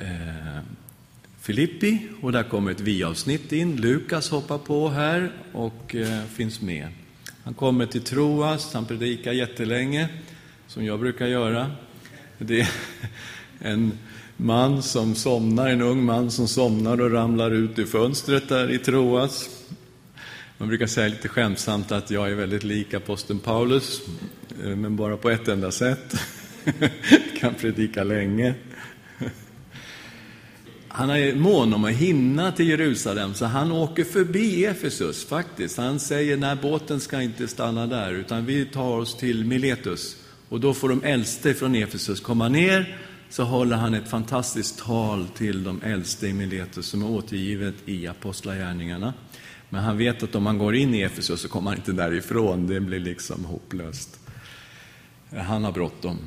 eh, 0.00 0.58
Filippi 1.44 1.98
och 2.20 2.32
där 2.32 2.42
kommer 2.42 2.70
ett 2.70 2.80
vi-avsnitt 2.80 3.52
in. 3.52 3.76
Lukas 3.76 4.30
hoppar 4.30 4.58
på 4.58 4.88
här 4.88 5.32
och 5.52 5.94
eh, 5.94 6.24
finns 6.24 6.60
med. 6.60 6.88
Han 7.42 7.54
kommer 7.54 7.86
till 7.86 8.02
Troas, 8.02 8.74
han 8.74 8.86
predikar 8.86 9.32
jättelänge, 9.32 10.08
som 10.66 10.84
jag 10.84 11.00
brukar 11.00 11.26
göra. 11.26 11.70
Det 12.38 12.60
är 12.60 12.68
en 13.58 13.98
man 14.36 14.82
som 14.82 15.14
somnar, 15.14 15.68
en 15.68 15.82
ung 15.82 16.04
man 16.04 16.30
som 16.30 16.48
somnar 16.48 17.00
och 17.00 17.10
ramlar 17.10 17.50
ut 17.50 17.78
i 17.78 17.84
fönstret 17.84 18.48
där 18.48 18.70
i 18.70 18.78
Troas. 18.78 19.50
Man 20.58 20.68
brukar 20.68 20.86
säga 20.86 21.08
lite 21.08 21.28
skämtsamt 21.28 21.92
att 21.92 22.10
jag 22.10 22.30
är 22.30 22.34
väldigt 22.34 22.64
lik 22.64 22.94
aposteln 22.94 23.38
Paulus, 23.38 24.00
eh, 24.64 24.76
men 24.76 24.96
bara 24.96 25.16
på 25.16 25.30
ett 25.30 25.48
enda 25.48 25.70
sätt. 25.70 26.16
kan 27.40 27.54
predika 27.54 28.04
länge 28.04 28.54
han 30.96 31.10
är 31.10 31.34
mån 31.34 31.74
om 31.74 31.84
att 31.84 31.90
hinna 31.90 32.52
till 32.52 32.68
Jerusalem, 32.68 33.34
så 33.34 33.44
han 33.44 33.72
åker 33.72 34.04
förbi 34.04 34.64
Efesus 34.64 35.24
faktiskt. 35.24 35.76
Han 35.76 36.00
säger, 36.00 36.36
nej 36.36 36.56
båten 36.62 37.00
ska 37.00 37.22
inte 37.22 37.48
stanna 37.48 37.86
där, 37.86 38.12
utan 38.12 38.46
vi 38.46 38.64
tar 38.64 38.98
oss 38.98 39.16
till 39.16 39.44
Miletus. 39.44 40.16
Och 40.48 40.60
då 40.60 40.74
får 40.74 40.88
de 40.88 41.02
äldste 41.04 41.54
från 41.54 41.74
Efesus 41.74 42.20
komma 42.20 42.48
ner, 42.48 42.98
så 43.30 43.44
håller 43.44 43.76
han 43.76 43.94
ett 43.94 44.08
fantastiskt 44.08 44.78
tal 44.78 45.28
till 45.28 45.64
de 45.64 45.82
äldste 45.82 46.26
i 46.26 46.32
Miletus, 46.32 46.86
som 46.86 47.02
är 47.02 47.10
återgivet 47.10 47.74
i 47.84 48.06
Apostlagärningarna. 48.06 49.14
Men 49.70 49.84
han 49.84 49.98
vet 49.98 50.22
att 50.22 50.34
om 50.34 50.46
han 50.46 50.58
går 50.58 50.74
in 50.74 50.94
i 50.94 51.00
Efesus 51.00 51.40
så 51.40 51.48
kommer 51.48 51.70
han 51.70 51.78
inte 51.78 51.92
därifrån, 51.92 52.66
det 52.66 52.80
blir 52.80 53.00
liksom 53.00 53.44
hopplöst. 53.44 54.20
Han 55.36 55.64
har 55.64 55.72
bråttom. 55.72 56.18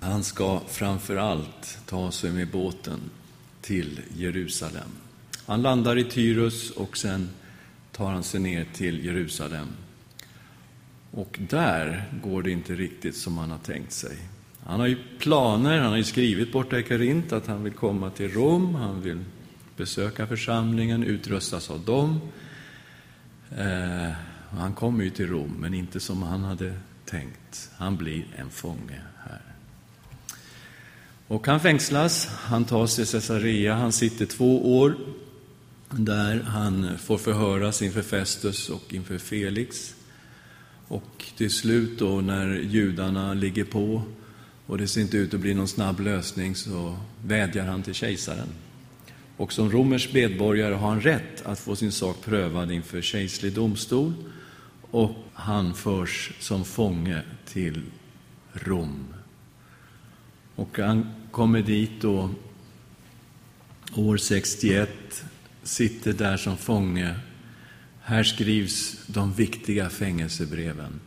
Han 0.00 0.24
ska 0.24 0.60
framför 0.68 1.16
allt 1.16 1.78
ta 1.86 2.10
sig 2.10 2.30
med 2.30 2.48
båten 2.50 3.00
till 3.68 4.00
Jerusalem. 4.16 4.90
Han 5.46 5.62
landar 5.62 5.98
i 5.98 6.04
Tyrus 6.04 6.70
och 6.70 6.96
sen 6.96 7.28
tar 7.92 8.10
han 8.10 8.22
sig 8.22 8.40
ner 8.40 8.66
till 8.72 9.04
Jerusalem. 9.04 9.66
Och 11.10 11.38
där 11.48 12.04
går 12.22 12.42
det 12.42 12.50
inte 12.50 12.74
riktigt 12.74 13.16
som 13.16 13.38
han 13.38 13.50
har 13.50 13.58
tänkt 13.58 13.92
sig. 13.92 14.16
Han 14.64 14.80
har 14.80 14.86
ju 14.86 14.96
planer, 15.18 15.78
han 15.78 15.90
har 15.90 15.96
ju 15.96 16.04
skrivit 16.04 16.52
borta 16.52 16.78
i 16.78 16.82
Karint 16.82 17.32
att 17.32 17.46
han 17.46 17.64
vill 17.64 17.72
komma 17.72 18.10
till 18.10 18.32
Rom, 18.32 18.74
han 18.74 19.02
vill 19.02 19.24
besöka 19.76 20.26
församlingen, 20.26 21.04
utrustas 21.04 21.70
av 21.70 21.84
dem. 21.84 22.20
Eh, 23.58 24.12
han 24.50 24.72
kommer 24.74 25.04
ju 25.04 25.10
till 25.10 25.28
Rom, 25.28 25.56
men 25.58 25.74
inte 25.74 26.00
som 26.00 26.22
han 26.22 26.44
hade 26.44 26.74
tänkt. 27.04 27.70
Han 27.76 27.96
blir 27.96 28.26
en 28.36 28.50
fånge. 28.50 29.00
Och 31.28 31.46
han 31.46 31.60
fängslas, 31.60 32.26
han 32.26 32.64
tas 32.64 32.96
till 32.96 33.06
Caesarea, 33.06 33.74
han 33.74 33.92
sitter 33.92 34.26
två 34.26 34.78
år 34.78 34.96
där 35.90 36.40
han 36.40 36.98
får 36.98 37.18
förhöras 37.18 37.82
inför 37.82 38.02
Festus 38.02 38.68
och 38.68 38.94
inför 38.94 39.18
Felix. 39.18 39.94
Och 40.88 41.24
till 41.36 41.50
slut 41.50 41.98
då 41.98 42.20
när 42.20 42.58
judarna 42.58 43.34
ligger 43.34 43.64
på 43.64 44.02
och 44.66 44.78
det 44.78 44.88
ser 44.88 45.00
inte 45.00 45.16
ut 45.16 45.34
att 45.34 45.40
bli 45.40 45.54
någon 45.54 45.68
snabb 45.68 46.00
lösning 46.00 46.54
så 46.54 46.96
vädjar 47.24 47.66
han 47.66 47.82
till 47.82 47.94
kejsaren. 47.94 48.48
Och 49.36 49.52
som 49.52 49.70
romersk 49.70 50.12
medborgare 50.12 50.74
har 50.74 50.88
han 50.88 51.00
rätt 51.00 51.46
att 51.46 51.58
få 51.58 51.76
sin 51.76 51.92
sak 51.92 52.16
prövad 52.24 52.72
inför 52.72 53.00
kejserlig 53.00 53.52
domstol 53.54 54.12
och 54.90 55.10
han 55.32 55.74
förs 55.74 56.32
som 56.40 56.64
fånge 56.64 57.22
till 57.46 57.82
Rom. 58.52 59.17
Och 60.58 60.78
han 60.78 61.06
kommer 61.30 61.62
dit 61.62 61.90
då 62.00 62.30
år 63.94 64.16
61, 64.16 65.24
sitter 65.62 66.12
där 66.12 66.36
som 66.36 66.56
fånge. 66.56 67.14
Här 68.00 68.22
skrivs 68.22 69.06
de 69.06 69.32
viktiga 69.32 69.90
fängelsebreven. 69.90 71.00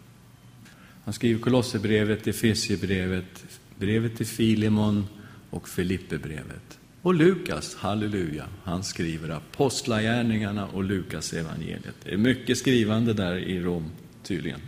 Han 1.03 1.13
skriver 1.13 1.39
Kolosserbrevet, 1.39 2.27
Efesierbrevet, 2.27 3.45
brevet 3.79 4.17
till 4.17 4.25
Filimon 4.25 5.05
och 5.49 5.69
Filipperbrevet. 5.69 6.79
Och 7.01 7.13
Lukas, 7.13 7.75
halleluja, 7.75 8.45
han 8.63 8.83
skriver 8.83 9.29
Apostlagärningarna 9.29 10.67
och 10.67 10.83
Lukas 10.83 11.33
evangeliet. 11.33 11.95
Det 12.03 12.13
är 12.13 12.17
mycket 12.17 12.57
skrivande 12.57 13.13
där 13.13 13.37
i 13.37 13.59
Rom, 13.59 13.91
tydligen. 14.23 14.59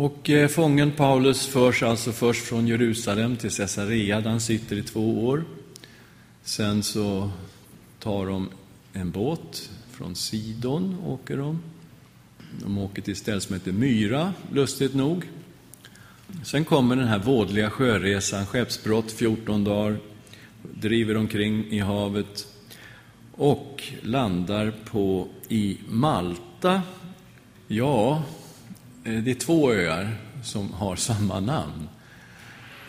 Och 0.00 0.30
eh, 0.30 0.48
fången 0.48 0.92
Paulus 0.92 1.46
förs 1.46 1.82
alltså 1.82 2.12
först 2.12 2.44
från 2.44 2.66
Jerusalem 2.66 3.36
till 3.36 3.50
Caesarea, 3.50 4.20
där 4.20 4.30
han 4.30 4.40
sitter 4.40 4.76
i 4.76 4.82
två 4.82 5.26
år. 5.26 5.44
Sen 6.42 6.82
så 6.82 7.30
tar 7.98 8.26
de 8.26 8.48
en 8.92 9.10
båt 9.10 9.70
från 9.90 10.14
Sidon, 10.14 10.96
åker 11.06 11.36
de. 11.36 11.62
De 12.62 12.78
åker 12.78 13.02
till 13.02 13.12
ett 13.12 13.18
ställe 13.18 13.40
som 13.40 13.54
heter 13.54 13.72
Myra, 13.72 14.32
lustigt 14.52 14.94
nog. 14.94 15.28
Sen 16.44 16.64
kommer 16.64 16.96
den 16.96 17.08
här 17.08 17.18
vådliga 17.18 17.70
sjöresan, 17.70 18.46
skeppsbrott, 18.46 19.12
14 19.12 19.64
dagar, 19.64 19.96
driver 20.62 21.16
omkring 21.16 21.66
i 21.70 21.78
havet 21.78 22.46
och 23.32 23.82
landar 24.02 24.72
på 24.84 25.28
i 25.48 25.78
Malta. 25.88 26.82
Ja, 27.66 28.22
Eh, 29.04 29.22
det 29.22 29.30
är 29.30 29.34
två 29.34 29.72
öar 29.72 30.16
som 30.42 30.72
har 30.72 30.96
samma 30.96 31.40
namn. 31.40 31.88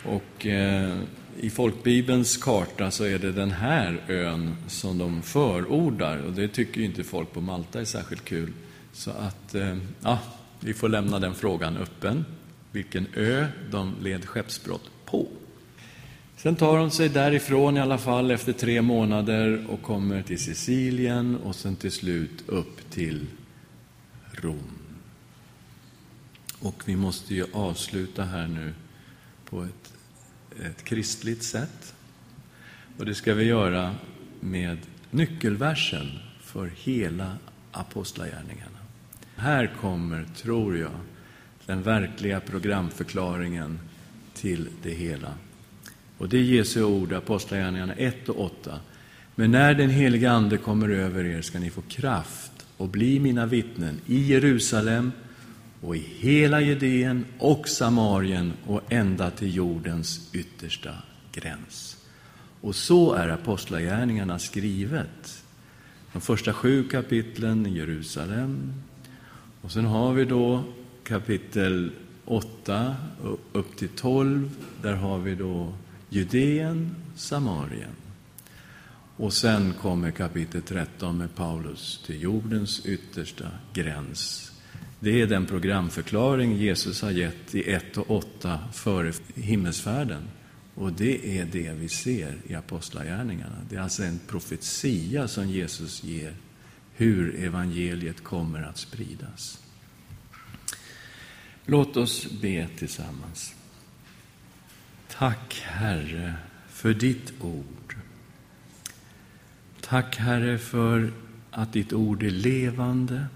Och 0.04 0.46
eh, 0.46 0.98
i 1.40 1.50
folkbibelns 1.50 2.36
karta 2.36 2.90
så 2.90 3.04
är 3.04 3.18
det 3.18 3.32
den 3.32 3.50
här 3.50 4.00
ön 4.08 4.56
som 4.68 4.98
de 4.98 5.22
förordar 5.22 6.18
och 6.18 6.32
det 6.32 6.48
tycker 6.48 6.80
ju 6.80 6.86
inte 6.86 7.04
folk 7.04 7.32
på 7.32 7.40
Malta 7.40 7.80
är 7.80 7.84
särskilt 7.84 8.24
kul. 8.24 8.52
Så 8.92 9.10
att, 9.10 9.54
eh, 9.54 9.76
ja, 10.02 10.18
vi 10.60 10.74
får 10.74 10.88
lämna 10.88 11.18
den 11.18 11.34
frågan 11.34 11.76
öppen 11.76 12.24
vilken 12.70 13.06
ö 13.14 13.46
de 13.70 13.94
led 14.02 14.24
skeppsbrott 14.24 14.90
på. 15.04 15.28
Sen 16.36 16.56
tar 16.56 16.78
de 16.78 16.90
sig 16.90 17.08
därifrån 17.08 17.76
i 17.76 17.80
alla 17.80 17.98
fall 17.98 18.30
efter 18.30 18.52
tre 18.52 18.82
månader 18.82 19.66
och 19.68 19.82
kommer 19.82 20.22
till 20.22 20.38
Sicilien 20.38 21.36
och 21.36 21.54
sen 21.54 21.76
till 21.76 21.92
slut 21.92 22.44
upp 22.46 22.90
till 22.90 23.26
Rom. 24.32 24.81
Och 26.62 26.82
vi 26.84 26.96
måste 26.96 27.34
ju 27.34 27.46
avsluta 27.52 28.24
här 28.24 28.46
nu 28.48 28.72
på 29.44 29.62
ett, 29.62 29.92
ett 30.62 30.84
kristligt 30.84 31.42
sätt. 31.42 31.94
Och 32.98 33.06
det 33.06 33.14
ska 33.14 33.34
vi 33.34 33.44
göra 33.44 33.94
med 34.40 34.78
nyckelversen 35.10 36.10
för 36.40 36.72
hela 36.76 37.36
Apostlagärningarna. 37.72 38.78
Här 39.36 39.72
kommer, 39.80 40.24
tror 40.36 40.78
jag, 40.78 41.00
den 41.66 41.82
verkliga 41.82 42.40
programförklaringen 42.40 43.80
till 44.34 44.68
det 44.82 44.94
hela. 44.94 45.34
Och 46.18 46.28
det 46.28 46.36
är 46.36 46.42
Jesu 46.42 46.84
ord, 46.84 47.12
Apostlagärningarna 47.12 47.94
1 47.94 48.28
och 48.28 48.40
8. 48.40 48.80
Men 49.34 49.50
när 49.50 49.74
den 49.74 49.90
helige 49.90 50.30
Ande 50.30 50.56
kommer 50.58 50.88
över 50.88 51.24
er 51.24 51.42
ska 51.42 51.58
ni 51.58 51.70
få 51.70 51.82
kraft 51.82 52.52
och 52.76 52.88
bli 52.88 53.20
mina 53.20 53.46
vittnen 53.46 54.00
i 54.06 54.18
Jerusalem 54.18 55.12
och 55.82 55.96
i 55.96 55.98
hela 55.98 56.60
Judeen 56.60 57.24
och 57.38 57.68
Samarien 57.68 58.52
och 58.66 58.80
ända 58.88 59.30
till 59.30 59.56
jordens 59.56 60.30
yttersta 60.32 60.94
gräns. 61.32 61.96
Och 62.60 62.74
så 62.74 63.12
är 63.12 63.28
Apostlagärningarna 63.28 64.38
skrivet. 64.38 65.44
De 66.12 66.20
första 66.20 66.52
sju 66.52 66.88
kapitlen 66.88 67.66
i 67.66 67.78
Jerusalem. 67.78 68.72
Och 69.60 69.72
sen 69.72 69.84
har 69.84 70.12
vi 70.12 70.24
då 70.24 70.64
kapitel 71.04 71.92
8 72.24 72.96
upp 73.52 73.76
till 73.76 73.88
12, 73.88 74.50
där 74.82 74.94
har 74.94 75.18
vi 75.18 75.34
då 75.34 75.72
Judeen, 76.08 76.96
Samarien. 77.16 77.96
Och 79.16 79.32
sen 79.32 79.74
kommer 79.80 80.10
kapitel 80.10 80.62
13 80.62 81.18
med 81.18 81.34
Paulus 81.34 82.02
till 82.06 82.22
jordens 82.22 82.86
yttersta 82.86 83.46
gräns. 83.72 84.51
Det 85.02 85.20
är 85.20 85.26
den 85.26 85.46
programförklaring 85.46 86.56
Jesus 86.56 87.02
har 87.02 87.10
gett 87.10 87.54
i 87.54 87.70
1 87.72 87.96
och 87.96 88.10
8 88.10 88.58
före 88.72 89.12
himmelsfärden. 89.34 90.22
Och 90.74 90.92
det 90.92 91.38
är 91.38 91.44
det 91.44 91.72
vi 91.72 91.88
ser 91.88 92.36
i 92.46 92.54
Apostlagärningarna. 92.54 93.56
Det 93.70 93.76
är 93.76 93.80
alltså 93.80 94.02
en 94.02 94.20
profetia 94.26 95.28
som 95.28 95.48
Jesus 95.48 96.04
ger 96.04 96.34
hur 96.94 97.44
evangeliet 97.44 98.24
kommer 98.24 98.62
att 98.62 98.78
spridas. 98.78 99.62
Låt 101.66 101.96
oss 101.96 102.26
be 102.42 102.68
tillsammans. 102.78 103.54
Tack, 105.08 105.62
Herre, 105.64 106.34
för 106.68 106.94
ditt 106.94 107.32
ord. 107.40 107.96
Tack, 109.80 110.16
Herre, 110.16 110.58
för 110.58 111.12
att 111.50 111.72
ditt 111.72 111.92
ord 111.92 112.22
är 112.22 112.30
levande. 112.30 113.26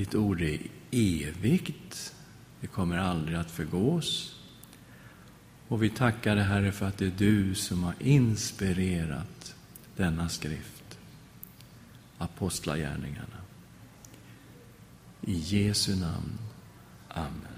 Ditt 0.00 0.14
ord 0.14 0.40
är 0.40 0.60
evigt. 0.90 2.14
Det 2.60 2.66
kommer 2.66 2.98
aldrig 2.98 3.38
att 3.38 3.50
förgås. 3.50 4.36
Och 5.68 5.82
vi 5.82 5.90
tackar 5.90 6.36
dig, 6.36 6.44
Herre, 6.44 6.72
för 6.72 6.86
att 6.86 6.98
det 6.98 7.06
är 7.06 7.12
du 7.18 7.54
som 7.54 7.82
har 7.82 7.94
inspirerat 7.98 9.54
denna 9.96 10.28
skrift, 10.28 10.98
Apostlagärningarna. 12.18 13.40
I 15.20 15.32
Jesu 15.32 15.96
namn. 15.96 16.38
Amen. 17.08 17.49